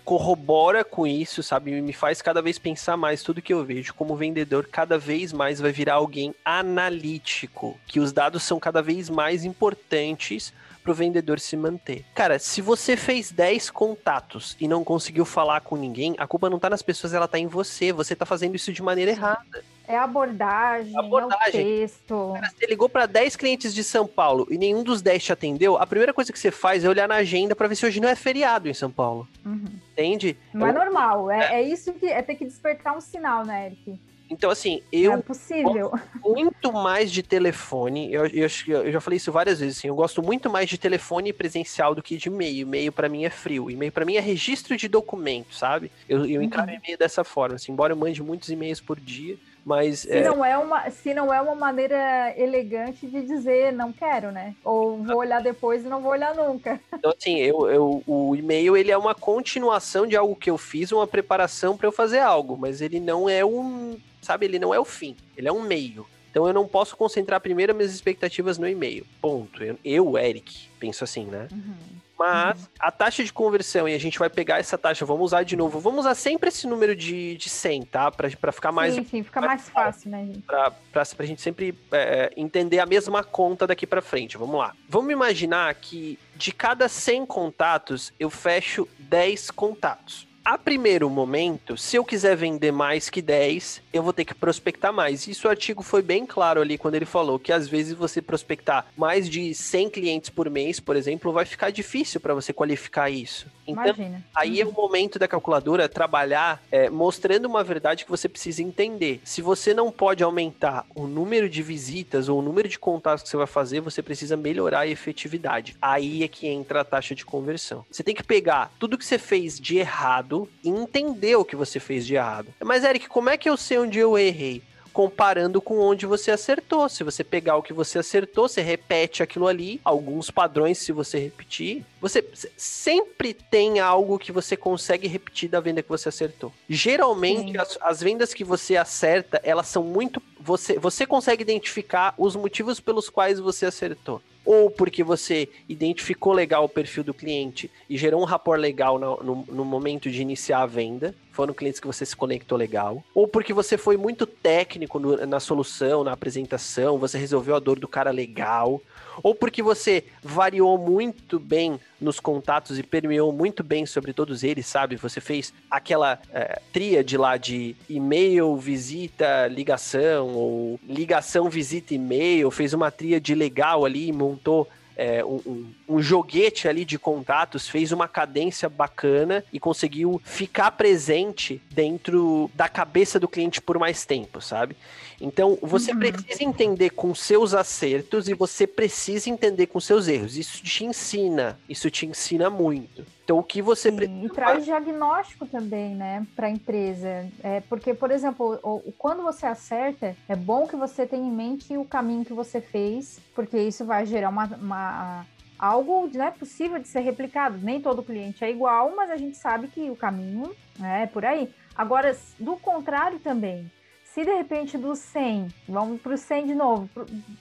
corrobora 0.06 0.84
com 0.84 1.06
isso, 1.06 1.42
sabe? 1.44 1.82
Me 1.82 1.94
faz 1.94 2.22
cada 2.22 2.42
vez 2.42 2.58
pensar 2.58 2.96
mais 2.96 3.24
tudo 3.24 3.42
que 3.42 3.54
eu 3.54 3.66
vejo 3.66 3.94
como 3.94 4.16
vendedor 4.16 4.68
cada 4.72 4.98
vez 4.98 5.34
mais 5.34 5.60
vai 5.60 5.72
virar 5.72 5.96
alguém 5.96 6.34
analítico, 6.46 7.78
que 7.88 8.00
os 8.00 8.12
dados 8.12 8.44
são 8.44 8.60
cada 8.60 8.82
vez 8.82 9.10
mais 9.10 9.44
importantes 9.44 10.54
para 10.84 10.92
o 10.92 10.96
vendedor 10.96 11.40
se 11.40 11.56
manter. 11.56 12.06
Cara, 12.16 12.40
se 12.40 12.62
você 12.62 12.96
fez 12.96 13.32
10 13.32 13.70
contatos 13.70 14.56
e 14.60 14.68
não 14.68 14.84
conseguiu 14.84 15.26
falar 15.26 15.62
com 15.62 15.76
ninguém, 15.76 16.16
a 16.18 16.26
culpa 16.26 16.50
não 16.50 16.60
tá 16.60 16.70
nas 16.70 16.82
pessoas, 16.82 17.14
ela 17.14 17.28
tá 17.28 17.38
em 17.38 17.48
você. 17.48 17.92
Você 17.92 18.16
tá 18.16 18.26
fazendo 18.26 18.56
isso 18.56 18.72
de 18.72 18.82
maneira 18.82 19.12
errada. 19.12 19.64
É 19.90 19.98
a 19.98 20.04
abordagem, 20.04 20.96
abordagem. 20.96 21.62
é 21.62 21.64
o 21.64 21.80
texto. 21.80 22.34
Cara, 22.36 22.54
você 22.56 22.66
ligou 22.68 22.88
para 22.88 23.08
10 23.08 23.36
clientes 23.36 23.74
de 23.74 23.84
São 23.84 24.06
Paulo 24.06 24.46
e 24.52 24.56
nenhum 24.56 24.84
dos 24.84 25.02
10 25.02 25.24
te 25.24 25.34
atendeu, 25.34 25.78
a 25.78 25.88
primeira 25.88 26.14
coisa 26.14 26.32
que 26.32 26.38
você 26.38 26.52
faz 26.52 26.86
é 26.86 26.88
olhar 26.90 27.08
na 27.08 27.16
agenda 27.16 27.56
para 27.56 27.68
ver 27.68 27.76
se 27.76 27.88
hoje 27.88 28.00
não 28.00 28.08
é 28.08 28.16
feriado 28.16 28.70
em 28.70 28.74
São 28.74 28.92
Paulo. 28.92 29.28
Uhum. 29.44 29.66
Entende? 29.94 30.38
Não 30.54 30.68
é, 30.68 30.70
é 30.70 30.74
normal. 30.74 31.32
É, 31.32 31.56
é, 31.56 31.64
isso 31.64 31.92
que 31.94 32.06
é 32.06 32.22
ter 32.22 32.36
que 32.36 32.46
despertar 32.46 32.96
um 32.96 33.02
sinal, 33.02 33.44
né, 33.44 33.66
Eric? 33.66 34.00
Então, 34.30 34.52
assim, 34.52 34.84
eu. 34.92 35.14
É 35.14 35.18
possível. 35.18 35.92
muito 36.24 36.72
mais 36.72 37.12
de 37.12 37.24
telefone. 37.24 38.14
Eu, 38.14 38.28
eu, 38.28 38.48
eu, 38.68 38.92
já 38.92 39.02
falei 39.02 39.18
isso 39.18 39.32
várias 39.32 39.60
vezes, 39.60 39.80
assim. 39.80 39.88
Eu 39.88 39.96
gosto 39.96 40.22
muito 40.22 40.52
mais 40.52 40.70
de 40.70 40.78
telefone 40.78 41.34
presencial 41.34 41.96
do 41.96 42.04
que 42.04 42.16
de 42.16 42.30
e-mail. 42.30 42.60
E-mail 42.60 42.92
para 42.92 43.10
mim 43.10 43.26
é 43.26 43.32
frio. 43.32 43.72
E-mail 43.72 43.92
para 43.92 44.06
mim 44.06 44.18
é 44.18 44.20
registro 44.20 44.78
de 44.78 44.88
documento, 44.88 45.56
sabe? 45.56 45.92
Eu, 46.08 46.28
eu 46.28 46.44
encaro 46.44 46.70
uhum. 46.70 46.78
e-mail 46.78 46.96
dessa 46.96 47.24
forma. 47.24 47.56
Assim, 47.56 47.72
embora 47.72 47.92
eu 47.92 47.98
mande 47.98 48.22
muitos 48.22 48.52
e-mails 48.52 48.80
por 48.80 49.00
dia. 49.00 49.36
Mas, 49.66 50.00
se, 50.00 50.12
é... 50.12 50.24
Não 50.24 50.44
é 50.44 50.58
uma, 50.58 50.90
se 50.90 51.14
não 51.14 51.34
é 51.34 51.42
uma 51.42 51.56
maneira 51.56 52.34
elegante 52.38 53.08
de 53.08 53.22
dizer 53.22 53.72
não 53.74 53.92
quero, 53.92 54.32
né? 54.32 54.56
Ou 54.64 55.04
vou 55.04 55.18
olhar 55.18 55.42
depois 55.42 55.84
e 55.84 55.88
não 55.88 56.02
vou 56.02 56.12
olhar 56.12 56.36
nunca. 56.36 56.80
Então, 57.00 57.14
assim, 57.18 57.38
eu, 57.38 57.70
eu, 57.70 58.04
o 58.06 58.36
e-mail 58.36 58.76
ele 58.76 58.92
é 58.92 58.98
uma 58.98 59.16
continuação 59.16 60.06
de 60.06 60.18
algo 60.18 60.36
que 60.36 60.50
eu 60.50 60.58
fiz, 60.58 60.92
uma 60.92 61.08
preparação 61.08 61.78
para 61.78 61.88
eu 61.88 61.94
fazer 61.94 62.20
algo, 62.20 62.58
mas 62.58 62.82
ele 62.82 63.00
não 63.00 63.30
é 63.30 63.44
um, 63.46 63.98
sabe, 64.22 64.46
ele 64.46 64.60
não 64.60 64.74
é 64.74 64.80
o 64.80 64.84
fim, 64.84 65.16
ele 65.38 65.48
é 65.48 65.52
um 65.52 65.62
meio. 65.62 66.06
Então 66.30 66.46
eu 66.46 66.54
não 66.54 66.68
posso 66.68 66.98
concentrar 66.98 67.40
primeiro 67.40 67.74
minhas 67.74 67.94
expectativas 67.94 68.58
no 68.58 68.68
e-mail. 68.68 69.06
Ponto. 69.22 69.64
Eu, 69.64 69.80
eu 69.84 70.18
Eric, 70.18 70.68
penso 70.78 71.06
assim, 71.06 71.26
né? 71.26 71.48
Uhum. 71.52 72.00
Mas 72.20 72.60
uhum. 72.60 72.68
a 72.82 72.92
taxa 72.92 73.24
de 73.24 73.32
conversão, 73.32 73.88
e 73.88 73.96
a 73.96 73.98
gente 73.98 74.20
vai 74.20 74.30
pegar 74.30 74.60
essa 74.60 74.78
taxa, 74.78 75.06
vamos 75.06 75.28
usar 75.28 75.44
de 75.44 75.56
novo. 75.56 75.80
Vamos 75.80 76.02
usar 76.02 76.16
sempre 76.16 76.50
esse 76.50 76.68
número 76.68 76.94
de, 76.94 77.38
de 77.38 77.50
100, 77.50 77.84
tá? 77.84 78.12
Pra, 78.12 78.30
pra 78.30 78.52
ficar 78.52 78.74
mais. 78.74 78.94
Sim, 78.94 79.06
sim, 79.06 79.24
fica 79.24 79.40
mais, 79.40 79.52
mais 79.52 79.70
fácil, 79.70 80.12
né, 80.12 80.26
gente? 80.26 80.42
Pra, 80.42 80.70
pra, 80.92 81.04
pra 81.06 81.26
gente 81.26 81.42
sempre 81.42 81.74
é, 81.94 82.30
entender 82.36 82.80
a 82.80 82.86
mesma 82.86 83.24
conta 83.24 83.66
daqui 83.66 83.88
pra 83.88 84.02
frente. 84.02 84.38
Vamos 84.38 84.60
lá. 84.60 84.76
Vamos 84.90 85.14
imaginar 85.14 85.74
que 85.76 86.20
de 86.36 86.52
cada 86.52 86.90
100 86.90 87.26
contatos, 87.26 88.14
eu 88.20 88.30
fecho 88.30 88.86
10 89.00 89.52
contatos 89.52 90.29
a 90.50 90.58
primeiro 90.58 91.08
momento, 91.12 91.78
se 91.78 91.96
eu 91.96 92.04
quiser 92.04 92.36
vender 92.36 92.72
mais 92.72 93.08
que 93.08 93.22
10, 93.22 93.84
eu 93.94 94.02
vou 94.02 94.12
ter 94.12 94.26
que 94.26 94.34
prospectar 94.34 94.92
mais. 94.92 95.28
Isso 95.28 95.48
o 95.48 95.52
artigo 95.52 95.84
foi 95.84 96.02
bem 96.02 96.26
claro 96.26 96.60
ali 96.60 96.76
quando 96.76 96.96
ele 96.96 97.06
falou 97.06 97.38
que 97.38 97.54
às 97.54 97.68
vezes 97.68 97.94
você 97.94 98.20
prospectar 98.20 98.88
mais 98.98 99.30
de 99.30 99.54
100 99.54 99.92
clientes 99.92 100.32
por 100.32 100.50
mês, 100.50 100.80
por 100.80 100.96
exemplo, 100.96 101.32
vai 101.32 101.46
ficar 101.46 101.70
difícil 101.70 102.20
para 102.20 102.34
você 102.34 102.52
qualificar 102.52 103.12
isso. 103.12 103.46
Então, 103.68 103.84
Imagina. 103.84 104.26
aí 104.34 104.64
uhum. 104.64 104.70
é 104.70 104.72
o 104.72 104.74
momento 104.74 105.20
da 105.20 105.28
calculadora 105.28 105.88
trabalhar 105.88 106.60
é, 106.72 106.90
mostrando 106.90 107.46
uma 107.46 107.64
verdade 107.64 108.04
que 108.04 108.10
você 108.10 108.28
precisa 108.28 108.64
entender. 108.64 109.22
Se 109.24 109.44
você 109.44 109.72
não 109.72 109.92
pode 109.92 110.24
aumentar 110.24 110.84
o 110.96 111.06
número 111.06 111.48
de 111.48 111.62
visitas 111.62 112.28
ou 112.28 112.40
o 112.40 112.42
número 112.42 112.68
de 112.68 112.80
contatos 112.80 113.22
que 113.22 113.30
você 113.30 113.38
vai 113.38 113.46
fazer, 113.46 113.82
você 113.82 114.02
precisa 114.02 114.36
melhorar 114.36 114.80
a 114.80 114.88
efetividade. 114.88 115.76
Aí 115.80 116.24
é 116.24 116.28
que 116.28 116.48
entra 116.48 116.82
a 116.82 116.84
taxa 116.84 117.14
de 117.14 117.24
conversão. 117.24 117.86
Você 117.92 118.02
tem 118.02 118.16
que 118.16 118.24
pegar 118.24 118.72
tudo 118.80 118.98
que 118.98 119.06
você 119.06 119.20
fez 119.20 119.60
de 119.60 119.78
errado 119.78 120.39
e 120.64 120.70
entender 120.70 121.36
o 121.36 121.46
que 121.46 121.56
você 121.56 121.80
fez 121.80 122.06
de 122.06 122.16
errado. 122.16 122.54
Mas, 122.64 122.84
Eric, 122.84 123.08
como 123.08 123.30
é 123.30 123.38
que 123.38 123.50
eu 123.50 123.58
sei 123.58 123.80
onde 123.80 124.00
eu 124.00 124.18
errei? 124.18 124.62
comparando 125.00 125.62
com 125.62 125.80
onde 125.80 126.06
você 126.06 126.32
acertou. 126.32 126.90
Se 126.90 127.04
você 127.04 127.24
pegar 127.24 127.56
o 127.56 127.64
que 127.64 127.72
você 127.72 128.00
acertou, 128.00 128.50
você 128.50 128.62
repete 128.62 129.24
aquilo 129.24 129.48
ali, 129.48 129.80
alguns 129.84 130.30
padrões 130.30 130.78
se 130.80 130.92
você 130.92 131.18
repetir. 131.18 131.86
Você 132.02 132.26
sempre 132.58 133.34
tem 133.34 133.80
algo 133.80 134.20
que 134.20 134.32
você 134.32 134.58
consegue 134.58 135.08
repetir 135.08 135.50
da 135.50 135.60
venda 135.60 135.82
que 135.82 135.88
você 135.88 136.10
acertou. 136.10 136.52
Geralmente, 136.68 137.58
as, 137.58 137.78
as, 137.82 138.02
vendas 138.02 138.34
que 138.34 138.44
você 138.44 138.76
acerta, 138.76 139.40
elas 139.44 139.68
são 139.68 139.84
muito. 139.84 140.22
Você, 140.40 140.78
você 140.78 141.06
consegue 141.06 141.44
identificar 141.44 142.14
os 142.18 142.36
motivos 142.36 142.80
pelos 142.80 143.10
quais 143.10 143.40
você 143.40 143.66
acertou 143.66 144.22
ou 144.52 144.68
porque 144.68 145.04
você 145.04 145.48
identificou 145.70 146.34
legal 146.34 146.66
o 146.66 146.70
perfil 146.70 147.04
do 147.04 147.14
cliente 147.14 147.70
e 147.88 147.96
gerou 147.96 148.20
um 148.20 148.26
rapport 148.26 148.60
legal 148.60 148.98
no, 148.98 149.16
no, 149.22 149.46
no, 149.48 149.64
momento 149.64 150.10
de 150.10 150.24
iniciar 150.24 150.64
a 150.64 150.66
venda, 150.66 151.14
foram 151.40 151.54
clientes 151.54 151.80
que 151.80 151.88
você 151.88 152.06
se 152.06 152.18
conectou 152.18 152.58
legal, 152.58 153.02
ou 153.16 153.26
porque 153.26 153.54
você 153.54 153.78
foi 153.78 153.96
muito 153.96 154.26
técnico 154.26 155.00
no, 155.00 155.26
na 155.26 155.40
solução, 155.40 156.04
na 156.04 156.12
apresentação, 156.12 156.98
você 156.98 157.18
resolveu 157.18 157.56
a 157.56 157.60
dor 157.60 157.80
do 157.80 157.88
cara 157.88 158.12
legal, 158.12 158.82
ou 159.24 159.34
porque 159.34 159.64
você 159.64 160.04
variou 160.22 160.78
muito 160.78 161.40
bem 161.40 161.80
nos 162.00 162.20
contatos 162.20 162.78
e 162.78 162.84
permeou 162.84 163.32
muito 163.32 163.64
bem 163.64 163.86
sobre 163.86 164.12
todos 164.12 164.44
eles, 164.44 164.66
sabe? 164.66 164.98
Você 164.98 165.22
fez 165.22 165.54
aquela 165.72 166.20
é, 166.34 166.60
tríade 166.74 167.16
lá 167.18 167.38
de 167.38 167.74
e-mail, 167.90 168.58
visita, 168.58 169.48
ligação, 169.48 170.36
ou 170.36 170.78
ligação, 170.86 171.50
visita, 171.50 171.94
e-mail, 171.94 172.52
fez 172.52 172.74
uma 172.74 172.92
tríade 172.92 173.34
legal 173.34 173.86
ali 173.86 174.10
e 174.10 174.14
montou 174.14 174.68
é, 175.00 175.24
um, 175.24 175.72
um, 175.88 176.02
joguete 176.02 176.68
ali 176.68 176.84
de 176.84 177.00
contatos, 177.00 177.70
fez 177.70 177.94
uma 177.94 178.06
cadência 178.06 178.68
bacana 178.68 179.46
e 179.54 179.58
conseguiu 179.58 180.22
ficar 180.26 180.72
presente 180.72 181.62
dentro 181.72 182.52
da 182.54 182.68
cabeça 182.68 183.18
do 183.18 183.28
cliente 183.28 183.62
por 183.62 183.80
mais 183.80 184.06
tempo, 184.06 184.42
sabe? 184.42 184.76
Então, 185.22 185.58
você 185.62 185.92
uhum. 185.92 186.00
precisa 186.00 186.44
entender 186.44 186.92
com 186.92 187.14
seus 187.14 187.54
acertos 187.54 188.30
e 188.30 188.34
você 188.34 188.66
precisa 188.66 189.30
entender 189.30 189.68
com 189.68 189.80
seus 189.80 190.08
erros. 190.08 190.38
Isso 190.38 190.64
te 190.64 190.86
ensina, 190.86 191.60
isso 191.68 191.92
te 191.92 192.06
ensina 192.06 192.50
muito. 192.50 193.06
Então, 193.24 193.38
o 193.38 193.44
que 193.44 193.62
você 193.62 193.92
Sim, 193.92 194.26
E 194.26 194.30
traz 194.30 194.66
diagnóstico 194.66 195.46
também, 195.46 195.94
né, 195.94 196.26
para 196.36 196.48
a 196.48 196.50
empresa. 196.50 197.28
É, 197.44 197.62
porque, 197.62 197.94
por 197.94 198.10
exemplo, 198.12 198.60
o, 198.64 198.92
quando 198.98 199.22
você 199.22 199.46
acerta, 199.46 200.16
é 200.28 200.36
bom 200.36 200.66
que 200.66 200.76
você 200.76 201.06
tenha 201.06 201.28
em 201.28 201.32
mente 201.32 201.78
o 201.78 201.86
caminho 201.86 202.26
que 202.26 202.34
você 202.34 202.60
fez, 202.60 203.20
porque 203.36 203.58
isso 203.60 203.86
vai 203.86 204.06
gerar 204.06 204.30
uma, 204.30 204.46
uma 204.46 205.26
algo 205.60 206.10
né, 206.14 206.32
possível 206.32 206.80
de 206.80 206.88
ser 206.88 207.02
replicado. 207.02 207.60
Nem 207.62 207.82
todo 207.82 208.02
cliente 208.02 208.44
é 208.44 208.50
igual, 208.50 208.94
mas 208.96 209.12
a 209.12 209.18
gente 209.18 209.38
sabe 209.38 209.68
que 209.68 209.90
o 209.90 209.96
caminho 209.96 210.56
né, 210.80 211.04
é 211.04 211.06
por 211.06 211.26
aí. 211.26 211.54
Agora, 211.76 212.18
do 212.40 212.56
contrário 212.58 213.20
também, 213.20 213.70
se 214.14 214.24
de 214.24 214.34
repente 214.34 214.78
dos 214.78 215.00
100, 215.00 215.50
vamos 215.68 216.02
para 216.02 216.14
o 216.14 216.18
100 216.18 216.48
de 216.48 216.56
novo, 216.56 216.90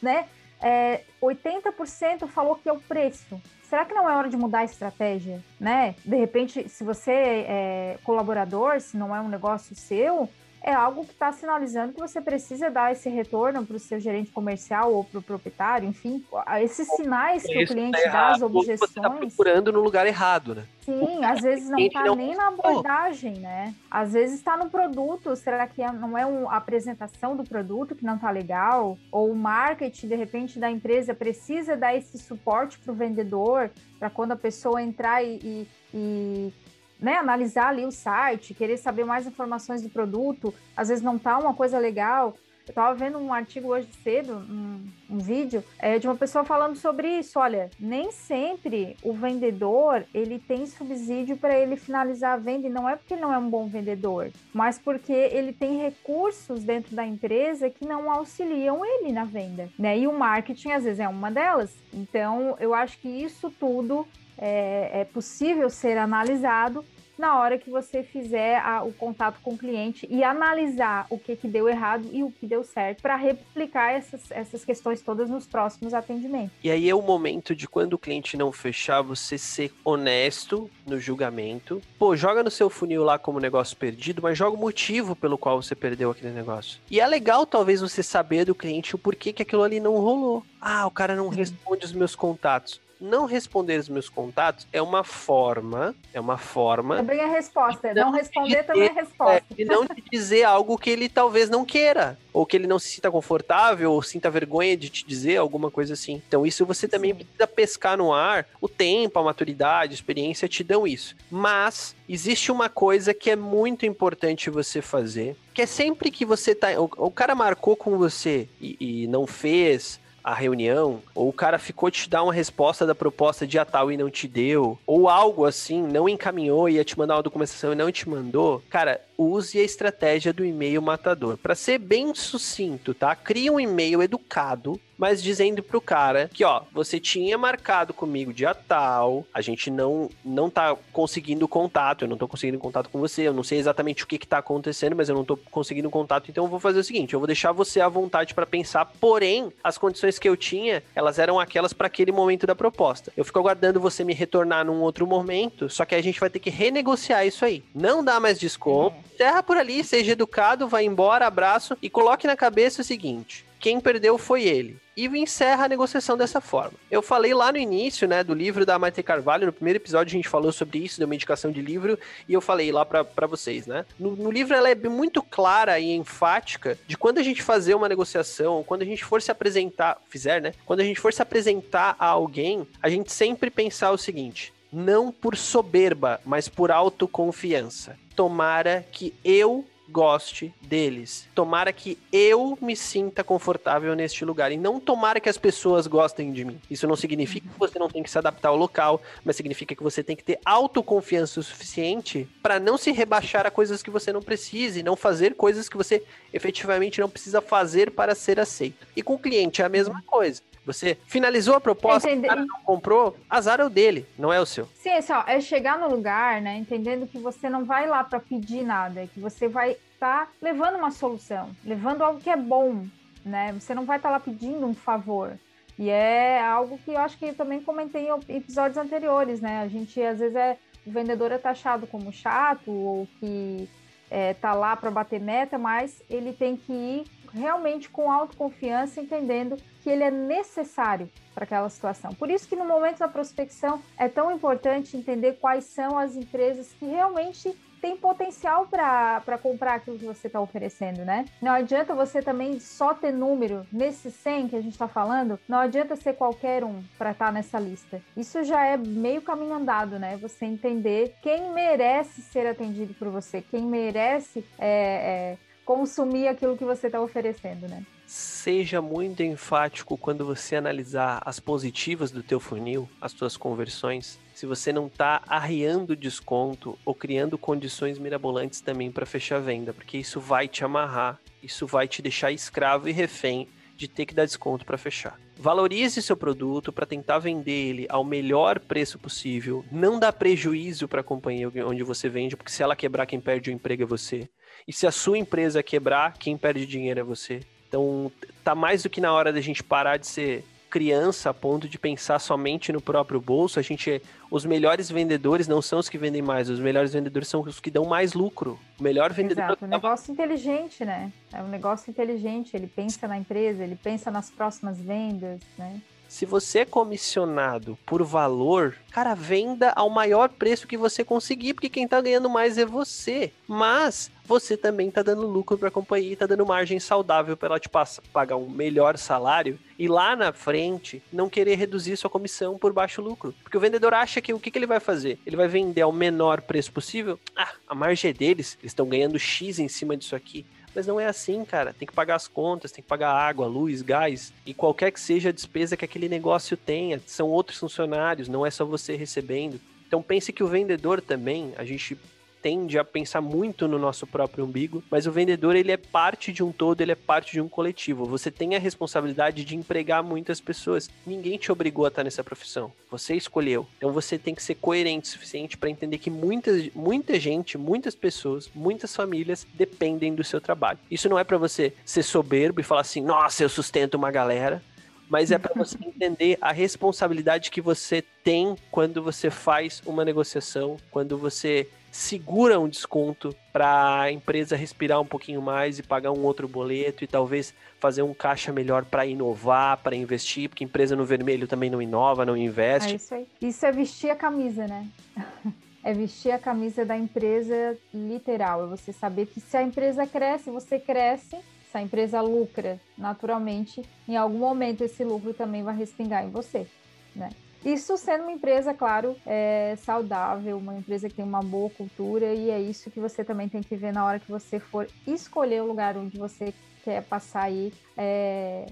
né? 0.03 0.27
É, 0.61 1.03
80% 1.23 2.27
falou 2.27 2.57
que 2.57 2.69
é 2.69 2.73
o 2.73 2.81
preço. 2.81 3.41
Será 3.69 3.85
que 3.85 3.95
não 3.95 4.09
é 4.09 4.17
hora 4.17 4.29
de 4.29 4.37
mudar 4.37 4.61
a 4.61 4.65
estratégia, 4.65 5.43
né? 5.61 5.95
De 6.05 6.17
repente, 6.17 6.69
se 6.69 6.83
você 6.83 7.13
é 7.13 7.99
colaborador, 8.03 8.81
se 8.81 8.97
não 8.97 9.15
é 9.15 9.21
um 9.21 9.29
negócio 9.29 9.77
seu, 9.77 10.29
é 10.63 10.73
algo 10.73 11.05
que 11.05 11.13
está 11.13 11.33
sinalizando 11.33 11.93
que 11.93 12.01
você 12.01 12.21
precisa 12.21 12.71
dar 12.71 12.93
esse 12.93 13.09
retorno 13.09 13.65
para 13.65 13.77
o 13.77 13.79
seu 13.79 14.01
gerente 14.01 14.31
comercial 14.31 14.93
ou 14.93 15.05
para 15.05 15.19
o 15.19 15.23
proprietário, 15.23 15.89
enfim, 15.89 16.25
esses 16.61 16.87
sinais 16.97 17.43
que 17.43 17.65
o 17.65 17.67
cliente 17.67 18.03
tá 18.03 18.11
dá, 18.11 18.29
as 18.33 18.43
objeções. 18.43 18.91
Você 18.91 18.99
está 18.99 19.11
procurando 19.11 19.73
no 19.73 19.81
lugar 19.81 20.07
errado, 20.07 20.55
né? 20.55 20.65
Sim, 20.85 21.23
às 21.23 21.43
vezes 21.43 21.69
não 21.69 21.79
está 21.79 22.03
nem 22.15 22.35
na 22.35 22.49
abordagem, 22.49 23.35
né? 23.35 23.75
Às 23.91 24.15
vezes 24.15 24.39
está 24.39 24.57
no 24.57 24.71
produto. 24.71 25.37
Será 25.37 25.67
que 25.67 25.83
é, 25.83 25.93
não 25.93 26.17
é 26.17 26.23
a 26.23 26.57
apresentação 26.57 27.37
do 27.37 27.45
produto 27.45 27.95
que 27.95 28.05
não 28.05 28.15
está 28.15 28.31
legal? 28.31 28.97
Ou 29.13 29.31
o 29.31 29.37
marketing, 29.37 30.09
de 30.09 30.15
repente, 30.15 30.59
da 30.59 30.71
empresa 30.71 31.15
precisa 31.15 31.77
dar 31.77 31.95
esse 31.95 32.17
suporte 32.19 32.79
para 32.79 32.91
o 32.91 32.95
vendedor, 32.95 33.71
para 33.99 34.09
quando 34.09 34.33
a 34.33 34.37
pessoa 34.37 34.83
entrar 34.83 35.23
e, 35.23 35.39
e, 35.43 35.69
e 35.93 36.55
né, 37.01 37.17
analisar 37.17 37.69
ali 37.69 37.85
o 37.85 37.91
site, 37.91 38.55
querer 38.55 38.77
saber 38.77 39.05
mais 39.05 39.27
informações 39.27 39.83
do 39.83 39.89
produto, 39.89 40.53
às 40.77 40.89
vezes 40.89 41.03
não 41.03 41.19
tá 41.19 41.39
uma 41.39 41.55
coisa 41.55 41.79
legal. 41.79 42.37
Eu 42.67 42.73
estava 42.73 42.95
vendo 42.95 43.19
um 43.19 43.33
artigo 43.33 43.69
hoje 43.69 43.89
cedo, 44.05 44.35
um, 44.35 44.85
um 45.09 45.17
vídeo, 45.17 45.65
é, 45.79 45.99
de 45.99 46.07
uma 46.07 46.15
pessoa 46.15 46.45
falando 46.45 46.77
sobre 46.77 47.19
isso. 47.19 47.39
Olha, 47.39 47.71
nem 47.81 48.13
sempre 48.13 48.95
o 49.03 49.15
vendedor 49.15 50.05
ele 50.13 50.39
tem 50.39 50.67
subsídio 50.67 51.39
para 51.39 51.59
ele 51.59 51.77
finalizar 51.77 52.35
a 52.35 52.37
venda, 52.37 52.67
e 52.67 52.71
não 52.71 52.87
é 52.87 52.95
porque 52.95 53.17
não 53.17 53.33
é 53.33 53.39
um 53.39 53.49
bom 53.49 53.67
vendedor, 53.67 54.31
mas 54.53 54.79
porque 54.79 55.15
ele 55.15 55.51
tem 55.51 55.79
recursos 55.79 56.63
dentro 56.63 56.95
da 56.95 57.07
empresa 57.07 57.71
que 57.71 57.87
não 57.87 58.13
auxiliam 58.13 58.85
ele 58.85 59.13
na 59.13 59.25
venda. 59.25 59.71
Né? 59.79 60.01
E 60.01 60.07
o 60.07 60.13
marketing, 60.13 60.73
às 60.73 60.85
vezes, 60.85 61.01
é 61.01 61.09
uma 61.09 61.31
delas. 61.31 61.75
Então, 61.91 62.55
eu 62.61 62.75
acho 62.75 62.99
que 62.99 63.09
isso 63.09 63.51
tudo 63.59 64.07
é, 64.39 65.01
é 65.01 65.05
possível 65.05 65.69
ser 65.69 65.99
analisado 65.99 66.85
na 67.19 67.39
hora 67.39 67.59
que 67.59 67.69
você 67.69 68.03
fizer 68.03 68.59
a, 68.59 68.83
o 68.85 68.93
contato 68.93 69.41
com 69.43 69.55
o 69.55 69.59
cliente 69.59 70.07
e 70.09 70.23
analisar 70.23 71.07
o 71.11 71.19
que, 71.19 71.35
que 71.35 71.49
deu 71.49 71.69
errado 71.69 72.09
e 72.13 72.23
o 72.23 72.31
que 72.31 72.47
deu 72.47 72.63
certo 72.63 73.03
para 73.03 73.17
replicar 73.17 73.93
essas, 73.93 74.31
essas 74.31 74.65
questões 74.65 75.03
todas 75.03 75.29
nos 75.29 75.47
próximos 75.47 75.93
atendimentos. 75.93 76.53
E 76.63 76.71
aí 76.71 76.89
é 76.89 76.95
o 76.95 77.03
momento 77.03 77.55
de 77.55 77.67
quando 77.67 77.95
o 77.95 77.99
cliente 77.99 78.37
não 78.37 78.53
fechar, 78.53 79.03
você 79.03 79.37
ser 79.37 79.73
honesto 79.85 80.71
no 80.87 81.01
julgamento. 81.01 81.83
Pô, 81.99 82.15
joga 82.15 82.43
no 82.43 82.51
seu 82.51 82.71
funil 82.71 83.03
lá 83.03 83.19
como 83.19 83.41
negócio 83.41 83.77
perdido, 83.77 84.23
mas 84.23 84.39
joga 84.39 84.57
o 84.57 84.61
motivo 84.61 85.17
pelo 85.17 85.37
qual 85.37 85.61
você 85.61 85.75
perdeu 85.75 86.11
aquele 86.11 86.33
negócio. 86.33 86.81
E 86.91 87.01
é 87.01 87.07
legal 87.07 87.45
talvez 87.45 87.81
você 87.81 88.03
saber 88.03 88.45
do 88.45 88.55
cliente 88.55 88.95
o 88.95 88.99
porquê 88.99 89.33
que 89.33 89.43
aquilo 89.43 89.65
ali 89.65 89.81
não 89.81 89.97
rolou. 89.97 90.45
Ah, 90.61 90.87
o 90.87 90.91
cara 90.91 91.17
não 91.17 91.29
responde 91.29 91.85
os 91.85 91.93
meus 91.93 92.15
contatos 92.15 92.81
não 93.01 93.25
responder 93.27 93.79
os 93.79 93.89
meus 93.89 94.09
contatos 94.09 94.67
é 94.73 94.83
uma 94.83 95.05
forma, 95.05 95.95
é 96.13 96.21
uma 96.21 96.39
forma. 96.39 96.97
Também 96.97 97.21
é 97.21 97.27
resposta. 97.27 97.95
Não, 97.95 98.07
não 98.07 98.13
responder 98.13 98.49
dizer, 98.49 98.65
também 98.65 98.89
é 98.89 98.93
resposta. 98.93 99.45
É, 99.51 99.61
e 99.63 99.65
não 99.65 99.87
te 99.87 100.03
dizer 100.11 100.45
algo 100.45 100.79
que 100.79 100.91
ele 100.91 101.09
talvez 101.09 101.49
não 101.49 101.65
queira, 101.65 102.19
ou 102.33 102.45
que 102.45 102.57
ele 102.57 102.67
não 102.67 102.79
se 102.79 102.89
sinta 102.89 103.11
confortável, 103.11 103.93
ou 103.93 104.03
sinta 104.03 104.31
vergonha 104.31 104.77
de 104.77 104.89
te 104.89 105.07
dizer 105.07 105.37
alguma 105.37 105.71
coisa 105.71 105.95
assim. 105.95 106.23
Então 106.27 106.45
isso 106.45 106.67
você 106.67 106.89
também 106.89 107.13
Sim. 107.13 107.19
precisa 107.19 107.47
pescar 107.47 107.97
no 107.97 108.13
ar. 108.13 108.47
O 108.61 108.69
tempo, 108.69 109.19
a 109.19 109.23
maturidade, 109.23 109.93
a 109.93 109.95
experiência 109.95 110.49
te 110.49 110.65
dão 110.65 110.87
isso. 110.87 111.17
Mas 111.31 111.95
existe 112.09 112.51
uma 112.51 112.69
coisa 112.69 113.15
que 113.15 113.31
é 113.31 113.37
muito 113.37 113.87
importante 113.87 114.51
você 114.51 114.83
fazer, 114.83 115.37
que 115.55 115.63
é 115.63 115.67
sempre 115.67 116.11
que 116.11 116.25
você 116.25 116.55
tá, 116.55 116.69
o, 116.81 116.91
o 116.97 117.11
cara 117.11 117.35
marcou 117.35 117.77
com 117.77 117.97
você 117.97 118.49
e, 118.61 118.77
e 119.05 119.07
não 119.07 119.27
fez 119.27 120.01
a 120.29 120.35
reunião, 120.35 121.01
ou 121.15 121.31
o 121.31 121.33
cara 121.33 121.59
ficou 121.59 121.91
te 121.91 122.07
dar 122.07 122.23
uma 122.23 122.35
resposta 122.35 122.85
da 122.85 122.95
proposta 122.95 123.47
de 123.47 123.59
tal 123.65 123.91
e 123.91 123.97
não 123.97 124.11
te 124.11 124.29
deu, 124.29 124.79
ou 124.87 125.09
algo 125.09 125.47
assim, 125.47 125.81
não 125.81 126.07
encaminhou, 126.07 126.69
ia 126.69 126.85
te 126.85 126.99
mandar 126.99 127.17
uma 127.17 127.23
documentação 127.23 127.73
e 127.73 127.75
não 127.75 127.91
te 127.91 128.07
mandou, 128.07 128.63
cara, 128.69 129.01
use 129.19 129.59
a 129.59 129.65
estratégia 129.65 130.33
do 130.33 130.45
e-mail 130.45 130.81
matador. 130.81 131.37
Para 131.37 131.57
ser 131.57 131.79
bem 131.79 132.15
sucinto, 132.15 132.95
tá? 132.95 133.15
Cria 133.17 133.53
um 133.53 133.59
e-mail 133.59 134.01
educado, 134.01 134.81
mas 134.97 135.23
dizendo 135.23 135.63
pro 135.63 135.81
cara 135.81 136.31
que, 136.33 136.45
ó, 136.45 136.63
você 136.73 137.01
tinha 137.01 137.37
marcado 137.37 137.93
comigo 137.93 138.33
dia 138.33 138.55
tal, 138.55 139.25
a 139.33 139.41
gente 139.41 139.71
não 139.71 140.11
não 140.25 140.51
tá 140.51 140.77
conseguindo 140.93 141.47
contato, 141.47 142.05
eu 142.05 142.09
não 142.09 142.17
tô 142.17 142.27
conseguindo 142.29 142.59
contato 142.59 142.89
com 142.91 142.99
você, 142.99 143.23
eu 143.23 143.33
não 143.33 143.43
sei 143.43 143.59
exatamente 143.59 144.05
o 144.05 144.07
que 144.07 144.19
que 144.19 144.27
tá 144.27 144.39
acontecendo, 144.39 144.97
mas 144.97 145.09
eu 145.09 145.15
não 145.15 145.25
tô 145.25 145.37
conseguindo 145.37 145.91
contato, 145.91 146.31
então 146.31 146.45
eu 146.45 146.51
vou 146.51 146.61
fazer 146.61 146.81
o 146.81 146.85
seguinte, 146.85 147.15
eu 147.15 147.21
vou 147.21 147.27
deixar 147.27 147.53
você 147.53 147.81
à 147.81 147.89
vontade 147.89 148.35
para 148.35 148.47
pensar, 148.47 148.85
porém, 149.01 149.53
as 149.63 149.79
condições 149.79 150.19
que 150.19 150.29
eu 150.29 150.37
tinha, 150.37 150.83
elas 150.95 151.19
eram 151.19 151.39
aquelas 151.39 151.73
para 151.73 151.87
aquele 151.87 152.13
momento 152.13 152.47
da 152.47 152.55
proposta. 152.55 153.13
Eu 153.17 153.25
fico 153.25 153.39
aguardando 153.39 153.81
você 153.81 154.05
me 154.05 154.15
retornar 154.15 154.65
num 154.65 154.81
outro 154.81 155.07
momento, 155.07 155.69
só 155.71 155.85
que 155.85 155.95
a 155.95 156.03
gente 156.03 156.21
vai 156.21 156.31
ter 156.31 156.39
que 156.39 156.51
renegociar 156.51 157.27
isso 157.27 157.45
aí. 157.45 157.63
Não 157.75 158.05
dá 158.05 158.19
mais 158.19 158.39
desconto, 158.39 158.97
encerra 159.19 159.43
por 159.43 159.57
ali, 159.57 159.83
seja 159.83 160.13
educado, 160.13 160.69
vai 160.69 160.85
embora, 160.85 161.27
abraço 161.27 161.77
e 161.83 161.91
coloque 161.91 162.25
na 162.25 162.37
cabeça 162.37 162.83
o 162.83 162.85
seguinte: 162.85 163.45
quem 163.59 163.81
perdeu 163.81 164.17
foi 164.17 164.45
ele. 164.45 164.79
E 164.97 165.07
encerra 165.07 165.65
a 165.65 165.69
negociação 165.69 166.17
dessa 166.17 166.41
forma. 166.41 166.73
Eu 166.91 167.03
falei 167.03 167.33
lá 167.33 167.53
no 167.53 167.59
início, 167.59 168.07
né, 168.09 168.25
do 168.25 168.35
livro 168.35 168.67
da 168.67 168.79
Maite 168.79 169.01
Carvalho, 169.01 169.47
no 169.47 169.53
primeiro 169.53 169.79
episódio 169.79 170.11
a 170.11 170.17
gente 170.19 170.29
falou 170.29 170.51
sobre 170.53 170.79
isso, 170.79 170.99
deu 170.99 171.07
uma 171.07 171.15
indicação 171.15 171.53
de 171.53 171.61
livro, 171.61 171.97
e 172.29 172.33
eu 172.33 172.41
falei 172.41 172.73
lá 172.73 172.85
para 172.85 173.27
vocês, 173.27 173.67
né? 173.67 173.85
No, 173.99 174.17
no, 174.17 174.31
livro 174.31 174.57
ela 174.57 174.71
é 174.71 174.75
muito 174.75 175.23
clara 175.23 175.79
e 175.79 175.93
enfática 175.93 176.77
de 176.87 176.97
quando 176.97 177.19
a 177.19 177.23
gente 177.23 177.43
fazer 177.43 177.75
uma 177.75 177.89
negociação, 177.89 178.65
quando 178.65 178.83
a 178.83 178.85
gente 178.85 179.05
for 179.05 179.23
se 179.23 179.31
apresentar, 179.31 180.01
fizer, 180.09 180.41
né? 180.41 180.53
Quando 180.67 180.81
a 180.81 180.85
gente 180.85 181.01
for 181.01 181.13
se 181.13 181.23
apresentar 181.23 181.95
a 181.99 182.07
alguém, 182.07 182.67
a 182.83 182.89
gente 182.89 183.13
sempre 183.13 183.51
pensar 183.51 183.93
o 183.93 183.99
seguinte: 183.99 184.53
não 184.73 185.11
por 185.13 185.37
soberba, 185.37 186.21
mas 186.25 186.49
por 186.49 186.71
autoconfiança 186.71 187.97
tomara 188.15 188.85
que 188.91 189.15
eu 189.25 189.65
goste 189.89 190.55
deles. 190.61 191.27
Tomara 191.35 191.73
que 191.73 191.99
eu 192.13 192.59
me 192.61 192.77
sinta 192.77 193.25
confortável 193.25 193.95
neste 193.95 194.25
lugar. 194.25 194.53
E 194.53 194.57
não 194.57 194.79
tomara 194.79 195.19
que 195.19 195.29
as 195.29 195.39
pessoas 195.39 195.87
gostem 195.87 196.33
de 196.33 196.45
mim. 196.45 196.61
Isso 196.71 196.87
não 196.87 196.97
significa 196.97 197.49
que 197.49 197.59
você 197.59 197.79
não 197.79 197.89
tem 197.89 198.03
que 198.03 198.11
se 198.11 198.19
adaptar 198.19 198.51
ao 198.51 198.57
local, 198.57 199.01
mas 199.25 199.37
significa 199.37 199.75
que 199.75 199.83
você 199.83 200.03
tem 200.03 200.15
que 200.15 200.25
ter 200.25 200.39
autoconfiança 200.45 201.41
o 201.41 201.43
suficiente 201.43 202.29
para 202.43 202.61
não 202.61 202.77
se 202.77 202.93
rebaixar 202.93 203.47
a 203.47 203.51
coisas 203.51 203.83
que 203.83 203.91
você 203.91 204.13
não 204.13 204.21
precise, 204.21 204.83
não 204.83 204.97
fazer 204.97 205.35
coisas 205.35 205.69
que 205.69 205.77
você 205.77 206.03
efetivamente 206.33 207.01
não 207.01 207.09
precisa 207.09 207.41
fazer 207.41 207.91
para 207.91 208.15
ser 208.15 208.39
aceito. 208.39 208.87
E 208.95 209.03
com 209.03 209.15
o 209.15 209.19
cliente 209.19 209.63
é 209.63 209.65
a 209.65 209.71
mesma 209.71 210.03
coisa. 210.07 210.43
Você 210.69 210.99
finalizou 211.07 211.55
a 211.55 211.61
proposta, 211.61 212.11
Entendi. 212.11 212.27
o 212.27 212.29
cara 212.29 212.45
não 212.45 212.61
comprou, 212.63 213.17
azar 213.29 213.59
é 213.59 213.65
o 213.65 213.71
dele, 213.71 214.07
não 214.19 214.31
é 214.31 214.39
o 214.39 214.45
seu. 214.45 214.69
Sim, 214.83 214.91
é, 214.91 215.01
só, 215.01 215.25
é 215.27 215.41
chegar 215.41 215.79
no 215.79 215.89
lugar, 215.89 216.43
né, 216.43 216.57
entendendo 216.59 217.07
que 217.07 217.19
você 217.19 217.49
não 217.49 217.65
vai 217.65 217.87
lá 217.87 218.05
para 218.05 218.21
pedir 218.21 218.63
nada, 218.63 219.07
que 219.07 219.19
você 219.19 219.49
vai 219.49 219.71
estar 219.73 220.27
tá 220.27 220.29
levando 220.43 220.77
uma 220.77 220.91
solução, 220.91 221.51
levando 221.65 222.03
algo 222.03 222.21
que 222.21 222.29
é 222.29 222.37
bom, 222.37 222.87
né? 223.25 223.53
Você 223.59 223.75
não 223.75 223.85
vai 223.85 223.97
estar 223.97 224.11
tá 224.11 224.17
lá 224.17 224.21
pedindo 224.21 224.67
um 224.67 224.75
favor. 224.75 225.39
E 225.79 225.89
é 225.89 226.41
algo 226.41 226.79
que 226.85 226.93
eu 226.93 226.99
acho 226.99 227.17
que 227.17 227.27
eu 227.27 227.35
também 227.35 227.61
comentei 227.61 228.09
em 228.09 228.37
episódios 228.37 228.77
anteriores, 228.77 229.41
né? 229.41 229.61
A 229.61 229.69
gente 229.69 230.01
às 230.03 230.19
vezes 230.19 230.37
é 230.37 230.59
o 230.87 230.91
vendedor 230.91 231.33
é 231.33 231.39
taxado 231.39 231.87
como 231.87 232.13
chato 232.13 232.71
ou 232.71 233.09
que 233.19 233.69
é, 234.11 234.35
tá 234.35 234.55
lá 234.55 234.75
para 234.75 234.91
bater 234.91 235.21
meta, 235.21 235.59
mas 235.59 236.03
ele 236.09 236.33
tem 236.33 236.57
que 236.57 236.73
ir 236.73 237.05
realmente 237.33 237.89
com 237.89 238.11
autoconfiança, 238.11 239.01
entendendo 239.01 239.57
que 239.83 239.91
ele 239.91 240.05
é 240.05 240.11
necessário 240.11 241.09
para 241.35 241.45
aquela 241.45 241.69
situação. 241.69 242.13
Por 242.15 242.31
isso 242.31 242.49
que 242.49 242.57
no 242.57 242.65
momento 242.65 242.99
da 242.99 243.09
prospecção 243.09 243.81
é 243.97 244.09
tão 244.09 244.33
importante 244.33 244.97
entender 244.97 245.39
quais 245.41 245.65
são 245.65 245.99
as 245.99 246.17
empresas 246.17 246.73
que 246.73 246.85
realmente 246.85 247.57
têm 247.81 247.97
potencial 247.97 248.67
para 248.67 249.39
comprar 249.41 249.75
aquilo 249.75 249.99
que 249.99 250.05
você 250.05 250.27
está 250.27 250.41
oferecendo, 250.41 251.05
né? 251.05 251.25
Não 251.41 251.53
adianta 251.53 251.95
você 251.95 252.21
também 252.21 252.59
só 252.61 252.95
ter 252.95 253.13
número 253.13 253.67
nesse 253.73 254.11
100 254.11 254.49
que 254.49 254.57
a 254.57 254.61
gente 254.61 254.73
está 254.73 254.89
falando, 254.89 255.39
não 255.49 255.59
adianta 255.59 255.97
ser 255.97 256.15
qualquer 256.15 256.65
um 256.65 256.83
para 256.97 257.13
estar 257.13 257.27
tá 257.27 257.33
nessa 257.33 257.59
lista. 257.59 258.03
Isso 258.17 258.43
já 258.45 258.65
é 258.65 258.77
meio 258.77 259.23
caminho 259.23 259.55
andado, 259.55 259.99
né? 259.99 260.17
Você 260.17 260.45
entender 260.45 261.15
quem 261.23 261.53
merece 261.53 262.21
ser 262.23 262.47
atendido 262.47 262.95
por 262.95 263.09
você, 263.09 263.43
quem 263.43 263.63
merece 263.63 264.45
é, 264.59 265.37
é, 265.37 265.39
consumir 265.69 266.29
aquilo 266.29 266.57
que 266.57 266.65
você 266.65 266.87
está 266.87 266.99
oferecendo, 266.99 267.69
né? 267.69 267.85
Seja 268.07 268.81
muito 268.81 269.23
enfático 269.23 269.99
quando 269.99 270.25
você 270.25 270.57
analisar 270.57 271.21
as 271.27 271.39
positivas 271.39 272.11
do 272.11 272.23
teu 272.23 272.41
funil, 272.41 272.89
as 272.99 273.13
tuas 273.13 273.37
conversões, 273.37 274.19
se 274.35 274.47
você 274.47 274.73
não 274.73 274.87
está 274.87 275.21
arriando 275.29 275.95
desconto 275.95 276.79
ou 276.87 276.95
criando 276.95 277.37
condições 277.37 277.99
mirabolantes 277.99 278.63
também 278.63 278.91
para 278.91 279.05
fechar 279.05 279.37
a 279.37 279.41
venda, 279.41 279.75
porque 279.75 279.99
isso 279.99 280.19
vai 280.19 280.49
te 280.49 280.65
amarrar, 280.65 281.21
isso 281.43 281.67
vai 281.67 281.87
te 281.87 282.01
deixar 282.01 282.33
escravo 282.33 282.89
e 282.89 282.93
refém 282.93 283.47
de 283.77 283.87
ter 283.87 284.07
que 284.07 284.15
dar 284.15 284.25
desconto 284.25 284.65
para 284.65 284.79
fechar. 284.79 285.21
Valorize 285.37 286.01
seu 286.01 286.17
produto 286.17 286.73
para 286.73 286.87
tentar 286.87 287.19
vender 287.19 287.69
ele 287.69 287.87
ao 287.91 288.03
melhor 288.03 288.59
preço 288.59 288.99
possível. 288.99 289.63
Não 289.71 290.01
dá 290.01 290.11
prejuízo 290.13 290.89
para 290.89 291.03
a 291.03 291.05
companhia 291.05 291.49
onde 291.67 291.85
você 291.85 292.09
vende, 292.09 292.37
porque 292.39 292.51
se 292.51 292.63
ela 292.63 292.75
quebrar, 292.75 293.05
quem 293.05 293.21
perde 293.21 293.51
o 293.51 293.53
emprego 293.53 293.83
é 293.83 293.87
você. 293.87 294.29
E 294.67 294.73
se 294.73 294.87
a 294.87 294.91
sua 294.91 295.19
empresa 295.19 295.63
quebrar, 295.63 296.15
quem 296.15 296.37
perde 296.37 296.67
dinheiro 296.67 297.01
é 297.01 297.03
você. 297.03 297.41
Então, 297.69 298.11
tá 298.43 298.55
mais 298.55 298.83
do 298.83 298.91
que 298.91 299.01
na 299.01 299.13
hora 299.13 299.33
da 299.33 299.41
gente 299.41 299.63
parar 299.63 299.99
de 299.99 300.07
ser 300.07 300.45
criança 300.69 301.31
a 301.31 301.35
ponto 301.35 301.69
de 301.69 301.79
pensar 301.79 302.19
somente 302.19 302.73
no 302.73 302.81
próprio 302.81 303.21
bolso. 303.21 303.59
A 303.59 303.63
gente, 303.63 304.03
os 304.31 304.45
melhores 304.45 304.91
vendedores 304.91 305.49
não 305.49 305.61
são 305.63 305.79
os 305.79 305.89
que 305.89 305.99
vendem 305.99 306.23
mais, 306.23 306.49
os 306.49 306.61
melhores 306.61 306.93
vendedores 306.93 307.29
são 307.29 307.41
os 307.41 307.61
que 307.61 307.71
dão 307.71 307.85
mais 307.85 308.13
lucro. 308.13 308.59
O 308.79 308.83
melhor 308.83 309.13
vendedor. 309.13 309.45
Exato, 309.45 309.65
um 309.65 309.69
negócio 309.69 310.13
inteligente, 310.13 310.85
né? 310.85 311.13
É 311.33 311.43
um 311.43 311.49
negócio 311.49 311.91
inteligente. 311.91 312.57
Ele 312.57 312.67
pensa 312.67 313.09
na 313.09 313.19
empresa, 313.19 313.65
ele 313.65 313.77
pensa 313.77 314.11
nas 314.11 314.31
próximas 314.31 314.79
vendas, 314.79 315.41
né? 315.57 315.81
Se 316.09 316.25
você 316.25 316.61
é 316.61 316.65
comissionado 316.65 317.79
por 317.85 318.03
valor, 318.03 318.75
cara, 318.91 319.15
venda 319.15 319.71
ao 319.77 319.91
maior 319.91 320.31
preço 320.31 320.67
que 320.67 320.77
você 320.77 321.05
conseguir, 321.05 321.53
porque 321.53 321.69
quem 321.69 321.87
tá 321.87 322.01
ganhando 322.01 322.31
mais 322.31 322.57
é 322.57 322.65
você. 322.65 323.31
Mas 323.47 324.11
você 324.25 324.57
também 324.57 324.91
tá 324.91 325.03
dando 325.03 325.27
lucro 325.27 325.59
para 325.59 325.69
a 325.69 325.71
companhia, 325.71 326.17
tá 326.17 326.27
dando 326.27 326.47
margem 326.47 326.81
saudável 326.81 327.37
para 327.37 327.49
ela 327.49 327.61
te 327.61 327.69
pagar 328.11 328.37
um 328.37 328.49
melhor 328.49 328.97
salário 328.97 329.59
e 329.79 329.87
lá 329.87 330.17
na 330.17 330.33
frente 330.33 331.03
não 331.13 331.29
querer 331.29 331.57
reduzir 331.57 331.97
sua 331.97 332.11
comissão 332.11 332.57
por 332.57 332.73
baixo 332.73 333.03
lucro. 333.03 333.35
Porque 333.43 333.57
o 333.57 333.61
vendedor 333.61 333.93
acha 333.93 334.21
que 334.23 334.33
o 334.33 334.41
que, 334.41 334.51
que 334.51 334.59
ele 334.59 334.67
vai 334.67 334.81
fazer? 334.81 335.19
Ele 335.27 335.37
vai 335.37 335.47
vender 335.47 335.83
ao 335.83 335.93
menor 335.93 336.41
preço 336.41 336.73
possível? 336.73 337.21
Ah, 337.37 337.53
a 337.69 337.75
margem 337.75 338.11
é 338.11 338.15
deles, 338.15 338.57
eles 338.61 338.73
estão 338.73 338.89
ganhando 338.89 339.19
X 339.19 339.59
em 339.59 339.69
cima 339.69 339.95
disso 339.95 340.17
aqui. 340.17 340.47
Mas 340.75 340.87
não 340.87 341.01
é 341.01 341.07
assim, 341.07 341.45
cara. 341.45 341.73
Tem 341.73 341.87
que 341.87 341.95
pagar 341.95 342.17
as 342.17 342.29
contas, 342.29 342.73
tem 342.73 342.83
que 342.83 342.89
pagar 342.89 343.13
água, 343.13 343.47
luz, 343.47 343.83
gás 343.83 344.33
e 344.45 344.55
qualquer 344.55 344.91
que 344.91 345.01
seja 345.01 345.31
a 345.31 345.33
despesa 345.33 345.77
que 345.77 345.85
aquele 345.85 346.09
negócio 346.09 346.57
tenha. 346.57 347.01
São 347.07 347.29
outros 347.29 347.59
funcionários, 347.59 348.29
não 348.29 348.45
é 348.45 348.51
só 348.51 348.65
você 348.65 348.97
recebendo. 348.97 349.61
Então 349.87 350.03
pense 350.03 350.33
que 350.33 350.45
o 350.45 350.49
vendedor 350.49 351.01
também, 351.01 351.53
a 351.57 351.65
gente 351.65 351.99
tende 352.43 352.79
a 352.79 352.85
pensar 352.85 353.21
muito 353.21 353.69
no 353.69 353.79
nosso 353.79 354.07
próprio 354.07 354.45
umbigo, 354.45 354.83
mas 354.91 355.07
o 355.07 355.13
vendedor 355.13 355.57
ele 355.57 355.73
é 355.73 355.77
parte 355.77 356.33
de 356.33 356.43
um 356.43 356.53
todo, 356.53 356.81
ele 356.81 356.93
é 356.93 356.97
parte 356.97 357.33
de 357.33 357.41
um 357.41 357.49
coletivo. 357.49 358.05
Você 358.05 358.31
tem 358.31 358.55
a 358.55 358.59
responsabilidade 358.59 359.45
de 359.45 359.57
empregar 359.57 360.03
muitas 360.03 360.41
pessoas. 360.41 360.89
Ninguém 361.07 361.39
te 361.39 361.51
obrigou 361.53 361.85
a 361.85 361.89
estar 361.89 362.05
nessa 362.05 362.25
profissão. 362.25 362.73
Você 362.91 363.15
escolheu. 363.15 363.67
Então 363.77 363.93
você 363.93 364.19
tem 364.19 364.35
que 364.35 364.43
ser 364.43 364.55
coerente 364.57 365.09
o 365.09 365.13
suficiente 365.13 365.57
para 365.57 365.71
entender 365.71 365.99
que 365.99 366.11
muita, 366.11 366.51
muita 366.75 367.19
gente, 367.19 367.59
muitas 367.59 367.95
pessoas, 367.95 368.51
muitas 368.55 368.95
famílias 368.95 369.47
dependem 369.55 370.15
do 370.15 370.25
seu 370.25 370.41
trabalho. 370.41 370.79
Isso 370.91 371.09
não 371.09 371.19
é 371.19 371.25
para 371.25 371.39
você 371.39 371.73
ser 371.85 372.03
soberbo 372.03 372.61
e 372.61 372.65
falar 372.65 372.83
assim: 372.83 373.03
"Nossa, 373.03 373.43
eu 373.43 373.49
sustento 373.49 373.95
uma 373.95 374.11
galera" 374.11 374.63
mas 375.09 375.31
é 375.31 375.39
para 375.39 375.55
você 375.55 375.77
entender 375.83 376.37
a 376.41 376.53
responsabilidade 376.53 377.51
que 377.51 377.61
você 377.61 378.05
tem 378.23 378.57
quando 378.71 379.03
você 379.03 379.31
faz 379.31 379.83
uma 379.87 380.05
negociação, 380.05 380.77
quando 380.91 381.17
você 381.17 381.69
segura 381.91 382.61
um 382.61 382.69
desconto 382.69 383.35
para 383.53 384.03
a 384.03 384.13
empresa 384.13 384.57
respirar 384.57 385.01
um 385.01 385.07
pouquinho 385.07 385.41
mais 385.41 385.79
e 385.79 385.83
pagar 385.83 386.13
um 386.13 386.23
outro 386.25 386.47
boleto 386.47 387.05
e 387.05 387.07
talvez 387.07 387.55
fazer 387.81 388.03
um 388.03 388.15
caixa 388.15 388.53
melhor 388.53 388.85
para 388.85 389.07
inovar, 389.07 389.79
para 389.79 389.97
investir, 389.97 390.49
porque 390.49 390.65
empresa 390.65 390.95
no 390.95 391.05
vermelho 391.05 391.47
também 391.47 391.71
não 391.71 391.81
inova, 391.81 392.25
não 392.25 392.37
investe. 392.37 392.93
É 392.93 392.97
isso 392.97 393.15
aí. 393.15 393.27
Isso 393.41 393.67
é 393.67 393.73
vestir 393.73 394.11
a 394.11 394.17
camisa, 394.17 394.67
né? 394.67 394.87
É 395.85 395.95
vestir 395.95 396.33
a 396.33 396.39
camisa 396.39 396.85
da 396.85 396.99
empresa 396.99 397.79
literal. 397.95 398.65
É 398.65 398.67
você 398.67 398.93
saber 398.93 399.27
que 399.27 399.41
se 399.41 399.57
a 399.57 399.63
empresa 399.63 400.07
cresce, 400.07 400.51
você 400.51 400.79
cresce 400.79 401.37
se 401.71 401.79
a 401.79 401.83
empresa 401.83 402.21
lucra 402.21 402.81
naturalmente, 402.97 403.83
em 404.07 404.17
algum 404.17 404.39
momento 404.39 404.83
esse 404.83 405.05
lucro 405.05 405.33
também 405.33 405.63
vai 405.63 405.77
respingar 405.77 406.25
em 406.25 406.31
você, 406.31 406.67
né? 407.15 407.31
Isso 407.65 407.97
sendo 407.97 408.23
uma 408.23 408.33
empresa, 408.33 408.73
claro, 408.73 409.17
é, 409.27 409.75
saudável, 409.77 410.57
uma 410.59 410.77
empresa 410.77 411.09
que 411.09 411.15
tem 411.15 411.25
uma 411.25 411.43
boa 411.43 411.69
cultura, 411.71 412.33
e 412.33 412.51
é 412.51 412.61
isso 412.61 412.91
que 412.91 413.01
você 413.01 413.25
também 413.25 413.49
tem 413.49 413.63
que 413.63 413.77
ver 413.77 413.93
na 413.93 414.05
hora 414.05 414.21
que 414.21 414.31
você 414.31 414.61
for 414.61 414.89
escolher 415.07 415.63
o 415.63 415.67
lugar 415.67 415.97
onde 415.97 416.17
você 416.19 416.55
quer 416.85 417.03
passar 417.03 417.43
aí, 417.43 417.73
é, 417.97 418.65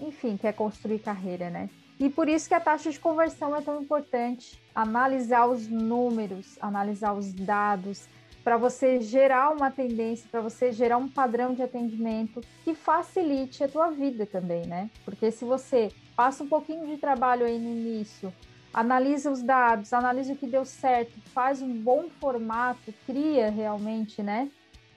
enfim, 0.00 0.36
quer 0.36 0.52
construir 0.52 1.00
carreira, 1.00 1.50
né? 1.50 1.68
E 2.00 2.08
por 2.08 2.28
isso 2.28 2.48
que 2.48 2.54
a 2.54 2.60
taxa 2.60 2.90
de 2.90 3.00
conversão 3.00 3.56
é 3.56 3.60
tão 3.60 3.82
importante. 3.82 4.56
Analisar 4.72 5.46
os 5.46 5.66
números, 5.66 6.56
analisar 6.60 7.12
os 7.12 7.32
dados, 7.32 8.08
para 8.48 8.56
você 8.56 8.98
gerar 9.02 9.50
uma 9.50 9.70
tendência, 9.70 10.26
para 10.30 10.40
você 10.40 10.72
gerar 10.72 10.96
um 10.96 11.06
padrão 11.06 11.52
de 11.52 11.62
atendimento 11.62 12.40
que 12.64 12.74
facilite 12.74 13.62
a 13.62 13.68
tua 13.68 13.90
vida 13.90 14.24
também, 14.24 14.64
né? 14.64 14.88
Porque 15.04 15.30
se 15.30 15.44
você 15.44 15.92
passa 16.16 16.44
um 16.44 16.48
pouquinho 16.48 16.86
de 16.86 16.96
trabalho 16.96 17.44
aí 17.44 17.58
no 17.58 17.68
início, 17.68 18.32
analisa 18.72 19.30
os 19.30 19.42
dados, 19.42 19.92
analisa 19.92 20.32
o 20.32 20.36
que 20.36 20.46
deu 20.46 20.64
certo, 20.64 21.12
faz 21.34 21.60
um 21.60 21.74
bom 21.74 22.08
formato, 22.18 22.90
cria 23.04 23.50
realmente, 23.50 24.22
né? 24.22 24.50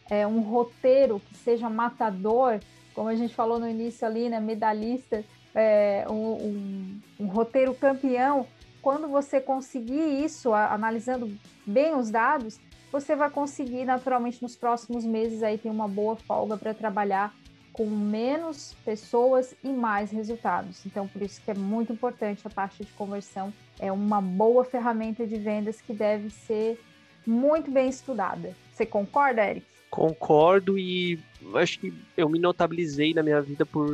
É, 0.09 0.25
um 0.25 0.39
roteiro 0.39 1.19
que 1.19 1.35
seja 1.35 1.69
matador, 1.69 2.57
como 2.95 3.09
a 3.09 3.15
gente 3.15 3.35
falou 3.35 3.59
no 3.59 3.67
início 3.67 4.07
ali, 4.07 4.29
né? 4.29 4.39
Medalhista, 4.39 5.25
é, 5.53 6.05
um, 6.09 6.13
um, 6.13 7.01
um 7.19 7.25
roteiro 7.25 7.75
campeão. 7.75 8.47
Quando 8.81 9.09
você 9.09 9.41
conseguir 9.41 10.23
isso, 10.23 10.53
analisando 10.53 11.29
bem 11.67 11.93
os 11.93 12.09
dados, 12.09 12.57
você 12.91 13.15
vai 13.15 13.29
conseguir 13.29 13.85
naturalmente 13.85 14.41
nos 14.41 14.55
próximos 14.55 15.05
meses 15.05 15.41
aí 15.41 15.57
ter 15.57 15.69
uma 15.69 15.87
boa 15.87 16.15
folga 16.15 16.57
para 16.57 16.73
trabalhar 16.73 17.33
com 17.71 17.85
menos 17.89 18.75
pessoas 18.83 19.55
e 19.63 19.69
mais 19.69 20.11
resultados. 20.11 20.85
Então, 20.85 21.07
por 21.07 21.21
isso 21.21 21.41
que 21.41 21.51
é 21.51 21.53
muito 21.53 21.93
importante 21.93 22.45
a 22.45 22.49
taxa 22.49 22.83
de 22.83 22.91
conversão. 22.91 23.53
É 23.79 23.91
uma 23.91 24.19
boa 24.19 24.65
ferramenta 24.65 25.25
de 25.25 25.37
vendas 25.37 25.79
que 25.79 25.93
deve 25.93 26.29
ser 26.29 26.77
muito 27.25 27.71
bem 27.71 27.87
estudada. 27.87 28.53
Você 28.73 28.85
concorda, 28.85 29.49
Eric? 29.49 29.65
Concordo 29.89 30.77
e 30.77 31.17
acho 31.55 31.79
que 31.79 31.93
eu 32.17 32.27
me 32.27 32.39
notabilizei 32.39 33.13
na 33.13 33.23
minha 33.23 33.41
vida 33.41 33.65
por 33.65 33.89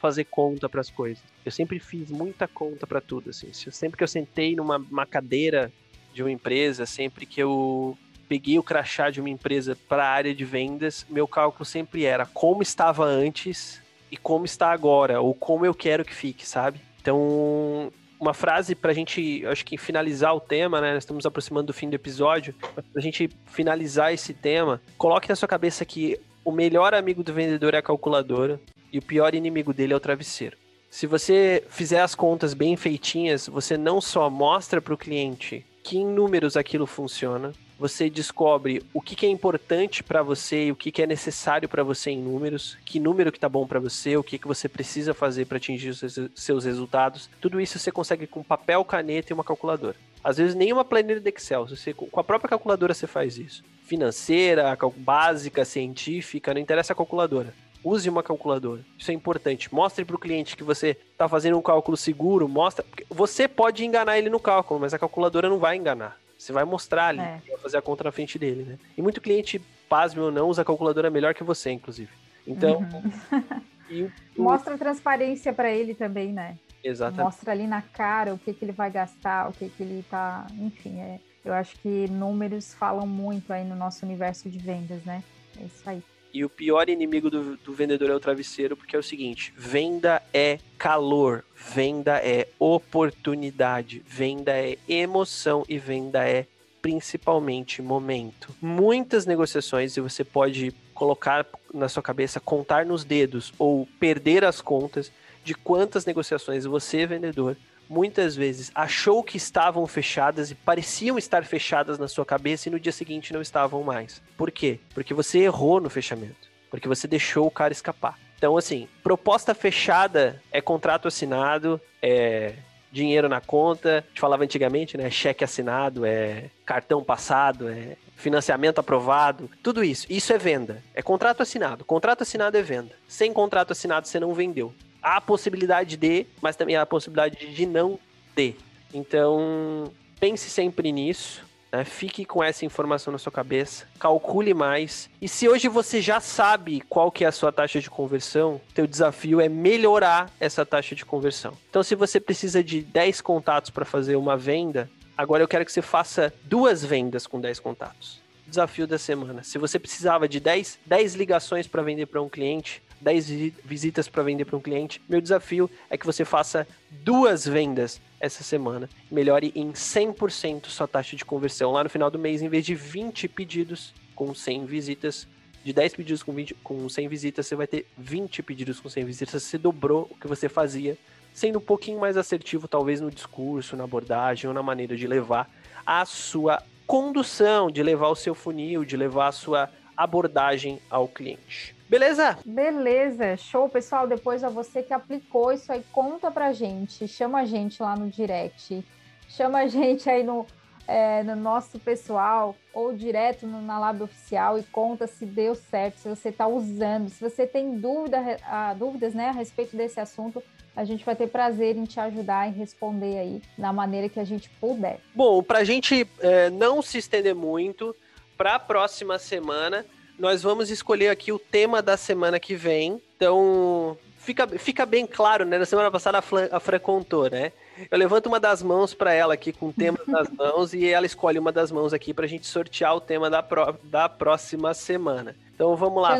fazer 0.00 0.24
conta 0.24 0.68
para 0.68 0.80
as 0.80 0.90
coisas. 0.90 1.22
Eu 1.44 1.52
sempre 1.52 1.78
fiz 1.78 2.10
muita 2.10 2.48
conta 2.48 2.86
para 2.86 3.00
tudo, 3.00 3.30
assim. 3.30 3.52
Sempre 3.52 3.96
que 3.96 4.04
eu 4.04 4.08
sentei 4.08 4.56
numa 4.56 5.06
cadeira 5.06 5.72
de 6.12 6.22
uma 6.22 6.30
empresa, 6.30 6.84
sempre 6.84 7.26
que 7.26 7.40
eu 7.40 7.96
peguei 8.28 8.58
o 8.58 8.62
crachá 8.62 9.10
de 9.10 9.20
uma 9.20 9.30
empresa 9.30 9.76
para 9.88 10.04
a 10.04 10.10
área 10.10 10.34
de 10.34 10.44
vendas, 10.44 11.06
meu 11.08 11.28
cálculo 11.28 11.64
sempre 11.64 12.04
era 12.04 12.26
como 12.26 12.62
estava 12.62 13.04
antes 13.04 13.80
e 14.10 14.16
como 14.16 14.44
está 14.44 14.70
agora, 14.70 15.20
ou 15.20 15.34
como 15.34 15.66
eu 15.66 15.74
quero 15.74 16.04
que 16.04 16.14
fique, 16.14 16.46
sabe? 16.46 16.80
Então, 17.00 17.92
uma 18.18 18.32
frase 18.32 18.74
para 18.74 18.90
a 18.90 18.94
gente, 18.94 19.44
acho 19.46 19.64
que 19.64 19.76
finalizar 19.76 20.34
o 20.34 20.40
tema, 20.40 20.80
né? 20.80 20.94
Nós 20.94 21.02
estamos 21.02 21.26
aproximando 21.26 21.66
do 21.66 21.74
fim 21.74 21.90
do 21.90 21.94
episódio. 21.94 22.54
Para 22.74 22.82
a 22.96 23.00
gente 23.00 23.28
finalizar 23.46 24.12
esse 24.12 24.32
tema, 24.32 24.80
coloque 24.96 25.28
na 25.28 25.36
sua 25.36 25.48
cabeça 25.48 25.84
que 25.84 26.18
o 26.44 26.52
melhor 26.52 26.94
amigo 26.94 27.22
do 27.22 27.34
vendedor 27.34 27.74
é 27.74 27.78
a 27.78 27.82
calculadora 27.82 28.60
e 28.92 28.98
o 28.98 29.02
pior 29.02 29.34
inimigo 29.34 29.74
dele 29.74 29.92
é 29.92 29.96
o 29.96 30.00
travesseiro. 30.00 30.56
Se 30.88 31.06
você 31.06 31.64
fizer 31.68 32.00
as 32.00 32.14
contas 32.14 32.54
bem 32.54 32.76
feitinhas, 32.76 33.48
você 33.48 33.76
não 33.76 34.00
só 34.00 34.30
mostra 34.30 34.80
para 34.80 34.94
o 34.94 34.98
cliente 34.98 35.66
que 35.82 35.98
em 35.98 36.06
números 36.06 36.56
aquilo 36.56 36.86
funciona, 36.86 37.52
você 37.84 38.08
descobre 38.08 38.82
o 38.94 39.00
que, 39.02 39.14
que 39.14 39.26
é 39.26 39.28
importante 39.28 40.02
para 40.02 40.22
você 40.22 40.68
e 40.68 40.72
o 40.72 40.76
que, 40.76 40.90
que 40.90 41.02
é 41.02 41.06
necessário 41.06 41.68
para 41.68 41.82
você 41.82 42.12
em 42.12 42.18
números, 42.18 42.78
que 42.82 42.98
número 42.98 43.30
que 43.30 43.38
tá 43.38 43.46
bom 43.46 43.66
para 43.66 43.78
você, 43.78 44.16
o 44.16 44.24
que, 44.24 44.38
que 44.38 44.48
você 44.48 44.70
precisa 44.70 45.12
fazer 45.12 45.44
para 45.44 45.58
atingir 45.58 45.90
os 45.90 46.02
seus 46.34 46.64
resultados. 46.64 47.28
Tudo 47.42 47.60
isso 47.60 47.78
você 47.78 47.92
consegue 47.92 48.26
com 48.26 48.42
papel, 48.42 48.82
caneta 48.86 49.30
e 49.30 49.34
uma 49.34 49.44
calculadora. 49.44 49.96
Às 50.22 50.38
vezes 50.38 50.54
nem 50.54 50.72
uma 50.72 50.82
planilha 50.82 51.20
de 51.20 51.28
Excel, 51.28 51.66
você, 51.66 51.92
com 51.92 52.18
a 52.18 52.24
própria 52.24 52.48
calculadora 52.48 52.94
você 52.94 53.06
faz 53.06 53.36
isso. 53.36 53.62
Financeira, 53.82 54.74
básica, 54.96 55.62
científica, 55.62 56.54
não 56.54 56.62
interessa 56.62 56.94
a 56.94 56.96
calculadora. 56.96 57.52
Use 57.84 58.08
uma 58.08 58.22
calculadora. 58.22 58.80
Isso 58.98 59.10
é 59.10 59.14
importante. 59.14 59.74
Mostre 59.74 60.06
para 60.06 60.16
o 60.16 60.18
cliente 60.18 60.56
que 60.56 60.64
você 60.64 60.96
está 61.12 61.28
fazendo 61.28 61.58
um 61.58 61.62
cálculo 61.62 61.98
seguro. 61.98 62.48
Mostra. 62.48 62.82
Você 63.10 63.46
pode 63.46 63.84
enganar 63.84 64.16
ele 64.16 64.30
no 64.30 64.40
cálculo, 64.40 64.80
mas 64.80 64.94
a 64.94 64.98
calculadora 64.98 65.50
não 65.50 65.58
vai 65.58 65.76
enganar. 65.76 66.23
Você 66.44 66.52
vai 66.52 66.64
mostrar 66.64 67.06
ali, 67.06 67.20
é. 67.20 67.40
vai 67.48 67.58
fazer 67.58 67.78
a 67.78 67.82
conta 67.82 68.04
na 68.04 68.12
frente 68.12 68.38
dele, 68.38 68.64
né? 68.64 68.78
E 68.98 69.00
muito 69.00 69.18
cliente, 69.18 69.58
pasme 69.88 70.20
ou 70.20 70.30
não, 70.30 70.46
usa 70.50 70.60
a 70.60 70.64
calculadora 70.64 71.08
melhor 71.08 71.32
que 71.32 71.42
você, 71.42 71.70
inclusive. 71.70 72.12
Então. 72.46 72.80
Uhum. 72.80 74.10
o... 74.36 74.42
Mostra 74.42 74.76
transparência 74.76 75.54
para 75.54 75.72
ele 75.72 75.94
também, 75.94 76.34
né? 76.34 76.58
Exatamente. 76.82 77.24
Mostra 77.24 77.50
ali 77.50 77.66
na 77.66 77.80
cara 77.80 78.34
o 78.34 78.38
que, 78.38 78.52
que 78.52 78.62
ele 78.62 78.72
vai 78.72 78.90
gastar, 78.90 79.48
o 79.48 79.52
que, 79.52 79.70
que 79.70 79.82
ele 79.82 80.04
tá. 80.10 80.46
Enfim, 80.52 81.00
é... 81.00 81.18
eu 81.42 81.54
acho 81.54 81.78
que 81.78 82.10
números 82.10 82.74
falam 82.74 83.06
muito 83.06 83.50
aí 83.50 83.64
no 83.64 83.74
nosso 83.74 84.04
universo 84.04 84.50
de 84.50 84.58
vendas, 84.58 85.02
né? 85.02 85.24
É 85.58 85.64
isso 85.64 85.88
aí. 85.88 86.02
E 86.34 86.44
o 86.44 86.50
pior 86.50 86.88
inimigo 86.88 87.30
do, 87.30 87.56
do, 87.56 87.72
vendedor 87.72 88.10
é 88.10 88.14
o 88.14 88.18
travesseiro, 88.18 88.76
porque 88.76 88.96
é 88.96 88.98
o 88.98 89.02
seguinte: 89.04 89.54
venda 89.56 90.20
é 90.34 90.58
calor, 90.76 91.44
venda 91.56 92.18
é 92.18 92.48
oportunidade, 92.58 94.02
venda 94.04 94.50
é 94.50 94.76
emoção 94.88 95.64
e 95.68 95.78
venda 95.78 96.28
é 96.28 96.46
principalmente 96.82 97.80
momento. 97.80 98.52
Muitas 98.60 99.26
negociações 99.26 99.96
e 99.96 100.00
você 100.00 100.24
pode 100.24 100.74
colocar 100.92 101.46
na 101.72 101.88
sua 101.88 102.02
cabeça, 102.02 102.40
contar 102.40 102.84
nos 102.84 103.04
dedos 103.04 103.54
ou 103.56 103.88
perder 104.00 104.44
as 104.44 104.60
contas 104.60 105.12
de 105.44 105.54
quantas 105.54 106.04
negociações 106.04 106.64
você, 106.64 107.06
vendedor, 107.06 107.56
muitas 107.88 108.34
vezes 108.36 108.70
achou 108.74 109.22
que 109.22 109.36
estavam 109.36 109.86
fechadas 109.86 110.50
e 110.50 110.54
pareciam 110.54 111.18
estar 111.18 111.44
fechadas 111.44 111.98
na 111.98 112.08
sua 112.08 112.24
cabeça 112.24 112.68
e 112.68 112.72
no 112.72 112.80
dia 112.80 112.92
seguinte 112.92 113.32
não 113.32 113.42
estavam 113.42 113.82
mais. 113.82 114.22
Por 114.36 114.50
quê? 114.50 114.78
Porque 114.94 115.14
você 115.14 115.40
errou 115.40 115.80
no 115.80 115.90
fechamento. 115.90 116.48
Porque 116.70 116.88
você 116.88 117.06
deixou 117.06 117.46
o 117.46 117.50
cara 117.50 117.72
escapar. 117.72 118.18
Então, 118.36 118.56
assim, 118.56 118.88
proposta 119.02 119.54
fechada 119.54 120.42
é 120.50 120.60
contrato 120.60 121.08
assinado, 121.08 121.80
é 122.02 122.54
dinheiro 122.90 123.28
na 123.28 123.40
conta. 123.40 123.98
A 123.98 124.08
gente 124.08 124.20
falava 124.20 124.44
antigamente, 124.44 124.96
né? 124.96 125.10
Cheque 125.10 125.44
assinado, 125.44 126.04
é 126.04 126.50
cartão 126.64 127.02
passado, 127.02 127.68
é 127.68 127.96
financiamento 128.16 128.78
aprovado, 128.78 129.50
tudo 129.62 129.82
isso. 129.82 130.06
Isso 130.08 130.32
é 130.32 130.38
venda. 130.38 130.82
É 130.94 131.02
contrato 131.02 131.42
assinado. 131.42 131.84
Contrato 131.84 132.22
assinado 132.22 132.56
é 132.56 132.62
venda. 132.62 132.92
Sem 133.08 133.32
contrato 133.32 133.72
assinado 133.72 134.06
você 134.06 134.20
não 134.20 134.32
vendeu 134.32 134.74
há 135.04 135.18
a 135.18 135.20
possibilidade 135.20 135.98
de, 135.98 136.26
mas 136.40 136.56
também 136.56 136.74
há 136.74 136.82
a 136.82 136.86
possibilidade 136.86 137.54
de 137.54 137.66
não 137.66 137.98
ter. 138.34 138.56
Então, 138.92 139.92
pense 140.18 140.48
sempre 140.48 140.90
nisso. 140.90 141.44
Né? 141.70 141.84
Fique 141.84 142.24
com 142.24 142.42
essa 142.42 142.64
informação 142.64 143.12
na 143.12 143.18
sua 143.18 143.32
cabeça, 143.32 143.86
calcule 143.98 144.54
mais. 144.54 145.10
E 145.20 145.28
se 145.28 145.48
hoje 145.48 145.68
você 145.68 146.00
já 146.00 146.20
sabe 146.20 146.80
qual 146.88 147.10
que 147.10 147.24
é 147.24 147.26
a 147.26 147.32
sua 147.32 147.50
taxa 147.50 147.80
de 147.80 147.90
conversão, 147.90 148.60
teu 148.72 148.86
desafio 148.86 149.40
é 149.40 149.48
melhorar 149.48 150.30
essa 150.38 150.64
taxa 150.64 150.94
de 150.94 151.04
conversão. 151.04 151.52
Então, 151.68 151.82
se 151.82 151.96
você 151.96 152.20
precisa 152.20 152.62
de 152.62 152.80
10 152.80 153.20
contatos 153.20 153.70
para 153.70 153.84
fazer 153.84 154.14
uma 154.14 154.36
venda, 154.36 154.88
agora 155.18 155.42
eu 155.42 155.48
quero 155.48 155.64
que 155.64 155.72
você 155.72 155.82
faça 155.82 156.32
duas 156.44 156.84
vendas 156.84 157.26
com 157.26 157.40
10 157.40 157.58
contatos. 157.58 158.22
desafio 158.46 158.86
da 158.86 158.98
semana. 158.98 159.42
Se 159.42 159.58
você 159.58 159.80
precisava 159.80 160.28
de 160.28 160.38
10, 160.38 160.78
10 160.86 161.14
ligações 161.16 161.66
para 161.66 161.82
vender 161.82 162.06
para 162.06 162.22
um 162.22 162.28
cliente, 162.28 162.80
10 163.04 163.52
visitas 163.64 164.08
para 164.08 164.22
vender 164.22 164.46
para 164.46 164.56
um 164.56 164.60
cliente, 164.60 165.00
meu 165.06 165.20
desafio 165.20 165.70
é 165.90 165.98
que 165.98 166.06
você 166.06 166.24
faça 166.24 166.66
duas 166.90 167.46
vendas 167.46 168.00
essa 168.18 168.42
semana. 168.42 168.88
Melhore 169.10 169.52
em 169.54 169.72
100% 169.72 170.66
sua 170.66 170.88
taxa 170.88 171.14
de 171.14 171.24
conversão. 171.24 171.70
Lá 171.70 171.84
no 171.84 171.90
final 171.90 172.10
do 172.10 172.18
mês, 172.18 172.40
em 172.40 172.48
vez 172.48 172.64
de 172.64 172.74
20 172.74 173.28
pedidos 173.28 173.92
com 174.16 174.34
100 174.34 174.64
visitas, 174.64 175.28
de 175.62 175.72
10 175.72 175.94
pedidos 175.94 176.22
com, 176.22 176.32
20, 176.32 176.54
com 176.54 176.88
100 176.88 177.08
visitas, 177.08 177.46
você 177.46 177.54
vai 177.54 177.66
ter 177.66 177.86
20 177.98 178.42
pedidos 178.42 178.80
com 178.80 178.88
100 178.88 179.04
visitas. 179.04 179.42
Você 179.42 179.58
dobrou 179.58 180.08
o 180.10 180.16
que 180.16 180.26
você 180.26 180.48
fazia, 180.48 180.96
sendo 181.34 181.58
um 181.58 181.62
pouquinho 181.62 182.00
mais 182.00 182.16
assertivo, 182.16 182.66
talvez 182.66 183.00
no 183.02 183.10
discurso, 183.10 183.76
na 183.76 183.84
abordagem 183.84 184.48
ou 184.48 184.54
na 184.54 184.62
maneira 184.62 184.96
de 184.96 185.06
levar 185.06 185.50
a 185.84 186.06
sua 186.06 186.62
condução, 186.86 187.70
de 187.70 187.82
levar 187.82 188.08
o 188.08 188.16
seu 188.16 188.34
funil, 188.34 188.84
de 188.84 188.96
levar 188.96 189.28
a 189.28 189.32
sua 189.32 189.70
abordagem 189.96 190.78
ao 190.90 191.06
cliente. 191.06 191.73
Beleza? 191.94 192.36
Beleza, 192.44 193.36
show, 193.36 193.68
pessoal. 193.68 194.08
Depois 194.08 194.42
a 194.42 194.48
você 194.48 194.82
que 194.82 194.92
aplicou 194.92 195.52
isso 195.52 195.72
aí, 195.72 195.84
conta 195.92 196.28
pra 196.28 196.52
gente, 196.52 197.06
chama 197.06 197.42
a 197.42 197.44
gente 197.44 197.80
lá 197.80 197.94
no 197.94 198.10
direct, 198.10 198.84
chama 199.28 199.60
a 199.60 199.66
gente 199.70 200.10
aí 200.10 200.24
no, 200.24 200.44
é, 200.88 201.22
no 201.22 201.36
nosso 201.36 201.78
pessoal 201.78 202.56
ou 202.72 202.92
direto 202.92 203.46
no, 203.46 203.62
na 203.62 203.78
Lab 203.78 204.02
Oficial 204.02 204.58
e 204.58 204.64
conta 204.64 205.06
se 205.06 205.24
deu 205.24 205.54
certo, 205.54 205.98
se 205.98 206.08
você 206.08 206.30
está 206.30 206.48
usando, 206.48 207.08
se 207.10 207.20
você 207.22 207.46
tem 207.46 207.78
dúvida, 207.78 208.18
a, 208.42 208.74
dúvidas 208.74 209.14
né, 209.14 209.28
a 209.28 209.32
respeito 209.32 209.76
desse 209.76 210.00
assunto, 210.00 210.42
a 210.74 210.84
gente 210.84 211.04
vai 211.04 211.14
ter 211.14 211.28
prazer 211.28 211.76
em 211.76 211.84
te 211.84 212.00
ajudar 212.00 212.48
e 212.48 212.52
responder 212.58 213.18
aí 213.18 213.42
da 213.56 213.72
maneira 213.72 214.08
que 214.08 214.18
a 214.18 214.24
gente 214.24 214.50
puder. 214.60 214.98
Bom, 215.14 215.44
para 215.44 215.60
a 215.60 215.64
gente 215.64 216.04
é, 216.18 216.50
não 216.50 216.82
se 216.82 216.98
estender 216.98 217.36
muito, 217.36 217.94
para 218.36 218.56
a 218.56 218.58
próxima 218.58 219.16
semana, 219.16 219.86
nós 220.18 220.42
vamos 220.42 220.70
escolher 220.70 221.08
aqui 221.08 221.32
o 221.32 221.38
tema 221.38 221.82
da 221.82 221.96
semana 221.96 222.38
que 222.38 222.54
vem. 222.54 223.00
Então, 223.16 223.96
fica, 224.18 224.46
fica 224.46 224.86
bem 224.86 225.06
claro, 225.06 225.44
né? 225.44 225.58
Na 225.58 225.66
semana 225.66 225.90
passada 225.90 226.18
a 226.18 226.22
Fran, 226.22 226.48
a 226.50 226.58
Fran 226.60 226.78
contou, 226.78 227.28
né? 227.28 227.52
Eu 227.90 227.98
levanto 227.98 228.26
uma 228.26 228.40
das 228.40 228.62
mãos 228.62 228.94
para 228.94 229.12
ela 229.12 229.34
aqui 229.34 229.52
com 229.52 229.68
o 229.68 229.72
tema 229.72 229.98
das 230.06 230.28
mãos 230.30 230.72
e 230.72 230.86
ela 230.86 231.06
escolhe 231.06 231.38
uma 231.38 231.52
das 231.52 231.70
mãos 231.70 231.92
aqui 231.92 232.14
para 232.14 232.24
a 232.24 232.28
gente 232.28 232.46
sortear 232.46 232.94
o 232.94 233.00
tema 233.00 233.28
da, 233.28 233.42
pro, 233.42 233.76
da 233.84 234.08
próxima 234.08 234.72
semana. 234.74 235.36
Então 235.54 235.76
vamos 235.76 236.02
lá. 236.02 236.10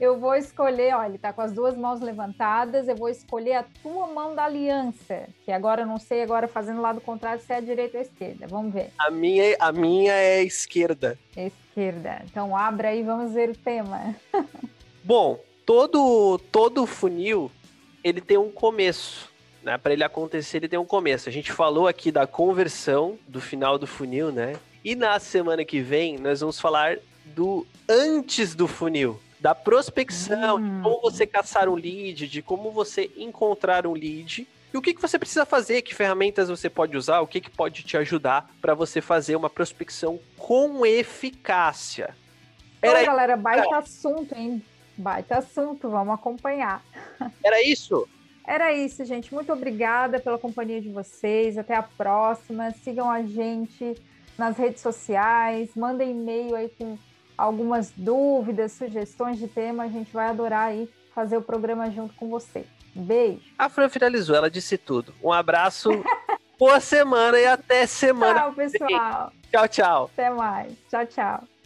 Eu 0.00 0.18
vou 0.18 0.34
escolher, 0.34 0.94
olha, 0.94 1.08
ele 1.08 1.18
tá 1.18 1.30
com 1.30 1.42
as 1.42 1.52
duas 1.52 1.76
mãos 1.76 2.00
levantadas, 2.00 2.88
eu 2.88 2.96
vou 2.96 3.10
escolher 3.10 3.52
a 3.52 3.64
tua 3.82 4.06
mão 4.06 4.34
da 4.34 4.46
aliança, 4.46 5.28
que 5.44 5.52
agora 5.52 5.82
eu 5.82 5.86
não 5.86 5.98
sei 5.98 6.22
agora 6.22 6.48
fazendo 6.48 6.80
lado 6.80 7.02
contrário 7.02 7.42
se 7.42 7.52
é 7.52 7.56
a 7.56 7.60
direita 7.60 7.98
ou 7.98 8.00
a 8.00 8.06
esquerda. 8.06 8.46
Vamos 8.46 8.72
ver. 8.72 8.90
A 8.98 9.10
minha, 9.10 9.54
a 9.60 9.70
minha 9.70 10.14
é 10.14 10.38
a 10.38 10.42
esquerda. 10.42 11.18
Esquerda. 11.36 12.22
Então 12.24 12.56
abra 12.56 12.88
aí, 12.88 13.02
vamos 13.02 13.34
ver 13.34 13.50
o 13.50 13.54
tema. 13.54 14.16
Bom, 15.04 15.38
todo 15.66 16.38
todo 16.50 16.86
funil 16.86 17.50
ele 18.02 18.22
tem 18.22 18.38
um 18.38 18.50
começo. 18.50 19.28
Né, 19.62 19.76
para 19.76 19.92
ele 19.92 20.02
acontecer, 20.02 20.56
ele 20.56 20.68
tem 20.68 20.78
um 20.78 20.86
começo. 20.86 21.28
A 21.28 21.32
gente 21.32 21.52
falou 21.52 21.86
aqui 21.86 22.10
da 22.10 22.26
conversão 22.26 23.18
do 23.28 23.38
final 23.38 23.76
do 23.76 23.86
funil, 23.86 24.32
né? 24.32 24.56
E 24.82 24.96
na 24.96 25.18
semana 25.18 25.62
que 25.62 25.82
vem 25.82 26.16
nós 26.16 26.40
vamos 26.40 26.58
falar 26.58 26.96
do 27.26 27.66
antes 27.86 28.54
do 28.54 28.66
funil, 28.66 29.20
da 29.40 29.54
prospecção, 29.54 30.56
hum. 30.56 30.76
de 30.76 30.82
como 30.82 31.00
você 31.00 31.26
caçar 31.26 31.68
um 31.68 31.74
lead, 31.74 32.28
de 32.28 32.42
como 32.42 32.70
você 32.70 33.10
encontrar 33.16 33.86
um 33.86 33.92
lead. 33.92 34.46
E 34.72 34.76
o 34.76 34.80
que, 34.80 34.94
que 34.94 35.02
você 35.02 35.18
precisa 35.18 35.44
fazer, 35.44 35.82
que 35.82 35.94
ferramentas 35.94 36.48
você 36.48 36.70
pode 36.70 36.96
usar, 36.96 37.20
o 37.20 37.26
que, 37.26 37.40
que 37.40 37.50
pode 37.50 37.82
te 37.82 37.96
ajudar 37.96 38.48
para 38.60 38.74
você 38.74 39.00
fazer 39.00 39.34
uma 39.34 39.50
prospecção 39.50 40.20
com 40.36 40.86
eficácia. 40.86 42.14
Era 42.80 43.04
galera, 43.04 43.36
baita 43.36 43.76
assunto, 43.76 44.32
hein? 44.34 44.62
Baita 44.96 45.38
assunto, 45.38 45.88
vamos 45.88 46.14
acompanhar. 46.14 46.82
Era 47.42 47.62
isso? 47.62 48.08
Era 48.46 48.72
isso, 48.72 49.04
gente. 49.04 49.34
Muito 49.34 49.52
obrigada 49.52 50.18
pela 50.18 50.38
companhia 50.38 50.80
de 50.80 50.88
vocês. 50.88 51.58
Até 51.58 51.74
a 51.74 51.82
próxima. 51.82 52.70
Sigam 52.82 53.10
a 53.10 53.22
gente 53.22 53.96
nas 54.38 54.56
redes 54.56 54.80
sociais, 54.80 55.70
mandem 55.76 56.12
e-mail 56.12 56.56
aí 56.56 56.70
com 56.70 56.98
algumas 57.40 57.90
dúvidas, 57.96 58.72
sugestões 58.72 59.38
de 59.38 59.48
tema. 59.48 59.84
A 59.84 59.88
gente 59.88 60.12
vai 60.12 60.28
adorar 60.28 60.68
aí 60.68 60.88
fazer 61.14 61.36
o 61.36 61.42
programa 61.42 61.90
junto 61.90 62.14
com 62.14 62.28
você. 62.28 62.64
Beijo. 62.94 63.40
A 63.58 63.68
Fran 63.68 63.88
finalizou, 63.88 64.36
ela 64.36 64.50
disse 64.50 64.76
tudo. 64.76 65.14
Um 65.22 65.32
abraço, 65.32 65.90
boa 66.58 66.80
semana 66.80 67.38
e 67.38 67.46
até 67.46 67.86
semana. 67.86 68.40
Tchau, 68.40 68.52
pessoal. 68.52 69.32
Tchau, 69.50 69.68
tchau. 69.68 70.10
Até 70.12 70.30
mais. 70.30 70.72
Tchau, 70.88 71.06
tchau. 71.06 71.59